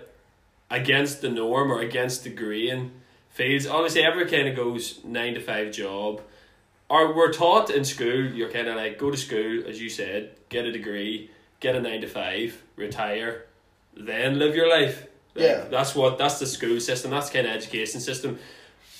against 0.70 1.20
the 1.20 1.28
norm 1.28 1.70
or 1.72 1.80
against 1.80 2.24
the 2.24 2.30
grain 2.30 2.92
fields. 3.30 3.66
Obviously, 3.66 4.02
every 4.02 4.26
kind 4.26 4.48
of 4.48 4.56
goes 4.56 5.00
nine 5.04 5.34
to 5.34 5.40
five 5.40 5.72
job. 5.72 6.20
Or 6.90 7.14
we're 7.14 7.32
taught 7.32 7.68
in 7.70 7.84
school, 7.84 8.24
you're 8.24 8.50
kind 8.50 8.66
of 8.66 8.76
like 8.76 8.98
go 8.98 9.10
to 9.10 9.16
school, 9.16 9.64
as 9.68 9.80
you 9.80 9.90
said, 9.90 10.30
get 10.48 10.64
a 10.64 10.72
degree, 10.72 11.30
get 11.60 11.74
a 11.76 11.80
nine 11.80 12.00
to 12.00 12.06
five, 12.06 12.62
retire, 12.76 13.44
then 13.94 14.38
live 14.38 14.54
your 14.54 14.70
life. 14.70 15.06
Like, 15.34 15.44
Yeah. 15.44 15.64
that's 15.70 15.94
what 15.94 16.16
that's 16.16 16.38
the 16.38 16.46
school 16.46 16.80
system. 16.80 17.10
That's 17.10 17.28
kind 17.28 17.46
of 17.46 17.52
education 17.54 18.00
system. 18.00 18.38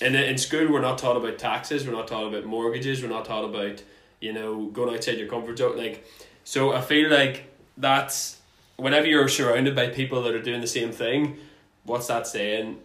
In 0.01 0.15
in 0.15 0.39
school, 0.39 0.71
we're 0.71 0.81
not 0.81 0.99
taught 0.99 1.17
about 1.17 1.39
taxes. 1.39 1.87
We're 1.87 1.93
not 1.93 2.07
taught 2.09 2.27
about 2.29 2.45
mortgages. 2.45 3.03
We're 3.03 3.09
not 3.09 3.25
taught 3.25 3.45
about 3.45 3.83
you 4.21 4.33
know 4.33 4.67
going 4.67 4.95
outside 4.95 5.19
your 5.19 5.29
comfort 5.29 5.59
zone. 5.59 5.77
Like, 5.77 6.07
so 6.45 6.73
I 6.73 6.81
feel 6.81 7.11
like 7.11 7.45
that's 7.77 8.39
whenever 8.77 9.07
you're 9.07 9.29
surrounded 9.29 9.75
by 9.75 9.89
people 9.89 10.23
that 10.23 10.35
are 10.35 10.43
doing 10.43 10.61
the 10.61 10.67
same 10.67 10.93
thing. 10.93 11.39
What's 11.85 12.07
that 12.07 12.27
saying? 12.27 12.79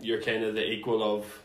You're 0.00 0.22
kind 0.22 0.42
of 0.44 0.54
the 0.54 0.68
equal 0.68 1.02
of 1.02 1.40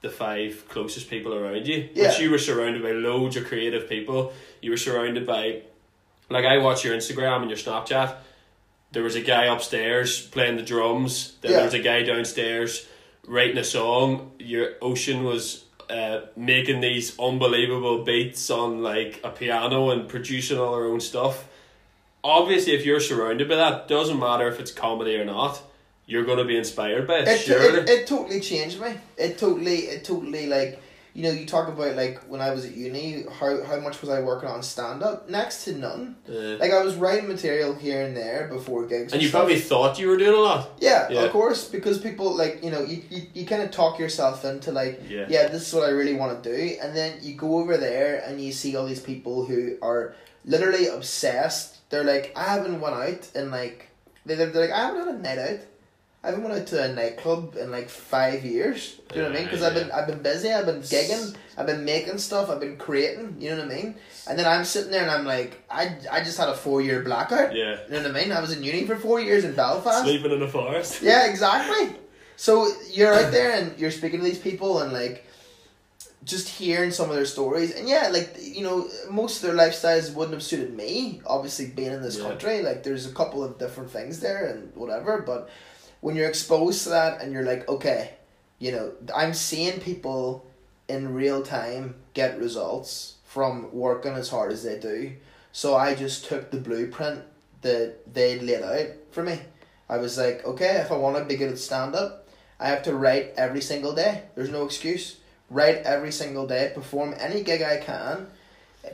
the 0.00 0.08
five 0.10 0.64
closest 0.68 1.10
people 1.10 1.34
around 1.34 1.66
you. 1.66 1.88
Yeah. 1.92 2.08
Which 2.08 2.20
you 2.20 2.30
were 2.30 2.38
surrounded 2.38 2.82
by 2.82 2.92
loads 2.92 3.36
of 3.36 3.46
creative 3.46 3.88
people. 3.88 4.32
You 4.62 4.70
were 4.70 4.76
surrounded 4.76 5.26
by, 5.26 5.62
like 6.30 6.44
I 6.44 6.58
watch 6.58 6.84
your 6.84 6.96
Instagram 6.96 7.42
and 7.42 7.50
your 7.50 7.58
Snapchat. 7.58 8.14
There 8.92 9.02
was 9.02 9.16
a 9.16 9.20
guy 9.20 9.44
upstairs 9.46 10.26
playing 10.26 10.56
the 10.56 10.62
drums. 10.62 11.34
Then 11.42 11.50
Yeah. 11.50 11.56
there 11.58 11.64
was 11.66 11.74
a 11.74 11.80
guy 11.82 12.02
downstairs 12.02 12.86
writing 13.28 13.58
a 13.58 13.64
song. 13.64 14.32
Your 14.38 14.72
Ocean 14.82 15.22
was 15.22 15.64
uh, 15.88 16.22
making 16.36 16.80
these 16.80 17.18
unbelievable 17.18 18.04
beats 18.04 18.50
on 18.50 18.82
like 18.82 19.20
a 19.22 19.30
piano 19.30 19.90
and 19.90 20.08
producing 20.08 20.58
all 20.58 20.74
her 20.74 20.86
own 20.86 21.00
stuff. 21.00 21.48
Obviously, 22.24 22.74
if 22.74 22.84
you're 22.84 23.00
surrounded 23.00 23.48
by 23.48 23.56
that, 23.56 23.86
doesn't 23.86 24.18
matter 24.18 24.48
if 24.48 24.58
it's 24.58 24.72
comedy 24.72 25.16
or 25.16 25.24
not. 25.24 25.62
You're 26.06 26.24
gonna 26.24 26.44
be 26.44 26.56
inspired 26.56 27.06
by 27.06 27.18
it. 27.18 27.28
It, 27.28 27.38
surely. 27.38 27.80
it, 27.80 27.88
it 27.88 28.06
totally 28.06 28.40
changed 28.40 28.80
me. 28.80 28.94
It 29.16 29.38
totally 29.38 29.76
it 29.80 30.04
totally 30.04 30.46
like 30.46 30.82
you 31.18 31.24
know 31.24 31.30
you 31.40 31.46
talk 31.46 31.66
about 31.74 31.96
like 32.02 32.16
when 32.32 32.40
I 32.40 32.50
was 32.56 32.62
at 32.68 32.74
uni 32.76 33.24
how 33.38 33.50
how 33.70 33.78
much 33.86 33.96
was 34.02 34.10
I 34.16 34.18
working 34.30 34.48
on 34.54 34.62
stand 34.62 35.02
up 35.02 35.28
next 35.38 35.56
to 35.64 35.70
none. 35.86 36.02
Uh, 36.28 36.56
Like 36.62 36.72
I 36.78 36.80
was 36.88 36.94
writing 37.02 37.26
material 37.36 37.70
here 37.74 38.00
and 38.06 38.16
there 38.22 38.40
before 38.56 38.80
gigs. 38.92 39.12
and 39.12 39.20
you 39.20 39.28
stuff. 39.28 39.40
probably 39.40 39.58
thought 39.70 39.98
you 40.00 40.06
were 40.10 40.16
doing 40.24 40.36
a 40.42 40.44
lot. 40.50 40.62
Yeah, 40.78 41.08
Yeah. 41.10 41.22
of 41.24 41.32
course, 41.38 41.60
because 41.76 41.96
people 42.08 42.28
like 42.42 42.54
you 42.64 42.70
know 42.74 42.82
you, 42.90 42.98
you, 43.14 43.22
you 43.36 43.44
kind 43.52 43.62
of 43.66 43.70
talk 43.80 43.98
yourself 44.04 44.44
into 44.52 44.70
like 44.80 44.94
Yeah. 45.14 45.26
yeah 45.34 45.44
this 45.48 45.62
is 45.68 45.74
what 45.76 45.86
I 45.90 45.92
really 46.00 46.14
want 46.22 46.30
to 46.40 46.40
do, 46.56 46.60
and 46.82 46.90
then 46.98 47.10
you 47.26 47.32
go 47.34 47.50
over 47.60 47.76
there 47.88 48.12
and 48.24 48.40
you 48.44 48.52
see 48.60 48.70
all 48.76 48.86
these 48.92 49.04
people 49.12 49.36
who 49.48 49.60
are 49.90 50.14
literally 50.44 50.86
obsessed. 50.98 51.68
They're 51.90 52.04
like 52.14 52.26
I 52.36 52.44
haven't 52.54 52.78
went 52.84 52.94
out 52.94 53.22
and 53.34 53.50
like 53.60 53.78
they 54.26 54.34
they're, 54.36 54.50
they're 54.52 54.66
like 54.68 54.76
I 54.80 54.82
haven't 54.86 55.06
had 55.06 55.14
a 55.16 55.18
night 55.28 55.38
out. 55.50 55.60
I 56.22 56.28
haven't 56.30 56.42
went 56.42 56.60
out 56.60 56.66
to 56.68 56.82
a 56.82 56.92
nightclub 56.92 57.54
in 57.56 57.70
like 57.70 57.88
five 57.88 58.44
years. 58.44 58.98
Do 59.08 59.16
you 59.16 59.22
know 59.22 59.28
what 59.28 59.36
I 59.36 59.40
mean? 59.40 59.48
Because 59.48 59.62
I've 59.62 59.74
been 59.74 59.90
I've 59.92 60.06
been 60.08 60.20
busy. 60.20 60.52
I've 60.52 60.66
been 60.66 60.80
gigging. 60.80 61.36
I've 61.56 61.66
been 61.66 61.84
making 61.84 62.18
stuff. 62.18 62.50
I've 62.50 62.58
been 62.58 62.76
creating. 62.76 63.36
You 63.38 63.50
know 63.50 63.58
what 63.62 63.70
I 63.70 63.74
mean? 63.74 63.94
And 64.28 64.36
then 64.38 64.46
I'm 64.46 64.64
sitting 64.64 64.90
there 64.90 65.02
and 65.02 65.10
I'm 65.12 65.24
like, 65.24 65.62
I, 65.70 65.96
I 66.10 66.24
just 66.24 66.36
had 66.36 66.48
a 66.48 66.54
four 66.54 66.82
year 66.82 67.02
blackout. 67.04 67.54
Yeah. 67.54 67.78
You 67.86 67.94
know 67.94 68.02
what 68.08 68.16
I 68.16 68.20
mean? 68.24 68.32
I 68.32 68.40
was 68.40 68.50
in 68.56 68.64
uni 68.64 68.84
for 68.84 68.96
four 68.96 69.20
years 69.20 69.44
in 69.44 69.54
Belfast. 69.54 70.02
Sleeping 70.02 70.32
in 70.32 70.40
the 70.40 70.48
forest. 70.48 71.02
Yeah, 71.02 71.26
exactly. 71.30 71.96
So 72.36 72.68
you're 72.90 73.14
out 73.14 73.30
there 73.32 73.52
and 73.52 73.78
you're 73.78 73.90
speaking 73.92 74.18
to 74.18 74.24
these 74.24 74.38
people 74.38 74.80
and 74.80 74.92
like 74.92 75.24
just 76.24 76.48
hearing 76.48 76.90
some 76.90 77.08
of 77.08 77.16
their 77.16 77.24
stories 77.26 77.74
and 77.74 77.88
yeah, 77.88 78.08
like 78.12 78.36
you 78.40 78.62
know, 78.62 78.88
most 79.08 79.36
of 79.36 79.42
their 79.48 79.56
lifestyles 79.56 80.12
wouldn't 80.14 80.34
have 80.34 80.42
suited 80.42 80.74
me. 80.76 81.20
Obviously, 81.26 81.66
being 81.66 81.92
in 81.92 82.02
this 82.02 82.18
Yeah. 82.18 82.24
country, 82.28 82.62
like 82.62 82.82
there's 82.82 83.06
a 83.06 83.14
couple 83.14 83.42
of 83.44 83.56
different 83.58 83.90
things 83.90 84.18
there 84.20 84.46
and 84.46 84.74
whatever. 84.74 85.22
But 85.24 85.48
when 86.00 86.16
you're 86.16 86.28
exposed 86.28 86.84
to 86.84 86.90
that 86.90 87.20
and 87.20 87.32
you're 87.32 87.44
like, 87.44 87.68
okay, 87.68 88.14
you 88.58 88.72
know, 88.72 88.92
I'm 89.14 89.34
seeing 89.34 89.80
people 89.80 90.46
in 90.88 91.14
real 91.14 91.42
time 91.42 91.94
get 92.14 92.38
results 92.38 93.16
from 93.24 93.72
working 93.72 94.14
as 94.14 94.30
hard 94.30 94.52
as 94.52 94.62
they 94.64 94.78
do. 94.78 95.12
So 95.52 95.76
I 95.76 95.94
just 95.94 96.24
took 96.24 96.50
the 96.50 96.58
blueprint 96.58 97.22
that 97.62 98.12
they 98.12 98.38
laid 98.38 98.62
out 98.62 98.88
for 99.10 99.22
me. 99.22 99.40
I 99.88 99.98
was 99.98 100.18
like, 100.18 100.44
okay, 100.44 100.76
if 100.76 100.92
I 100.92 100.96
want 100.96 101.16
to 101.16 101.24
be 101.24 101.36
good 101.36 101.52
at 101.52 101.58
stand 101.58 101.94
up, 101.94 102.28
I 102.60 102.68
have 102.68 102.82
to 102.84 102.94
write 102.94 103.34
every 103.36 103.60
single 103.60 103.94
day. 103.94 104.24
There's 104.34 104.50
no 104.50 104.64
excuse. 104.64 105.16
Write 105.50 105.78
every 105.78 106.12
single 106.12 106.46
day, 106.46 106.72
perform 106.74 107.14
any 107.18 107.42
gig 107.42 107.62
I 107.62 107.78
can, 107.78 108.26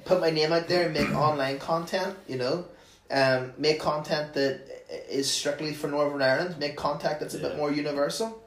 put 0.05 0.21
my 0.21 0.31
name 0.31 0.53
out 0.53 0.69
there 0.69 0.85
and 0.85 0.95
make 0.95 1.11
online 1.15 1.59
content, 1.59 2.17
you 2.29 2.37
know. 2.37 2.67
Um, 3.11 3.53
make 3.59 3.81
content 3.81 4.35
that 4.35 4.74
is 5.11 5.31
strictly 5.31 5.75
for 5.75 5.89
Northern 5.89 6.23
Ireland, 6.23 6.59
make 6.59 6.77
contact 6.77 7.21
that's 7.21 7.35
a 7.35 7.39
Yeah. 7.39 7.49
bit 7.49 7.57
more 7.57 7.73
universal. 7.73 8.43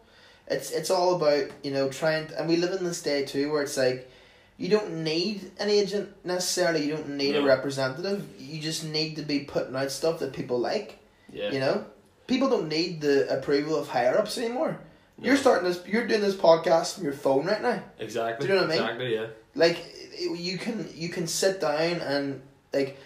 It's 0.48 0.72
it's 0.72 0.90
all 0.90 1.16
about, 1.16 1.50
you 1.64 1.72
know, 1.72 1.90
trying 1.90 2.30
and 2.38 2.48
we 2.48 2.56
live 2.58 2.74
in 2.74 2.86
this 2.86 3.02
day 3.02 3.26
too 3.26 3.52
where 3.52 3.64
it's 3.64 3.78
like 3.78 4.10
you 4.58 4.70
don't 4.70 5.04
need 5.04 5.52
an 5.60 5.70
agent 5.70 6.10
necessarily, 6.24 6.84
you 6.86 6.96
don't 6.96 7.10
need 7.10 7.36
a 7.36 7.44
representative. 7.44 8.26
You 8.40 8.60
just 8.62 8.84
need 8.84 9.18
to 9.18 9.22
be 9.22 9.40
putting 9.42 9.76
out 9.76 9.92
stuff 9.92 10.20
that 10.20 10.34
people 10.34 10.58
like. 10.60 10.98
Yeah. 11.32 11.52
You 11.52 11.60
know, 11.60 11.86
people 12.28 12.50
don't 12.50 12.68
need 12.70 13.02
the 13.02 13.30
approval 13.38 13.76
of 13.76 13.90
higher 13.90 14.18
ups 14.18 14.38
anymore. 14.38 14.80
No. 15.20 15.28
You're 15.28 15.38
starting 15.38 15.68
this. 15.70 15.82
You're 15.86 16.08
doing 16.08 16.22
this 16.22 16.36
podcast 16.36 16.96
from 16.96 17.04
your 17.04 17.14
phone 17.14 17.46
right 17.46 17.62
now. 17.62 17.84
Exactly. 18.00 18.48
Do 18.48 18.54
you 18.54 18.60
know 18.60 18.66
what 18.68 18.72
I 18.72 18.76
mean? 18.76 18.84
Exactly. 18.84 19.14
Yeah. 19.16 19.28
Like 19.56 19.78
you 20.20 20.58
can 20.58 20.88
you 20.96 21.10
can 21.10 21.28
sit 21.28 21.60
down 21.62 22.02
and 22.02 22.42
like 22.74 22.98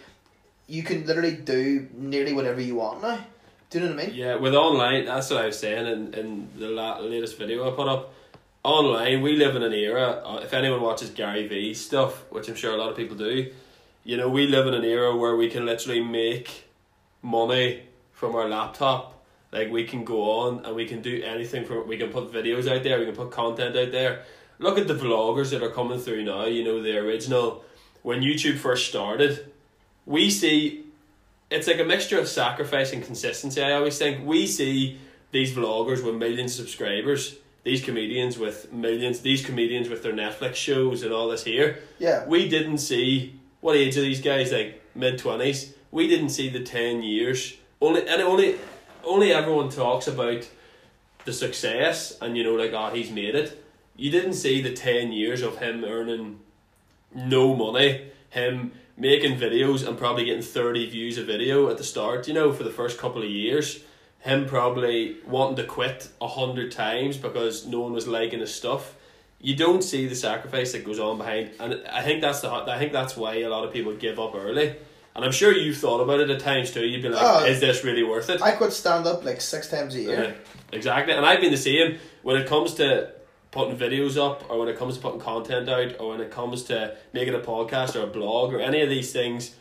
you 0.66 0.82
can 0.82 1.06
literally 1.06 1.36
do 1.36 1.88
nearly 1.94 2.32
whatever 2.32 2.60
you 2.60 2.76
want 2.76 3.02
now. 3.02 3.24
Do 3.70 3.78
you 3.78 3.86
know 3.86 3.94
what 3.94 4.04
I 4.04 4.06
mean? 4.06 4.14
Yeah, 4.14 4.36
with 4.36 4.54
online, 4.54 5.06
that's 5.06 5.30
what 5.30 5.42
I 5.42 5.46
was 5.46 5.58
saying 5.58 5.86
in, 5.86 6.14
in 6.14 6.48
the 6.58 6.68
la- 6.68 6.98
latest 6.98 7.38
video 7.38 7.70
I 7.70 7.74
put 7.74 7.88
up. 7.88 8.12
Online, 8.64 9.22
we 9.22 9.34
live 9.36 9.56
in 9.56 9.62
an 9.62 9.72
era, 9.72 10.22
uh, 10.24 10.40
if 10.42 10.52
anyone 10.52 10.80
watches 10.80 11.10
Gary 11.10 11.48
Vee 11.48 11.74
stuff, 11.74 12.30
which 12.30 12.48
I'm 12.48 12.54
sure 12.54 12.72
a 12.72 12.76
lot 12.76 12.90
of 12.90 12.96
people 12.96 13.16
do, 13.16 13.50
you 14.04 14.16
know, 14.16 14.28
we 14.28 14.46
live 14.46 14.66
in 14.66 14.74
an 14.74 14.84
era 14.84 15.16
where 15.16 15.36
we 15.36 15.48
can 15.48 15.64
literally 15.64 16.02
make 16.02 16.68
money 17.22 17.82
from 18.12 18.34
our 18.36 18.48
laptop. 18.48 19.24
Like, 19.52 19.70
we 19.70 19.84
can 19.84 20.04
go 20.04 20.22
on 20.40 20.64
and 20.64 20.76
we 20.76 20.86
can 20.86 21.02
do 21.02 21.22
anything 21.22 21.64
from 21.64 21.88
We 21.88 21.96
can 21.96 22.10
put 22.10 22.32
videos 22.32 22.70
out 22.70 22.82
there, 22.82 22.98
we 22.98 23.06
can 23.06 23.16
put 23.16 23.30
content 23.30 23.76
out 23.76 23.90
there. 23.90 24.24
Look 24.58 24.78
at 24.78 24.86
the 24.86 24.94
vloggers 24.94 25.50
that 25.50 25.62
are 25.62 25.70
coming 25.70 25.98
through 25.98 26.24
now, 26.24 26.44
you 26.44 26.62
know, 26.62 26.82
the 26.82 26.96
original. 26.98 27.64
When 28.02 28.20
YouTube 28.20 28.58
first 28.58 28.88
started, 28.88 29.51
we 30.06 30.30
see 30.30 30.84
it's 31.50 31.66
like 31.66 31.78
a 31.78 31.84
mixture 31.84 32.18
of 32.18 32.28
sacrifice 32.28 32.92
and 32.92 33.04
consistency. 33.04 33.62
I 33.62 33.72
always 33.72 33.98
think 33.98 34.26
we 34.26 34.46
see 34.46 34.98
these 35.32 35.52
vloggers 35.52 36.04
with 36.04 36.14
millions 36.14 36.58
of 36.58 36.66
subscribers, 36.66 37.36
these 37.62 37.84
comedians 37.84 38.38
with 38.38 38.72
millions, 38.72 39.20
these 39.20 39.44
comedians 39.44 39.88
with 39.88 40.02
their 40.02 40.12
Netflix 40.12 40.54
shows 40.54 41.02
and 41.02 41.12
all 41.12 41.28
this 41.28 41.44
here. 41.44 41.80
Yeah. 41.98 42.24
We 42.26 42.48
didn't 42.48 42.78
see 42.78 43.38
what 43.60 43.76
age 43.76 43.96
are 43.96 44.00
these 44.00 44.20
guys 44.20 44.50
like 44.50 44.82
mid 44.94 45.18
twenties. 45.18 45.74
We 45.90 46.08
didn't 46.08 46.30
see 46.30 46.48
the 46.48 46.62
ten 46.62 47.02
years. 47.02 47.54
Only 47.80 48.08
and 48.08 48.22
only 48.22 48.58
only 49.04 49.32
everyone 49.32 49.68
talks 49.68 50.06
about 50.06 50.48
the 51.24 51.32
success 51.32 52.16
and 52.20 52.36
you 52.36 52.44
know 52.44 52.54
like 52.54 52.72
oh 52.72 52.94
he's 52.94 53.10
made 53.10 53.34
it. 53.34 53.62
You 53.96 54.10
didn't 54.10 54.34
see 54.34 54.62
the 54.62 54.72
ten 54.72 55.12
years 55.12 55.42
of 55.42 55.58
him 55.58 55.84
earning 55.84 56.40
no 57.14 57.54
money, 57.54 58.10
him 58.30 58.72
making 58.96 59.38
videos 59.38 59.86
and 59.86 59.96
probably 59.98 60.24
getting 60.24 60.42
30 60.42 60.90
views 60.90 61.18
a 61.18 61.24
video 61.24 61.68
at 61.70 61.78
the 61.78 61.84
start, 61.84 62.28
you 62.28 62.34
know, 62.34 62.52
for 62.52 62.62
the 62.62 62.70
first 62.70 62.98
couple 62.98 63.22
of 63.22 63.28
years. 63.28 63.82
Him 64.20 64.46
probably 64.46 65.16
wanting 65.26 65.56
to 65.56 65.64
quit 65.64 66.08
a 66.20 66.28
hundred 66.28 66.70
times 66.70 67.16
because 67.16 67.66
no 67.66 67.80
one 67.80 67.92
was 67.92 68.06
liking 68.06 68.38
his 68.38 68.54
stuff. 68.54 68.94
You 69.40 69.56
don't 69.56 69.82
see 69.82 70.06
the 70.06 70.14
sacrifice 70.14 70.70
that 70.72 70.84
goes 70.84 71.00
on 71.00 71.18
behind, 71.18 71.50
and 71.58 71.82
I 71.92 72.02
think 72.02 72.20
that's 72.20 72.40
the 72.40 72.48
I 72.48 72.78
think 72.78 72.92
that's 72.92 73.16
why 73.16 73.38
a 73.38 73.48
lot 73.48 73.64
of 73.64 73.72
people 73.72 73.92
give 73.94 74.20
up 74.20 74.36
early. 74.36 74.76
And 75.16 75.24
I'm 75.24 75.32
sure 75.32 75.52
you've 75.52 75.76
thought 75.76 76.00
about 76.00 76.20
it 76.20 76.30
at 76.30 76.38
times 76.38 76.70
too. 76.70 76.86
You'd 76.86 77.02
be 77.02 77.08
like, 77.08 77.20
Oh. 77.20 77.44
"Is 77.44 77.58
this 77.58 77.82
really 77.82 78.04
worth 78.04 78.30
it?" 78.30 78.40
I 78.40 78.52
could 78.52 78.72
stand 78.72 79.08
up 79.08 79.24
like 79.24 79.40
six 79.40 79.68
times 79.68 79.96
a 79.96 80.00
year. 80.00 80.22
Yeah, 80.22 80.32
exactly. 80.76 81.12
And 81.14 81.26
I've 81.26 81.40
been 81.40 81.50
the 81.50 81.56
same 81.56 81.98
when 82.22 82.36
it 82.36 82.46
comes 82.46 82.74
to 82.74 83.10
putting 83.52 83.76
videos 83.76 84.16
up, 84.16 84.50
or 84.50 84.58
when 84.58 84.68
it 84.68 84.76
comes 84.76 84.96
to 84.96 85.00
putting 85.02 85.20
content 85.20 85.68
out, 85.68 86.00
or 86.00 86.08
when 86.10 86.20
it 86.20 86.30
comes 86.32 86.64
to 86.64 86.96
making 87.12 87.34
a 87.34 87.38
podcast 87.38 87.94
or 87.94 88.02
a 88.02 88.06
blog 88.08 88.52
or 88.52 88.58
any 88.60 88.80
of 88.80 88.88
these 88.88 89.12
things. 89.12 89.54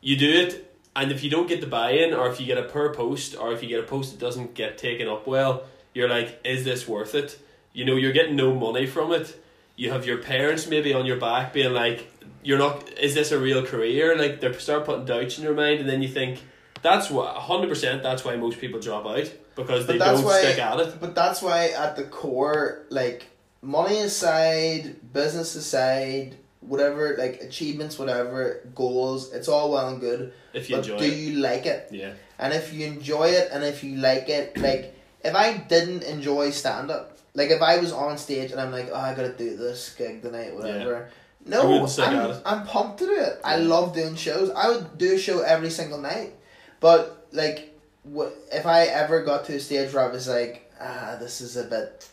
You 0.00 0.16
do 0.16 0.30
it, 0.30 0.74
and 0.96 1.12
if 1.12 1.22
you 1.22 1.28
don't 1.30 1.46
get 1.48 1.60
the 1.60 1.66
buy 1.66 1.90
in, 1.90 2.14
or 2.14 2.28
if 2.30 2.40
you 2.40 2.46
get 2.46 2.56
a 2.58 2.62
per 2.64 2.94
post, 2.94 3.36
or 3.36 3.52
if 3.52 3.62
you 3.62 3.68
get 3.68 3.80
a 3.80 3.84
post 3.86 4.12
that 4.12 4.18
doesn't 4.18 4.54
get 4.54 4.78
taken 4.78 5.06
up 5.08 5.26
well, 5.26 5.64
you're 5.94 6.08
like, 6.08 6.40
is 6.44 6.64
this 6.64 6.88
worth 6.88 7.14
it? 7.14 7.38
You 7.74 7.84
know, 7.84 7.96
you're 7.96 8.12
getting 8.12 8.36
no 8.36 8.54
money 8.54 8.86
from 8.86 9.12
it. 9.12 9.38
You 9.76 9.90
have 9.92 10.06
your 10.06 10.18
parents 10.18 10.66
maybe 10.66 10.92
on 10.94 11.06
your 11.06 11.16
back 11.18 11.52
being 11.52 11.72
like, 11.72 12.08
you're 12.44 12.58
not, 12.58 12.88
is 12.98 13.14
this 13.14 13.30
a 13.32 13.38
real 13.38 13.64
career? 13.64 14.16
Like, 14.16 14.40
they 14.40 14.52
start 14.54 14.84
putting 14.84 15.04
doubts 15.04 15.38
in 15.38 15.44
your 15.44 15.54
mind, 15.54 15.80
and 15.80 15.88
then 15.88 16.02
you 16.02 16.08
think, 16.08 16.42
that's 16.82 17.10
what, 17.10 17.34
100% 17.36 18.02
that's 18.02 18.24
why 18.24 18.36
most 18.36 18.58
people 18.60 18.80
drop 18.80 19.06
out, 19.06 19.32
because 19.54 19.86
they 19.86 19.98
But 19.98 20.04
that's 20.04 20.20
don't 20.20 20.24
why- 20.26 20.40
stick 20.40 20.58
at 20.58 20.80
it. 20.80 21.00
But 21.00 21.14
that's 21.14 21.40
why 21.42 21.68
at 21.68 21.96
the 21.96 22.04
core, 22.04 22.84
like 22.90 23.26
money 23.62 23.98
aside, 24.00 25.12
business 25.12 25.54
aside, 25.54 26.36
whatever, 26.60 27.16
like 27.18 27.40
achievements, 27.40 27.98
whatever, 27.98 28.60
goals, 28.74 29.32
it's 29.32 29.48
all 29.48 29.70
well 29.72 29.88
and 29.88 30.00
good. 30.00 30.32
If 30.52 30.68
you 30.68 30.76
but 30.76 30.84
enjoy 30.84 30.98
do 30.98 31.04
it. 31.06 31.16
you 31.16 31.38
like 31.40 31.66
it? 31.66 31.88
Yeah. 31.90 32.12
And 32.38 32.52
if 32.52 32.72
you 32.72 32.86
enjoy 32.86 33.28
it 33.28 33.48
and 33.52 33.64
if 33.64 33.82
you 33.84 33.96
like 33.96 34.28
it, 34.28 34.58
like 34.58 34.94
if 35.24 35.34
I 35.34 35.56
didn't 35.56 36.02
enjoy 36.02 36.50
stand 36.50 36.90
up, 36.90 37.18
like 37.34 37.50
if 37.50 37.62
I 37.62 37.78
was 37.78 37.92
on 37.92 38.18
stage 38.18 38.50
and 38.50 38.60
I'm 38.60 38.72
like, 38.72 38.88
oh, 38.92 38.96
I 38.96 39.14
gotta 39.14 39.32
do 39.32 39.56
this 39.56 39.94
gig 39.96 40.22
tonight, 40.22 40.54
whatever. 40.54 41.08
I 41.46 41.48
No, 41.48 41.68
wouldn't 41.68 41.88
stick 41.90 42.06
at 42.08 42.30
I'm. 42.46 42.60
I'm 42.60 42.66
pumped 42.66 42.98
to 42.98 43.06
do 43.06 43.14
it. 43.16 43.40
I 43.44 43.56
Yeah. 43.56 43.68
love 43.68 43.94
doing 43.94 44.14
shows. 44.16 44.50
I 44.50 44.68
would 44.70 44.98
do 44.98 45.14
a 45.14 45.18
show 45.18 45.40
every 45.40 45.70
single 45.70 45.98
night. 45.98 46.34
But 46.80 47.26
like, 47.32 47.78
what 48.02 48.34
if 48.52 48.66
I 48.66 48.84
ever 48.86 49.22
got 49.22 49.44
to 49.46 49.54
a 49.56 49.60
stage 49.60 49.92
where 49.94 50.04
I 50.08 50.12
was 50.12 50.28
like, 50.28 50.70
ah, 50.80 51.16
this 51.20 51.40
is 51.40 51.56
a 51.56 51.64
bit, 51.64 52.08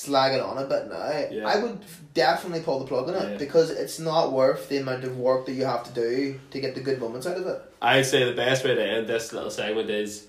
it's 0.00 0.08
lagging 0.08 0.40
on 0.40 0.56
a 0.56 0.64
bit 0.66 0.88
now. 0.88 1.10
Yeah. 1.30 1.46
I 1.46 1.62
would 1.62 1.78
definitely 2.14 2.60
pull 2.60 2.78
the 2.78 2.86
plug 2.86 3.08
on 3.10 3.14
it 3.16 3.32
Yeah. 3.32 3.36
because 3.36 3.70
it's 3.70 3.98
not 3.98 4.32
worth 4.32 4.70
the 4.70 4.78
amount 4.78 5.04
of 5.04 5.18
work 5.18 5.44
that 5.44 5.52
you 5.52 5.66
have 5.66 5.84
to 5.84 5.90
do 5.92 6.40
to 6.52 6.60
get 6.60 6.74
the 6.74 6.80
good 6.80 6.98
moments 6.98 7.26
out 7.26 7.36
of 7.36 7.46
it. 7.46 7.60
I'd 7.82 8.06
say 8.06 8.24
the 8.24 8.34
best 8.34 8.64
way 8.64 8.74
to 8.74 8.82
end 8.82 9.06
this 9.08 9.30
little 9.34 9.50
segment 9.50 9.90
is 9.90 10.26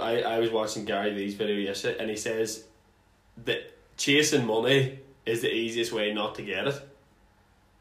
I, 0.00 0.20
I 0.22 0.38
was 0.38 0.50
watching 0.50 0.84
Gary 0.84 1.14
Vee's 1.14 1.32
video 1.34 1.56
yesterday 1.56 1.96
and 1.98 2.10
he 2.10 2.16
says 2.16 2.64
that 3.46 3.72
chasing 3.96 4.46
money 4.46 4.98
is 5.24 5.40
the 5.40 5.50
easiest 5.50 5.92
way 5.92 6.12
not 6.12 6.34
to 6.34 6.42
get 6.42 6.66
it. 6.68 6.88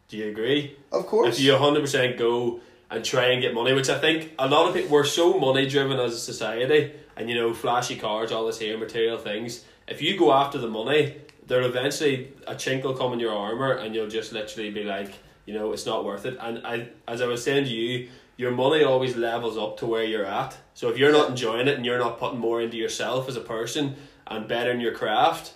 Do 0.08 0.16
you 0.16 0.30
agree? 0.30 0.78
Of 0.92 1.06
course. 1.06 1.38
If 1.38 1.44
you 1.44 1.52
100% 1.52 2.18
go 2.18 2.62
and 2.90 3.04
try 3.04 3.32
and 3.32 3.42
get 3.42 3.54
money, 3.54 3.74
which 3.74 3.90
I 3.90 4.00
think 4.00 4.32
a 4.40 4.48
lot 4.48 4.70
of 4.70 4.74
people, 4.74 4.90
we're 4.92 5.04
so 5.04 5.38
money 5.38 5.68
driven 5.68 6.00
as 6.00 6.14
a 6.14 6.18
society, 6.18 6.94
and 7.18 7.30
you 7.30 7.36
know, 7.36 7.54
flashy 7.54 7.98
cars, 7.98 8.32
all 8.32 8.48
this 8.48 8.58
here, 8.58 8.78
material 8.78 9.18
things. 9.18 9.66
If 9.90 10.02
you 10.02 10.18
go 10.18 10.32
after 10.32 10.58
the 10.58 10.68
money, 10.68 11.16
there 11.46 11.62
eventually 11.64 12.34
a 12.48 12.54
chink 12.54 12.84
will 12.84 12.96
come 12.96 13.14
in 13.14 13.20
your 13.20 13.34
armor, 13.34 13.74
and 13.74 13.94
you'll 13.94 14.10
just 14.10 14.32
literally 14.32 14.70
be 14.70 14.84
like, 14.84 15.14
you 15.46 15.54
know, 15.54 15.74
it's 15.74 15.86
not 15.86 16.06
worth 16.06 16.26
it. 16.26 16.38
And 16.40 16.66
I, 16.66 16.90
as 17.08 17.22
I 17.22 17.26
was 17.26 17.44
saying 17.44 17.66
to 17.66 17.72
you, 17.72 18.10
your 18.38 18.52
money 18.52 18.84
always 18.84 19.18
levels 19.18 19.58
up 19.58 19.78
to 19.80 19.86
where 19.86 20.04
you're 20.04 20.26
at. 20.26 20.56
So 20.74 20.90
if 20.90 20.98
you're 20.98 21.12
not 21.12 21.30
enjoying 21.30 21.68
it 21.68 21.76
and 21.76 21.86
you're 21.86 21.98
not 21.98 22.20
putting 22.20 22.40
more 22.40 22.62
into 22.62 22.78
yourself 22.78 23.28
as 23.28 23.36
a 23.36 23.42
person 23.42 23.96
and 24.28 24.48
bettering 24.48 24.80
your 24.80 24.94
craft, 24.94 25.54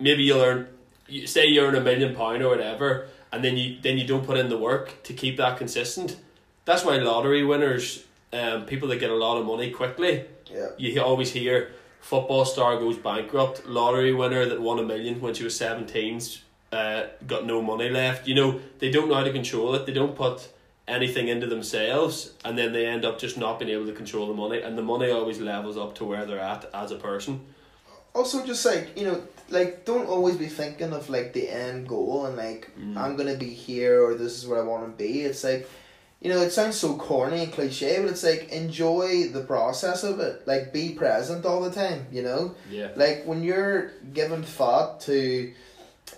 maybe 0.00 0.22
you'll 0.24 0.40
earn 0.40 0.68
you 1.08 1.26
say 1.26 1.46
you 1.46 1.60
earn 1.62 1.74
a 1.74 1.80
million 1.80 2.14
pound 2.14 2.42
or 2.42 2.48
whatever 2.48 3.08
and 3.32 3.42
then 3.42 3.56
you 3.56 3.78
then 3.80 3.98
you 3.98 4.06
don't 4.06 4.24
put 4.24 4.36
in 4.36 4.48
the 4.48 4.58
work 4.58 5.02
to 5.02 5.12
keep 5.12 5.36
that 5.36 5.56
consistent 5.58 6.16
that's 6.64 6.84
why 6.84 6.96
lottery 6.96 7.44
winners 7.44 8.04
um 8.32 8.64
people 8.66 8.88
that 8.88 9.00
get 9.00 9.10
a 9.10 9.14
lot 9.14 9.38
of 9.38 9.46
money 9.46 9.70
quickly 9.70 10.24
yeah. 10.52 10.68
you 10.76 11.00
always 11.00 11.32
hear 11.32 11.72
football 12.00 12.44
star 12.44 12.78
goes 12.78 12.96
bankrupt. 12.96 13.66
Lottery 13.66 14.12
winner 14.14 14.46
that 14.46 14.60
won 14.60 14.78
a 14.78 14.82
million 14.82 15.20
when 15.20 15.34
she 15.34 15.44
was 15.44 15.56
17 15.56 16.20
uh, 16.72 17.04
got 17.26 17.46
no 17.46 17.62
money 17.62 17.88
left. 17.88 18.26
You 18.28 18.34
know 18.34 18.60
they 18.78 18.90
don't 18.90 19.08
know 19.08 19.14
how 19.14 19.24
to 19.24 19.32
control 19.32 19.74
it. 19.74 19.86
They 19.86 19.92
don't 19.92 20.14
put 20.16 20.48
anything 20.86 21.28
into 21.28 21.46
themselves 21.46 22.32
and 22.46 22.56
then 22.56 22.72
they 22.72 22.86
end 22.86 23.04
up 23.04 23.18
just 23.18 23.36
not 23.36 23.58
being 23.58 23.70
able 23.70 23.84
to 23.86 23.92
control 23.92 24.26
the 24.26 24.32
money 24.32 24.62
and 24.62 24.76
the 24.78 24.82
money 24.82 25.10
always 25.10 25.38
levels 25.38 25.76
up 25.76 25.94
to 25.94 26.02
where 26.04 26.24
they're 26.24 26.40
at 26.40 26.64
as 26.72 26.90
a 26.90 26.96
person. 26.96 27.40
Also 28.14 28.44
just 28.46 28.64
like 28.64 28.98
you 28.98 29.04
know 29.04 29.22
like 29.50 29.84
don't 29.84 30.06
always 30.06 30.36
be 30.36 30.46
thinking 30.46 30.92
of 30.94 31.10
like 31.10 31.34
the 31.34 31.48
end 31.48 31.86
goal 31.86 32.24
and 32.26 32.36
like 32.36 32.70
Mm. 32.78 32.96
i'm 32.96 33.16
gonna 33.16 33.36
be 33.36 33.50
here 33.50 34.02
or 34.02 34.14
this 34.14 34.36
is 34.38 34.46
where 34.46 34.60
i 34.60 34.64
want 34.64 34.84
to 34.86 35.04
be. 35.04 35.20
It's 35.22 35.44
like 35.44 35.68
you 36.20 36.30
know 36.30 36.40
it 36.40 36.50
sounds 36.50 36.76
so 36.76 36.96
corny 36.96 37.44
and 37.44 37.52
cliche 37.52 38.00
but 38.00 38.10
it's 38.10 38.24
like 38.24 38.50
enjoy 38.50 39.28
the 39.28 39.42
process 39.42 40.02
of 40.02 40.18
it. 40.20 40.46
Like 40.46 40.72
be 40.72 40.90
present 40.94 41.46
all 41.46 41.60
the 41.60 41.70
time 41.70 42.06
you 42.10 42.22
know? 42.22 42.54
Yeah. 42.70 42.90
like 42.96 43.24
when 43.24 43.42
you're 43.42 43.92
giving 44.12 44.42
thought 44.42 45.00
to 45.02 45.52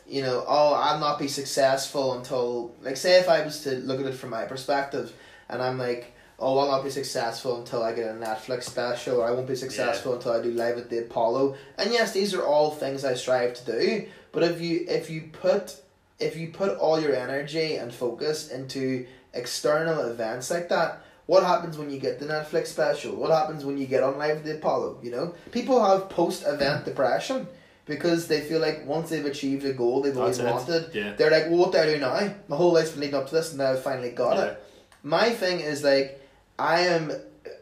you 0.07 0.23
know 0.23 0.45
oh 0.47 0.75
i'll 0.75 1.01
not 1.01 1.19
be 1.19 1.29
successful 1.29 2.15
until 2.15 2.75
like 2.83 2.97
say 2.97 3.19
if 3.19 3.29
i 3.29 3.43
was 3.45 3.63
to 3.65 3.73
look 3.77 4.01
at 4.01 4.07
it 4.07 4.15
from 4.15 4.31
my 4.31 4.45
perspective 4.45 5.13
and 5.49 5.61
i'm 5.61 5.79
like 5.79 6.15
oh 6.39 6.59
i'll 6.59 6.71
not 6.71 6.85
be 6.85 6.91
successful 6.91 7.59
until 7.59 7.83
i 7.83 7.93
get 7.93 8.09
a 8.09 8.13
netflix 8.15 8.65
special 8.65 9.21
or 9.21 9.27
i 9.27 9.31
won't 9.33 9.49
be 9.49 9.57
successful 9.57 10.15
until 10.15 10.33
i 10.33 10.43
do 10.43 10.51
live 10.53 10.79
at 10.79 10.89
the 10.91 10.99
apollo. 10.99 11.57
And 11.77 11.93
yes 11.93 12.13
these 12.13 12.35
are 12.35 12.45
all 12.45 12.71
things 12.71 13.05
i 13.05 13.15
strive 13.15 13.55
to 13.55 13.65
do 13.67 14.07
but 14.33 14.43
if 14.45 14.61
you 14.61 14.85
if 14.89 15.11
you 15.11 15.29
put 15.33 15.81
if 16.19 16.37
you 16.37 16.49
put 16.49 16.77
all 16.79 17.01
your 17.01 17.15
energy 17.15 17.77
and 17.77 17.93
focus 17.93 18.51
into 18.51 19.07
external 19.35 20.01
events 20.11 20.51
like 20.51 20.69
that 20.69 21.03
what 21.27 21.45
happens 21.45 21.79
when 21.79 21.91
you 21.91 22.01
get 22.01 22.19
the 22.19 22.27
Netflix 22.27 22.67
special? 22.69 23.15
What 23.15 23.31
happens 23.31 23.65
when 23.65 23.79
you 23.79 23.87
get 23.87 24.03
on 24.03 24.19
Live 24.19 24.39
at 24.39 24.45
the 24.45 24.57
Apollo? 24.57 24.99
You 25.01 25.13
know, 25.13 25.35
people 25.53 25.85
have 25.85 26.09
post 26.09 26.43
event 26.45 26.85
depression 26.85 27.47
because 27.87 28.27
they 28.27 28.41
feel 28.41 28.59
like 28.59 28.85
once 28.85 29.11
they've 29.11 29.25
achieved 29.25 29.65
a 29.65 29.73
goal 29.73 30.03
they've 30.03 30.19
always 30.19 30.41
wanted, 30.41 30.93
Yeah. 30.93 31.13
they're 31.17 31.31
like, 31.31 31.45
well, 31.49 31.59
what 31.59 31.71
do 31.73 31.79
I 31.79 31.87
do 31.87 31.99
now? 31.99 32.19
My 32.49 32.57
whole 32.57 32.73
life's 32.73 32.91
been 32.91 33.03
leading 33.03 33.15
up 33.15 33.29
to 33.29 33.35
this, 33.37 33.51
and 33.51 33.59
now 33.59 33.71
I've 33.75 33.83
finally 33.83 34.11
got 34.11 34.39
Yeah. 34.39 34.45
it. 34.47 34.65
My 35.05 35.31
thing 35.31 35.61
is 35.61 35.85
like, 35.85 36.21
I 36.59 36.81
am, 36.81 37.13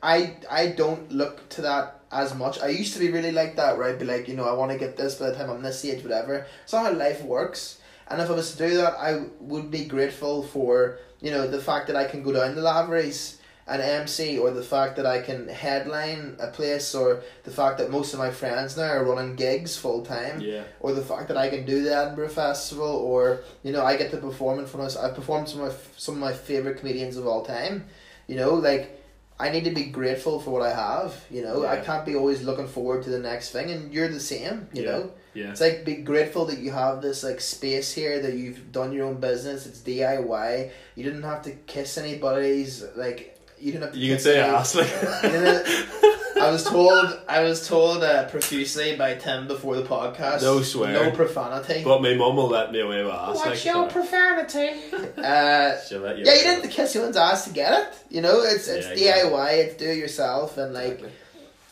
I 0.02 0.36
I 0.50 0.68
don't 0.68 1.12
look 1.12 1.46
to 1.50 1.60
that 1.62 2.00
as 2.10 2.34
much. 2.34 2.58
I 2.62 2.68
used 2.68 2.94
to 2.94 3.00
be 3.00 3.10
really 3.10 3.32
like 3.32 3.56
that, 3.56 3.76
where 3.76 3.86
I'd 3.86 3.98
be 3.98 4.06
like, 4.06 4.28
you 4.28 4.34
know, 4.34 4.44
I 4.48 4.54
want 4.54 4.72
to 4.72 4.78
get 4.78 4.96
this 4.96 5.16
by 5.16 5.26
the 5.28 5.34
time 5.36 5.50
I'm 5.50 5.60
this 5.60 5.84
age, 5.84 6.02
whatever. 6.02 6.46
It's 6.64 6.72
not 6.72 6.86
how 6.86 6.92
life 6.92 7.22
works. 7.22 7.78
And 8.10 8.22
if 8.22 8.30
I 8.30 8.32
was 8.32 8.52
to 8.52 8.58
do 8.66 8.76
that, 8.78 8.94
I 8.98 9.24
would 9.40 9.70
be 9.70 9.84
grateful 9.84 10.42
for 10.42 10.98
you 11.20 11.30
know 11.30 11.46
the 11.48 11.60
fact 11.60 11.86
that 11.88 11.96
I 11.96 12.04
can 12.04 12.22
go 12.22 12.32
down 12.32 12.54
the 12.54 12.62
Lavery's 12.62 13.34
and 13.70 13.82
MC, 13.82 14.38
or 14.38 14.50
the 14.50 14.62
fact 14.62 14.96
that 14.96 15.04
I 15.04 15.20
can 15.20 15.46
headline 15.46 16.36
a 16.40 16.46
place, 16.46 16.94
or 16.94 17.22
the 17.44 17.50
fact 17.50 17.76
that 17.78 17.90
most 17.90 18.14
of 18.14 18.18
my 18.18 18.30
friends 18.30 18.78
now 18.78 18.84
are 18.84 19.04
running 19.04 19.36
gigs 19.36 19.76
full 19.76 20.02
time 20.06 20.40
Yeah. 20.40 20.62
or 20.80 20.92
the 20.94 21.02
fact 21.02 21.28
that 21.28 21.36
I 21.36 21.50
can 21.50 21.66
do 21.66 21.82
the 21.84 21.94
Edinburgh 21.94 22.30
Festival, 22.30 22.88
or 22.88 23.40
you 23.62 23.72
know 23.72 23.84
I 23.84 23.96
get 23.98 24.10
to 24.12 24.16
perform 24.16 24.58
in 24.58 24.64
front 24.66 24.90
of 24.96 25.04
I've 25.04 25.14
performed 25.14 25.48
some 25.50 25.60
of 25.60 25.68
my, 25.68 25.74
some 25.98 26.14
of 26.14 26.20
my 26.20 26.32
favorite 26.32 26.78
comedians 26.78 27.16
of 27.18 27.26
all 27.26 27.44
time. 27.44 27.84
You 28.26 28.36
know, 28.36 28.54
like 28.54 28.97
I 29.40 29.50
need 29.50 29.64
to 29.64 29.70
be 29.70 29.84
grateful 29.84 30.40
for 30.40 30.50
what 30.50 30.62
I 30.62 30.74
have. 30.74 31.14
You 31.30 31.42
know, 31.42 31.64
I 31.64 31.76
can't 31.78 32.04
be 32.04 32.16
always 32.16 32.42
looking 32.42 32.66
forward 32.66 33.04
to 33.04 33.10
the 33.10 33.20
next 33.20 33.50
thing, 33.50 33.70
and 33.70 33.92
you're 33.94 34.08
the 34.08 34.18
same. 34.20 34.66
You 34.72 34.82
Yeah. 34.82 34.90
know, 34.90 35.12
Yeah. 35.34 35.50
it's 35.52 35.60
like 35.60 35.84
be 35.84 35.94
grateful 35.96 36.44
that 36.46 36.58
you 36.58 36.72
have 36.72 37.02
this 37.02 37.22
like 37.22 37.40
space 37.40 37.92
here 37.92 38.18
that 38.20 38.34
you've 38.34 38.72
done 38.72 38.92
your 38.92 39.06
own 39.06 39.20
business. 39.20 39.64
It's 39.66 39.78
DIY. 39.80 40.70
You 40.96 41.04
didn't 41.04 41.22
have 41.22 41.42
to 41.42 41.52
kiss 41.52 41.96
anybody's 41.98 42.84
like. 42.96 43.37
You 43.60 43.72
didn't 43.72 43.86
have. 43.86 43.96
You 43.96 44.12
can 44.12 44.20
say 44.20 44.40
any- 44.40 44.48
ass 44.54 44.74
like. 44.74 44.88
I 46.40 46.50
was 46.50 46.62
told 46.64 47.18
I 47.28 47.42
was 47.42 47.66
told 47.66 48.02
uh, 48.04 48.28
profusely 48.28 48.96
by 48.96 49.14
Tim 49.14 49.48
before 49.48 49.76
the 49.76 49.82
podcast. 49.82 50.42
No 50.42 50.62
swear. 50.62 50.92
No 50.92 51.10
profanity. 51.10 51.82
But 51.82 52.00
my 52.00 52.14
mum 52.14 52.36
will 52.36 52.48
let 52.48 52.70
me 52.70 52.80
away 52.80 53.02
with 53.02 53.12
ass. 53.12 53.28
What's 53.36 53.46
like, 53.46 53.64
your 53.64 53.88
so- 53.88 53.92
profanity? 53.92 54.70
Uh, 55.18 55.76
She'll 55.80 56.00
let 56.00 56.16
you 56.16 56.24
yeah, 56.24 56.34
you 56.34 56.38
didn't 56.40 56.60
have 56.60 56.62
to 56.62 56.68
kiss 56.68 56.92
someone's 56.92 57.16
ass 57.16 57.44
to 57.46 57.50
get 57.52 57.72
it. 57.72 57.94
You 58.08 58.20
know, 58.20 58.42
it's 58.42 58.68
it's 58.68 58.86
Yeah, 59.00 59.16
exactly. 59.16 59.30
DIY. 59.30 59.52
It's 59.64 59.74
do 59.76 59.86
it 59.90 59.98
yourself, 59.98 60.56
and 60.58 60.72
like 60.72 61.02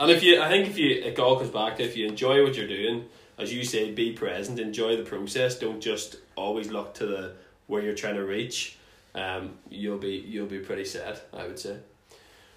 And 0.00 0.10
if 0.10 0.22
you, 0.22 0.42
I 0.42 0.48
think 0.48 0.68
if 0.68 0.76
you, 0.76 0.90
it 0.90 1.18
all 1.18 1.36
comes 1.38 1.50
back 1.50 1.76
to 1.76 1.84
if 1.84 1.96
you 1.96 2.06
enjoy 2.06 2.42
what 2.42 2.56
you're 2.56 2.66
doing, 2.66 3.04
as 3.38 3.52
you 3.54 3.64
say, 3.64 3.92
be 3.92 4.12
present, 4.12 4.58
enjoy 4.58 4.96
the 4.96 5.04
process. 5.04 5.58
Don't 5.58 5.80
just 5.80 6.16
always 6.34 6.70
look 6.70 6.94
to 6.94 7.06
the 7.06 7.32
where 7.68 7.82
you're 7.82 7.94
trying 7.94 8.16
to 8.16 8.24
reach. 8.24 8.76
Um, 9.16 9.54
you'll 9.70 9.98
be 9.98 10.24
you'll 10.28 10.46
be 10.46 10.58
pretty 10.60 10.84
sad, 10.84 11.18
I 11.32 11.46
would 11.46 11.58
say. 11.58 11.78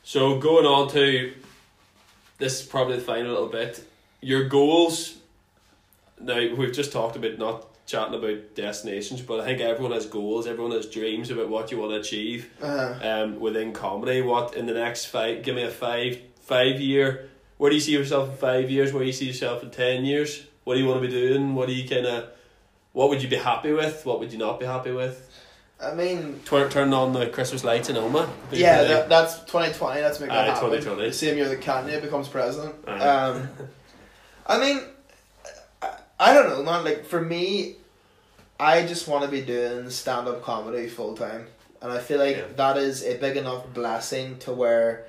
So 0.04 0.40
going 0.40 0.66
on 0.66 0.90
to 0.92 1.34
this 2.38 2.62
is 2.62 2.68
probably 2.68 2.98
the 2.98 3.02
final 3.02 3.32
little 3.32 3.48
bit. 3.48 3.84
Your 4.22 4.48
goals. 4.50 5.16
Now 6.20 6.54
we've 6.56 6.74
just 6.74 6.92
talked 6.92 7.16
about 7.16 7.38
not 7.38 7.66
chatting 7.88 8.14
about 8.14 8.56
destinations, 8.56 9.22
but 9.22 9.40
I 9.40 9.46
think 9.46 9.62
everyone 9.62 9.94
has 9.94 10.06
goals. 10.06 10.48
Everyone 10.48 10.74
has 10.74 10.86
dreams 10.86 11.32
about 11.32 11.50
what 11.50 11.72
you 11.72 11.80
want 11.80 11.92
to 11.94 12.00
achieve 12.00 12.50
Uh-huh. 12.62 13.00
um, 13.08 13.40
within 13.40 13.72
comedy. 13.74 14.22
What 14.22 14.56
in 14.56 14.66
the 14.66 14.74
next 14.74 15.06
five? 15.06 15.44
Give 15.44 15.56
me 15.56 15.64
a 15.64 15.72
five 15.72 16.20
five 16.42 16.80
year. 16.82 17.30
Where 17.58 17.70
do 17.70 17.76
you 17.76 17.82
see 17.82 17.94
yourself 17.94 18.30
in 18.30 18.36
five 18.36 18.70
years? 18.70 18.92
Where 18.94 19.02
do 19.02 19.08
you 19.08 19.14
see 19.14 19.28
yourself 19.28 19.64
in 19.64 19.72
ten 19.72 20.04
years? 20.06 20.44
What 20.66 20.74
do 20.76 20.82
you 20.82 20.88
want 20.88 21.02
to 21.02 21.08
be 21.08 21.14
doing? 21.14 21.56
What 21.56 21.68
do 21.68 21.74
you 21.74 21.88
kind 21.88 22.06
of? 22.06 22.30
What 22.92 23.10
would 23.10 23.22
you 23.24 23.30
be 23.30 23.38
happy 23.38 23.72
with? 23.72 24.06
What 24.06 24.20
would 24.20 24.32
you 24.32 24.38
not 24.40 24.60
be 24.60 24.66
happy 24.66 24.92
with? 24.92 25.29
I 25.82 25.94
mean, 25.94 26.40
Turn 26.46 26.70
turn 26.70 26.94
on 26.94 27.14
the 27.14 27.28
Christmas 27.28 27.64
lights 27.64 27.90
in 27.90 27.96
Omagh. 27.96 28.30
yeah, 28.52 28.84
that, 28.84 29.10
that's 29.10 29.44
twenty 29.46 29.74
twenty. 29.74 30.02
Let's 30.02 30.20
make 30.20 30.30
that 30.30 30.48
happen. 30.48 30.70
2020. 30.72 31.12
Same 31.14 31.38
year 31.38 31.48
that 31.48 31.62
Kanye 31.62 32.02
becomes 32.02 32.28
president. 32.28 32.76
Aye. 32.88 33.00
Um, 33.00 33.50
I 34.46 34.60
mean, 34.60 34.82
I, 35.82 35.90
I 36.20 36.34
don't 36.34 36.50
know, 36.50 36.64
man. 36.64 36.84
Like 36.84 37.06
for 37.06 37.22
me, 37.22 37.76
I 38.60 38.86
just 38.86 39.08
want 39.08 39.24
to 39.24 39.30
be 39.32 39.42
doing 39.42 39.90
stand 39.90 40.28
up 40.28 40.44
comedy 40.44 40.88
full 40.90 41.16
time, 41.16 41.48
and 41.82 41.92
I 41.92 42.00
feel 42.00 42.20
like 42.20 42.36
Yeah. 42.36 42.44
that 42.58 42.78
is 42.78 43.04
a 43.06 43.18
big 43.18 43.38
enough 43.38 43.74
blessing 43.74 44.38
to 44.40 44.52
where 44.52 45.06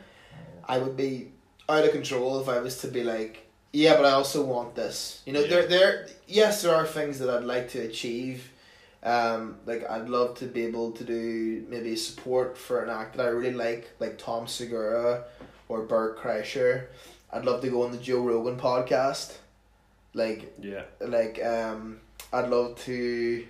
I 0.69 0.79
would 0.79 0.97
be 0.97 1.33
out 1.69 1.85
of 1.85 1.91
control 1.91 2.41
if 2.41 2.49
I 2.49 2.61
was 2.61 2.79
to 2.83 2.89
be 2.89 3.03
like, 3.03 3.45
yeah, 3.73 3.97
but 3.97 4.05
I 4.05 4.11
also 4.13 4.45
want 4.45 4.77
this. 4.77 5.21
You 5.27 5.33
know, 5.33 5.41
Yeah. 5.41 5.49
there, 5.49 5.67
there. 5.67 6.07
Yes, 6.29 6.63
there 6.63 6.75
are 6.77 6.87
things 6.87 7.19
that 7.19 7.29
I'd 7.29 7.43
like 7.45 7.71
to 7.71 7.81
achieve. 7.81 8.50
Um, 9.03 9.57
like 9.65 9.89
I'd 9.89 10.09
love 10.09 10.37
to 10.39 10.47
be 10.47 10.65
able 10.67 10.93
to 10.93 11.05
do 11.05 11.65
maybe 11.69 11.97
support 11.97 12.59
for 12.59 12.83
an 12.83 12.91
act 12.91 13.17
that 13.17 13.27
I 13.27 13.31
really 13.31 13.55
like, 13.55 13.91
like 13.99 14.19
Tom 14.19 14.47
Segura 14.47 15.25
or 15.69 15.83
Bert 15.83 16.19
Kreischer. 16.19 16.87
I'd 17.33 17.45
love 17.45 17.63
to 17.63 17.71
go 17.71 17.85
on 17.85 17.93
the 17.93 17.99
Joe 17.99 18.21
Rogan 18.21 18.59
podcast. 18.59 19.39
Like 20.13 20.53
Yeah, 20.61 20.83
like 21.01 21.43
um 21.45 22.01
I'd 22.33 22.49
love 22.49 22.77
to 22.85 23.47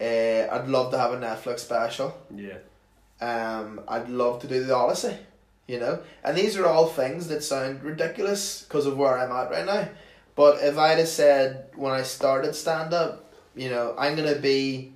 uh 0.00 0.04
I'd 0.50 0.66
love 0.68 0.90
to 0.92 0.98
have 0.98 1.12
a 1.12 1.16
Netflix 1.18 1.60
special. 1.60 2.16
yeah, 2.34 2.58
Um 3.20 3.80
I'd 3.86 4.08
love 4.08 4.40
to 4.40 4.48
do 4.48 4.64
the 4.64 4.74
Odyssey, 4.74 5.16
you 5.68 5.78
know? 5.78 6.00
And 6.24 6.36
these 6.36 6.56
are 6.56 6.66
all 6.66 6.86
things 6.88 7.28
that 7.28 7.44
sound 7.44 7.82
ridiculous 7.84 8.62
because 8.62 8.86
of 8.86 8.96
where 8.96 9.18
I'm 9.18 9.30
at 9.30 9.50
right 9.50 9.66
now. 9.66 9.88
But 10.34 10.62
if 10.62 10.76
I'd 10.76 10.98
have 10.98 11.08
said 11.08 11.66
when 11.76 11.92
I 11.92 12.02
started 12.02 12.54
stand 12.54 12.92
up, 12.92 13.25
you 13.56 13.70
know, 13.70 13.94
I'm 13.98 14.14
gonna 14.16 14.36
be 14.38 14.92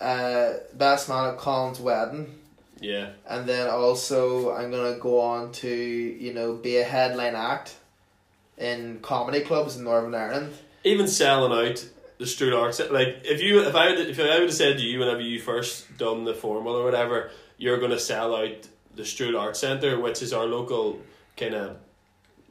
uh 0.00 0.54
best 0.74 1.08
man 1.08 1.30
at 1.30 1.38
Colin's 1.38 1.80
wedding 1.80 2.34
yeah, 2.80 3.10
and 3.28 3.48
then 3.48 3.68
also 3.68 4.52
I'm 4.54 4.70
gonna 4.70 4.98
go 5.00 5.18
on 5.20 5.50
to 5.52 5.68
you 5.68 6.32
know 6.32 6.54
be 6.54 6.76
a 6.76 6.84
headline 6.84 7.34
act 7.34 7.74
in 8.56 9.00
comedy 9.02 9.40
clubs 9.40 9.76
in 9.76 9.82
Northern 9.84 10.14
Ireland. 10.14 10.52
even 10.84 11.08
selling 11.08 11.52
out 11.68 11.84
the 12.18 12.26
Strule 12.26 12.56
Arts. 12.56 12.80
Like 12.90 13.22
if 13.24 13.40
you 13.42 13.60
if 13.62 13.74
I 13.74 13.88
would 13.90 13.98
if 14.08 14.18
I 14.20 14.38
would 14.38 14.42
have 14.42 14.54
said 14.54 14.78
to 14.78 14.82
you 14.84 15.00
whenever 15.00 15.20
you 15.20 15.40
first 15.40 15.98
done 15.98 16.24
the 16.24 16.34
formal 16.34 16.74
or 16.76 16.84
whatever, 16.84 17.30
you're 17.56 17.78
gonna 17.80 17.98
sell 17.98 18.36
out 18.36 18.68
the 18.94 19.04
Strule 19.04 19.36
Arts 19.36 19.58
Centre, 19.58 19.98
which 20.00 20.22
is 20.22 20.32
our 20.32 20.46
local 20.46 21.00
kind 21.36 21.54
of 21.54 21.76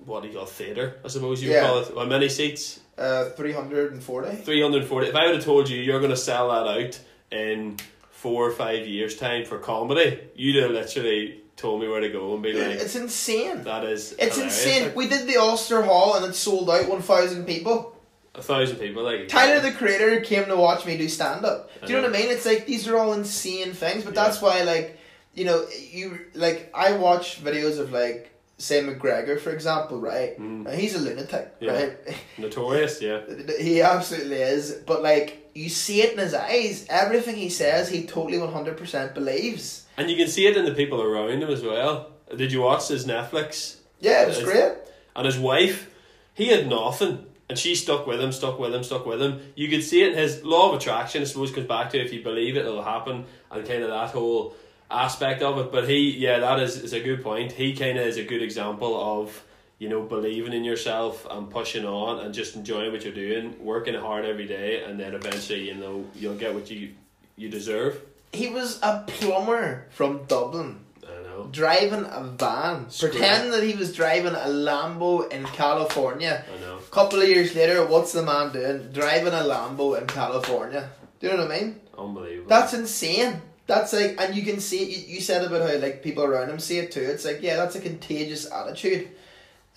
what 0.06 0.24
do 0.24 0.28
you 0.30 0.36
call 0.36 0.46
theatre? 0.46 1.00
I 1.06 1.08
suppose 1.08 1.42
you 1.42 1.50
would 1.50 1.56
Yeah. 1.56 1.68
call 1.68 1.80
it. 1.80 1.88
How 1.96 2.06
many 2.06 2.28
seats? 2.30 2.82
Uh, 2.98 3.30
three 3.32 3.54
hundred 3.54 3.94
and 3.94 4.02
forty. 4.04 4.36
Three 4.36 4.62
hundred 4.62 4.86
forty. 4.86 5.08
If 5.08 5.16
I 5.16 5.26
would 5.28 5.36
have 5.36 5.44
told 5.46 5.70
you 5.70 5.80
you're 5.82 6.02
gonna 6.02 6.18
sell 6.18 6.50
that 6.50 6.68
out 6.68 7.00
in 7.32 7.78
four 8.12 8.48
or 8.48 8.52
five 8.52 8.88
years 8.88 9.16
time 9.18 9.46
for 9.46 9.60
comedy, 9.60 10.20
you'd 10.36 10.62
have 10.64 10.72
literally 10.72 11.42
told 11.56 11.82
me 11.82 11.88
where 11.88 12.02
to 12.02 12.10
go 12.10 12.34
and 12.34 12.42
be 12.44 12.54
like, 12.54 12.78
It's 12.80 12.96
insane. 12.96 13.64
that 13.64 13.84
is 13.84 14.14
It's 14.20 14.36
hilarious. 14.36 14.66
insane. 14.66 14.84
Like, 14.86 14.96
We 14.96 15.08
did 15.08 15.28
the 15.28 15.38
Ulster 15.38 15.82
Hall 15.84 16.16
and 16.16 16.26
it 16.26 16.34
sold 16.36 16.70
out 16.70 16.88
one 16.90 17.02
thousand 17.02 17.46
people. 17.46 17.96
a 18.36 18.42
thousand 18.42 18.78
people 18.78 19.04
like 19.04 19.28
Tyler 19.28 19.60
the 19.60 19.72
Creator 19.72 20.22
came 20.22 20.46
to 20.46 20.56
watch 20.56 20.86
me 20.86 20.98
do 20.98 21.08
stand 21.10 21.46
up. 21.46 21.70
Do 21.86 21.94
you 21.94 22.02
know 22.02 22.08
what 22.08 22.16
I 22.16 22.20
mean? 22.20 22.30
It's 22.32 22.46
like 22.46 22.66
these 22.66 22.88
are 22.88 22.98
all 22.98 23.14
insane 23.14 23.74
things, 23.74 24.04
but 24.04 24.16
Yeah. 24.16 24.24
that's 24.24 24.42
why 24.42 24.64
like 24.64 24.98
you 25.36 25.46
know 25.46 25.68
you 25.92 26.20
like 26.34 26.72
I 26.74 26.94
watch 26.94 27.44
videos 27.44 27.78
of 27.80 27.92
like 27.92 28.32
say 28.58 28.82
McGregor 28.82 29.40
for 29.40 29.52
example, 29.52 30.00
right? 30.00 30.40
Mm. 30.40 30.74
He's 30.74 30.96
a 30.96 31.00
lunatic, 31.00 31.54
Yeah. 31.60 31.72
right? 31.74 31.98
notorious. 32.38 33.02
Yeah, 33.02 33.22
He 33.60 33.82
absolutely 33.82 34.38
is, 34.42 34.72
but 34.86 35.04
like 35.04 35.50
you 35.54 35.70
see 35.70 36.02
it 36.02 36.14
in 36.14 36.20
his 36.20 36.34
eyes. 36.34 36.86
Everything 36.90 37.36
he 37.36 37.50
says, 37.50 37.90
he 37.90 38.06
totally 38.06 38.38
one 38.40 38.52
hundred 38.52 38.78
percent 38.78 39.14
believes. 39.14 39.86
and 39.98 40.10
you 40.10 40.16
can 40.18 40.28
see 40.28 40.46
it 40.48 40.56
in 40.58 40.66
the 40.66 40.74
people 40.74 41.02
around 41.02 41.30
him 41.42 41.50
as 41.50 41.62
well. 41.64 42.12
Did 42.36 42.52
you 42.52 42.62
watch 42.62 42.88
his 42.90 43.06
Netflix? 43.06 43.78
Yeah, 44.00 44.24
it 44.24 44.28
was 44.28 44.38
It's- 44.40 44.52
great. 44.54 44.74
And 45.16 45.26
his 45.26 45.40
wife, 45.40 45.90
he 46.36 46.48
had 46.50 46.68
nothing. 46.68 47.26
And 47.50 47.58
she 47.58 47.76
stuck 47.76 48.06
with 48.06 48.20
him, 48.20 48.32
stuck 48.34 48.60
with 48.60 48.76
him, 48.76 48.84
stuck 48.84 49.06
with 49.06 49.22
him. 49.22 49.40
You 49.56 49.70
could 49.70 49.82
see 49.82 50.04
it 50.04 50.12
in 50.12 50.18
his 50.18 50.44
law 50.44 50.70
of 50.70 50.78
attraction, 50.80 51.22
I 51.22 51.26
suppose, 51.26 51.50
comes 51.52 51.66
back 51.66 51.90
to 51.92 51.98
if 51.98 52.12
you 52.12 52.22
believe 52.22 52.58
it, 52.58 52.66
it'll 52.66 52.84
happen, 52.84 53.26
and 53.50 53.66
kind 53.66 53.82
of 53.84 53.90
that 53.90 54.10
whole 54.10 54.54
aspect 54.90 55.42
of 55.42 55.58
it. 55.58 55.72
But 55.72 55.90
he, 55.90 56.18
yeah, 56.18 56.40
that 56.40 56.60
is, 56.60 56.78
is 56.78 56.94
a 56.94 57.00
good 57.00 57.24
point. 57.24 57.52
He 57.52 57.76
kind 57.76 57.98
of 57.98 58.06
is 58.06 58.18
a 58.18 58.24
good 58.24 58.42
example 58.42 59.22
of 59.22 59.44
you 59.80 59.90
know, 59.90 60.02
believing 60.02 60.54
in 60.54 60.64
yourself 60.64 61.28
and 61.30 61.50
pushing 61.50 61.86
on 61.86 62.20
and 62.20 62.34
just 62.34 62.56
enjoying 62.56 62.92
what 62.92 63.04
you're 63.04 63.14
doing, 63.14 63.56
working 63.64 63.94
hard 63.94 64.26
every 64.26 64.48
day, 64.48 64.84
and 64.84 65.00
then 65.00 65.14
eventually, 65.14 65.68
you 65.68 65.76
know, 65.76 66.06
you'll 66.16 66.36
get 66.36 66.54
what 66.54 66.70
you 66.72 66.94
you 67.36 67.50
deserve. 67.50 68.02
He 68.34 68.50
was 68.50 68.80
a 68.82 69.04
plumber 69.06 69.86
from 69.92 70.26
Dublin. 70.26 70.80
I 71.04 71.22
know. 71.22 71.48
Driving 71.52 72.06
a 72.06 72.24
van, 72.24 72.90
Screw 72.90 73.10
pretending 73.10 73.52
that 73.52 73.64
he 73.64 73.76
was 73.76 73.96
driving 73.96 74.34
a 74.34 74.48
Lambo 74.48 75.32
in 75.32 75.46
California. 75.46 76.44
I 76.52 76.62
know. 76.62 76.80
couple 76.90 77.22
of 77.22 77.30
years 77.30 77.54
later, 77.54 77.86
what's 77.86 78.12
the 78.14 78.24
man 78.24 78.52
doing? 78.52 78.92
Driving 78.92 79.34
a 79.34 79.44
Lambo 79.44 80.02
in 80.02 80.08
California. 80.08 80.90
Do 81.20 81.28
you 81.28 81.34
know 81.34 81.44
what 81.44 81.52
I 81.52 81.60
mean? 81.60 81.80
Unbelievable. 81.98 82.50
That's 82.50 82.74
insane. 82.74 83.42
That's 83.68 83.92
like, 83.94 84.16
and 84.20 84.34
you 84.34 84.44
can 84.44 84.60
see 84.62 84.80
it. 84.84 84.98
You, 85.08 85.16
you 85.16 85.22
said 85.22 85.44
about 85.46 85.70
how 85.70 85.78
like 85.78 86.02
people 86.02 86.24
around 86.24 86.50
him 86.50 86.60
see 86.60 86.80
it 86.80 86.92
too. 86.92 87.02
It's 87.02 87.26
like, 87.26 87.40
yeah, 87.42 87.58
that's 87.58 87.76
a 87.76 87.82
contagious 87.82 88.50
attitude, 88.52 89.10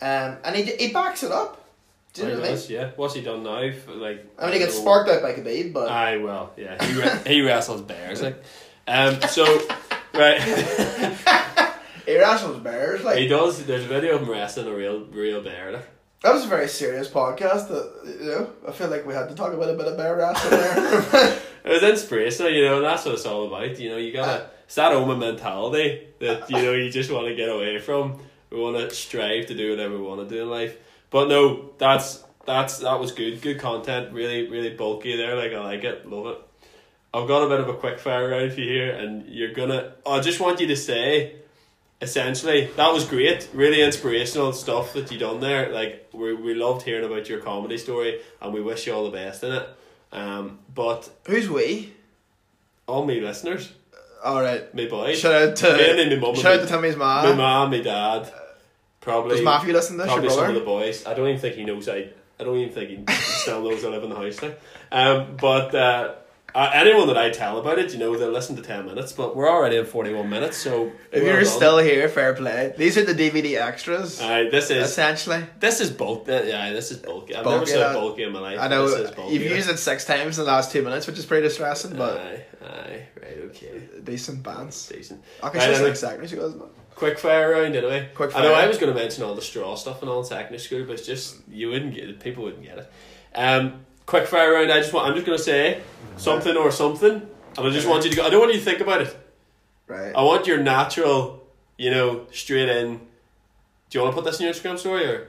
um, 0.01 0.37
and 0.45 0.55
he 0.57 0.63
he 0.63 0.93
backs 0.93 1.23
it 1.25 1.33
up. 1.33 1.57
Do 2.13 2.23
you 2.23 2.29
know 2.29 2.41
what 2.41 2.51
I 2.51 2.55
mean? 2.55 2.63
yeah. 2.69 2.91
What's 2.97 3.15
he 3.15 3.21
done 3.23 3.43
now? 3.43 3.59
F- 3.59 3.89
Like 3.89 4.27
I 4.39 4.45
mean, 4.45 4.55
he 4.55 4.59
gets 4.61 4.77
sparked 4.77 5.11
out 5.11 5.23
by 5.23 5.33
Khabib, 5.33 5.73
but 5.73 5.89
I 5.89 6.17
well, 6.19 6.53
yeah. 6.57 6.83
He, 6.85 7.01
re- 7.01 7.21
he 7.27 7.43
wrestles 7.43 7.83
bears, 7.83 8.23
like. 8.23 8.43
Um, 8.89 9.21
so, 9.29 9.45
right. 10.15 10.41
he 12.07 12.19
wrestles 12.19 12.59
bears. 12.61 13.05
Like 13.05 13.19
he 13.19 13.29
does. 13.29 13.65
There's 13.65 13.85
a 13.85 13.89
video 13.89 14.17
of 14.17 14.23
him 14.23 14.31
wrestling 14.31 14.67
a 14.67 14.75
real, 14.75 15.05
real 15.07 15.43
bear. 15.43 15.73
Like. 15.73 15.89
That 16.23 16.35
was 16.35 16.45
a 16.45 16.49
very 16.49 16.69
serious 16.69 17.09
podcast. 17.09 17.69
That 17.69 18.19
you 18.21 18.27
know, 18.27 18.51
I 18.69 18.73
feel 18.73 18.89
like 18.89 19.07
we 19.07 19.15
had 19.15 19.29
to 19.29 19.35
talk 19.35 19.53
about 19.53 19.71
a 19.71 19.75
bit 19.75 19.87
of 19.87 19.97
bear 19.97 20.17
wrestling 20.17 20.51
there. 20.51 21.41
It 21.63 21.69
was 21.69 21.83
inspirational, 21.83 22.53
you 22.53 22.65
know, 22.65 22.77
and 22.77 22.87
that's 22.87 23.05
what 23.05 23.15
it's 23.15 23.27
all 23.27 23.47
about. 23.47 23.79
You 23.79 23.91
know, 23.91 23.99
you 23.99 24.13
gotta. 24.13 24.49
It's 24.65 24.77
that 24.77 24.93
Omagh 24.93 25.19
mentality 25.19 26.07
that 26.21 26.49
you 26.49 26.57
know 26.57 26.73
you 26.73 26.91
just 26.91 27.11
want 27.11 27.27
to 27.27 27.35
get 27.35 27.49
away 27.49 27.79
from. 27.79 28.19
We 28.51 28.59
want 28.59 28.77
to 28.77 28.95
strive 28.95 29.47
to 29.47 29.55
do 29.55 29.71
whatever 29.71 29.97
we 29.97 30.03
want 30.03 30.27
to 30.27 30.35
do 30.35 30.43
in 30.43 30.51
life. 30.51 30.77
But 31.11 31.29
no, 31.29 31.71
that's 31.79 32.25
that's 32.47 32.79
that 32.79 32.99
was 32.99 33.13
good. 33.13 33.43
Good 33.43 33.59
content. 33.59 34.13
Really, 34.13 34.49
really 34.49 34.71
bulky 34.71 35.17
there. 35.17 35.37
Like 35.37 35.53
I 35.53 35.61
like 35.61 35.85
it. 35.85 36.09
Love 36.09 36.27
it. 36.27 36.39
I've 37.13 37.29
got 37.29 37.43
a 37.43 37.49
bit 37.49 37.61
of 37.61 37.69
a 37.69 37.75
quick 37.75 37.99
fire 37.99 38.29
round 38.29 38.53
for 38.53 38.61
you 38.61 38.69
here, 38.69 38.93
and 38.95 39.27
you're 39.29 39.53
gonna. 39.53 39.95
I 40.07 40.21
just 40.21 40.41
want 40.41 40.61
you 40.61 40.69
to 40.69 40.77
say, 40.77 41.37
essentially, 42.01 42.71
that 42.77 42.93
was 42.93 43.05
great. 43.05 43.49
Really 43.53 43.83
inspirational 43.83 44.53
stuff 44.53 44.93
that 44.95 45.11
you 45.11 45.19
done 45.19 45.41
there. 45.41 45.73
Like 45.73 46.09
we 46.21 46.35
we 46.35 46.55
loved 46.55 46.83
hearing 46.83 47.05
about 47.05 47.29
your 47.29 47.41
comedy 47.41 47.79
story, 47.79 48.21
and 48.41 48.53
we 48.55 48.61
wish 48.61 48.87
you 48.87 48.93
all 48.95 49.05
the 49.05 49.11
best 49.11 49.43
in 49.43 49.53
it. 49.53 49.69
Um, 50.13 50.59
but 50.75 51.09
Who's 51.27 51.49
we? 51.49 51.93
all 52.87 53.05
me 53.05 53.21
listeners, 53.21 53.73
All 54.25 54.43
right. 54.43 54.73
me 54.75 54.87
boys, 54.89 55.19
Shout 55.21 55.33
out 55.33 55.57
to 55.57 55.73
Me 55.77 56.01
and 56.03 56.11
me 56.11 56.19
mum 56.19 56.35
shout 56.35 56.55
out 56.59 56.61
to 56.63 56.67
Timmy's 56.67 56.97
my 56.97 57.23
mom. 57.27 57.37
mum, 57.37 57.71
my 57.71 57.81
dad, 57.81 58.33
probably 59.01 59.37
Does 59.37 59.45
Matthew 59.45 59.73
listen 59.73 59.97
to 59.97 60.03
this? 60.03 60.13
Probably 60.13 60.31
some 60.31 60.49
of 60.49 60.55
the 60.55 60.61
boys. 60.61 61.07
I 61.07 61.15
don't 61.15 61.29
even 61.29 61.41
think 61.41 61.55
he 61.55 61.65
knows 61.65 61.89
I. 61.89 62.09
I 62.39 62.45
don't 62.45 62.57
even 62.57 62.73
think 62.75 63.09
he 63.09 63.15
still 63.43 63.63
knows 63.63 63.85
I 63.85 63.89
live 63.89 64.03
in 64.03 64.11
the 64.11 64.17
house 64.17 64.41
now. 64.43 64.53
Um, 64.91 65.37
but 65.41 65.75
uh, 65.75 66.15
uh, 66.55 66.71
anyone 66.75 67.07
that 67.09 67.17
I 67.19 67.31
tell 67.31 67.59
about 67.59 67.79
it, 67.79 67.93
you 67.93 67.99
know, 67.99 68.17
they'll 68.17 68.31
listen 68.31 68.57
to 68.57 68.63
ten 68.63 68.87
minutes. 68.87 69.13
But 69.13 69.37
we're 69.37 69.49
already 69.51 69.77
in 69.77 69.87
forty 69.87 70.13
one 70.13 70.29
minutes, 70.29 70.57
so 70.57 70.93
If 71.13 71.23
you're 71.23 71.37
done. 71.37 71.45
still 71.45 71.79
here, 71.79 72.09
fair 72.09 72.35
play. 72.35 72.75
These 72.77 72.99
are 72.99 73.05
the 73.05 73.15
DVD 73.15 73.57
extras. 73.61 74.21
Aye, 74.21 74.51
this 74.51 74.71
is 74.71 74.85
essentially. 74.89 75.45
this 75.59 75.81
is 75.81 75.91
bulk. 75.91 76.29
uh, 76.29 76.43
Yeah, 76.45 76.73
this 76.73 76.91
is 76.91 76.99
bulky. 76.99 77.35
I've 77.35 77.45
Bulky, 77.45 77.55
never 77.59 77.67
said 77.67 77.83
uh, 77.83 77.93
bulky 77.95 78.23
in 78.25 78.33
my 78.33 78.41
life. 78.41 78.59
I 78.61 78.69
know 78.69 78.89
this 78.89 79.11
is 79.11 79.11
bulky. 79.17 79.35
you've 79.35 79.43
used 79.51 79.69
it 79.71 79.79
six 79.79 80.05
times 80.05 80.39
in 80.39 80.45
the 80.45 80.51
last 80.51 80.73
two 80.73 80.83
minutes, 80.83 81.07
which 81.07 81.19
is 81.19 81.27
pretty 81.27 81.47
distressing, 81.47 81.97
but 81.97 82.19
Aye, 82.19 82.45
aye, 82.65 83.07
right, 83.23 83.39
okay, 83.47 83.83
decent 84.05 84.43
bands. 84.43 84.89
decent. 84.89 85.23
Okay, 85.43 85.59
so 85.61 85.71
it's 85.71 85.81
like 85.81 85.97
secondary 85.97 86.29
school, 86.29 86.47
isn't 86.47 86.61
it? 86.63 86.69
Quick 86.95 87.19
fire 87.19 87.53
round 87.53 87.75
anyway. 87.75 88.11
Quick 88.15 88.37
I 88.37 88.43
know. 88.43 88.53
I 88.53 88.67
was 88.67 88.77
going 88.77 88.93
to 88.93 88.99
mention 89.01 89.25
all 89.25 89.35
the 89.35 89.41
straw 89.41 89.75
stuff 89.75 90.03
and 90.03 90.11
all 90.11 90.19
in 90.21 90.27
secondary 90.27 90.59
school, 90.59 90.85
but 90.85 90.93
it's 90.95 91.07
just 91.07 91.37
you 91.49 91.71
wouldn't 91.71 91.95
get 91.95 92.11
it. 92.11 92.21
People 92.21 92.45
wouldn't 92.45 92.63
get 92.65 92.77
it. 92.79 92.93
Um, 93.35 93.87
quick 94.11 94.27
fire 94.27 94.53
round. 94.53 94.71
I 94.73 94.81
just 94.81 94.93
want. 94.93 95.07
I'm 95.07 95.15
just 95.15 95.25
going 95.25 95.39
to 95.39 95.45
say 95.45 95.81
something 96.17 96.57
or 96.57 96.71
something, 96.71 97.13
and 97.57 97.67
I 97.67 97.71
just 97.71 97.89
want 97.89 98.05
you 98.05 98.11
to 98.11 98.17
go. 98.17 98.27
I 98.27 98.31
don't 98.31 98.41
want 98.41 98.53
you 98.53 98.59
to 98.59 98.65
think 98.65 98.81
about 98.81 99.01
it. 99.03 99.17
Right. 99.87 100.13
I 100.15 100.23
want 100.23 100.47
your 100.47 100.61
natural, 100.61 101.47
you 101.79 101.91
know, 101.91 102.27
straight 102.33 102.69
in. 102.69 102.99
Do 103.89 103.99
you 103.99 104.03
want 104.03 104.15
to 104.15 104.21
put 104.21 104.25
this 104.29 104.39
in 104.41 104.47
your 104.47 104.55
Instagram 104.55 104.79
story 104.79 105.07
or? 105.07 105.29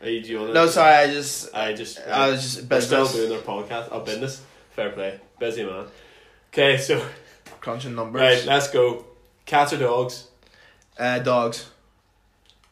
Are 0.00 0.08
you, 0.08 0.22
do 0.22 0.28
you 0.30 0.38
want 0.38 0.50
to? 0.50 0.54
No, 0.54 0.66
sorry, 0.66 0.94
I 0.94 1.06
just 1.12 1.54
I 1.54 1.72
just. 1.72 2.00
I 2.06 2.28
was 2.28 2.42
just 2.42 2.70
We're 2.70 2.80
still 2.80 3.04
business 3.04 3.14
doing 3.14 3.30
their 3.30 3.40
podcast. 3.40 3.88
Oh, 3.90 4.00
business. 4.00 4.42
Fair 4.70 4.90
play. 4.90 5.20
Busy 5.38 5.64
man. 5.64 5.86
Okay, 6.52 6.76
so 6.76 7.04
crunching 7.60 7.94
numbers. 7.94 8.20
right, 8.20 8.44
let's 8.44 8.70
go. 8.70 9.04
Cats 9.46 9.72
or 9.72 9.78
dogs? 9.78 10.28
Uh, 10.98 11.18
dogs. 11.20 11.70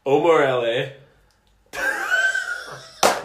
Omagh 0.04 0.88
LA. 0.88 0.92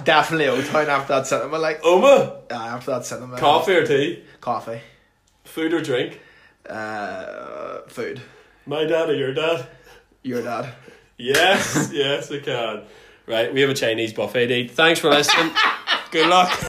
Definitely 0.04 0.48
Old 0.48 0.66
Town 0.66 0.88
after 0.90 1.14
that 1.14 1.28
cinema. 1.28 1.58
Like 1.58 1.82
Omagh. 1.82 2.52
uh, 2.52 2.54
after 2.56 2.92
that 2.92 3.06
cinema. 3.06 3.38
Coffee 3.38 3.76
or 3.76 3.86
tea? 3.86 4.24
Coffee. 4.40 4.82
Food 5.44 5.74
or 5.74 5.82
drink? 5.82 6.20
Uh, 6.70 7.82
food. 7.88 8.22
My 8.66 8.86
dad 8.86 9.10
or 9.10 9.16
your 9.16 9.34
dad? 9.34 9.68
Your 10.24 10.42
dad. 10.42 10.74
Yes, 11.18 11.90
yes, 11.94 12.30
we 12.30 12.40
can. 12.40 12.84
Right, 13.28 13.54
we 13.54 13.62
have 13.62 13.70
a 13.70 13.74
Chinese 13.74 14.14
buffet 14.14 14.48
to 14.48 14.54
eat. 14.54 14.72
Thanks 14.72 15.00
for 15.00 15.10
listening. 15.10 15.52
Good 16.12 16.28
luck. 16.28 16.68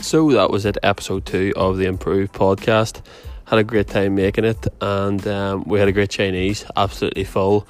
So 0.00 0.30
that 0.32 0.50
was 0.50 0.64
it, 0.66 0.76
episode 0.82 1.24
two 1.26 1.52
of 1.56 1.78
the 1.78 1.86
Improved 1.86 2.32
podcast. 2.34 3.00
Had 3.46 3.58
a 3.58 3.64
great 3.64 3.88
time 3.88 4.14
making 4.14 4.46
it, 4.46 4.66
and 4.80 5.26
um, 5.28 5.64
we 5.64 5.78
had 5.78 5.86
a 5.86 5.92
great 5.92 6.08
Chinese, 6.08 6.64
absolutely 6.76 7.24
full. 7.24 7.68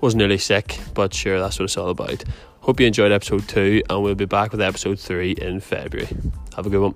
Was 0.00 0.14
nearly 0.14 0.38
sick, 0.38 0.80
but 0.94 1.12
sure, 1.12 1.38
that's 1.38 1.58
what 1.58 1.64
it's 1.64 1.76
all 1.76 1.90
about. 1.90 2.24
Hope 2.60 2.80
you 2.80 2.86
enjoyed 2.86 3.12
episode 3.12 3.46
two, 3.46 3.82
and 3.90 4.02
we'll 4.02 4.14
be 4.14 4.24
back 4.24 4.52
with 4.52 4.62
episode 4.62 4.98
three 4.98 5.32
in 5.32 5.60
February. 5.60 6.08
Have 6.56 6.66
a 6.66 6.70
good 6.70 6.80
one. 6.80 6.94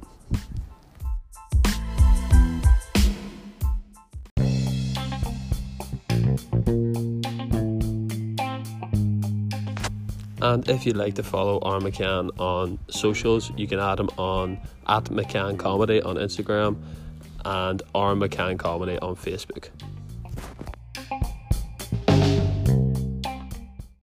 And 10.41 10.69
if 10.69 10.87
you'd 10.87 10.97
like 10.97 11.15
to 11.17 11.23
follow 11.23 11.59
R 11.61 11.81
McCann 11.81 12.31
on 12.41 12.79
socials, 12.89 13.53
you 13.59 13.67
can 13.69 13.79
add 13.79 14.01
him 14.01 14.09
on 14.17 14.59
at 14.87 15.05
McCann 15.05 15.59
Comedy 15.59 16.01
on 16.01 16.17
Instagram 16.17 16.83
and 17.47 17.81
R 17.95 18.15
McCann 18.15 18.59
Comedy 18.59 18.99
on 18.99 19.15
Facebook. 19.15 19.69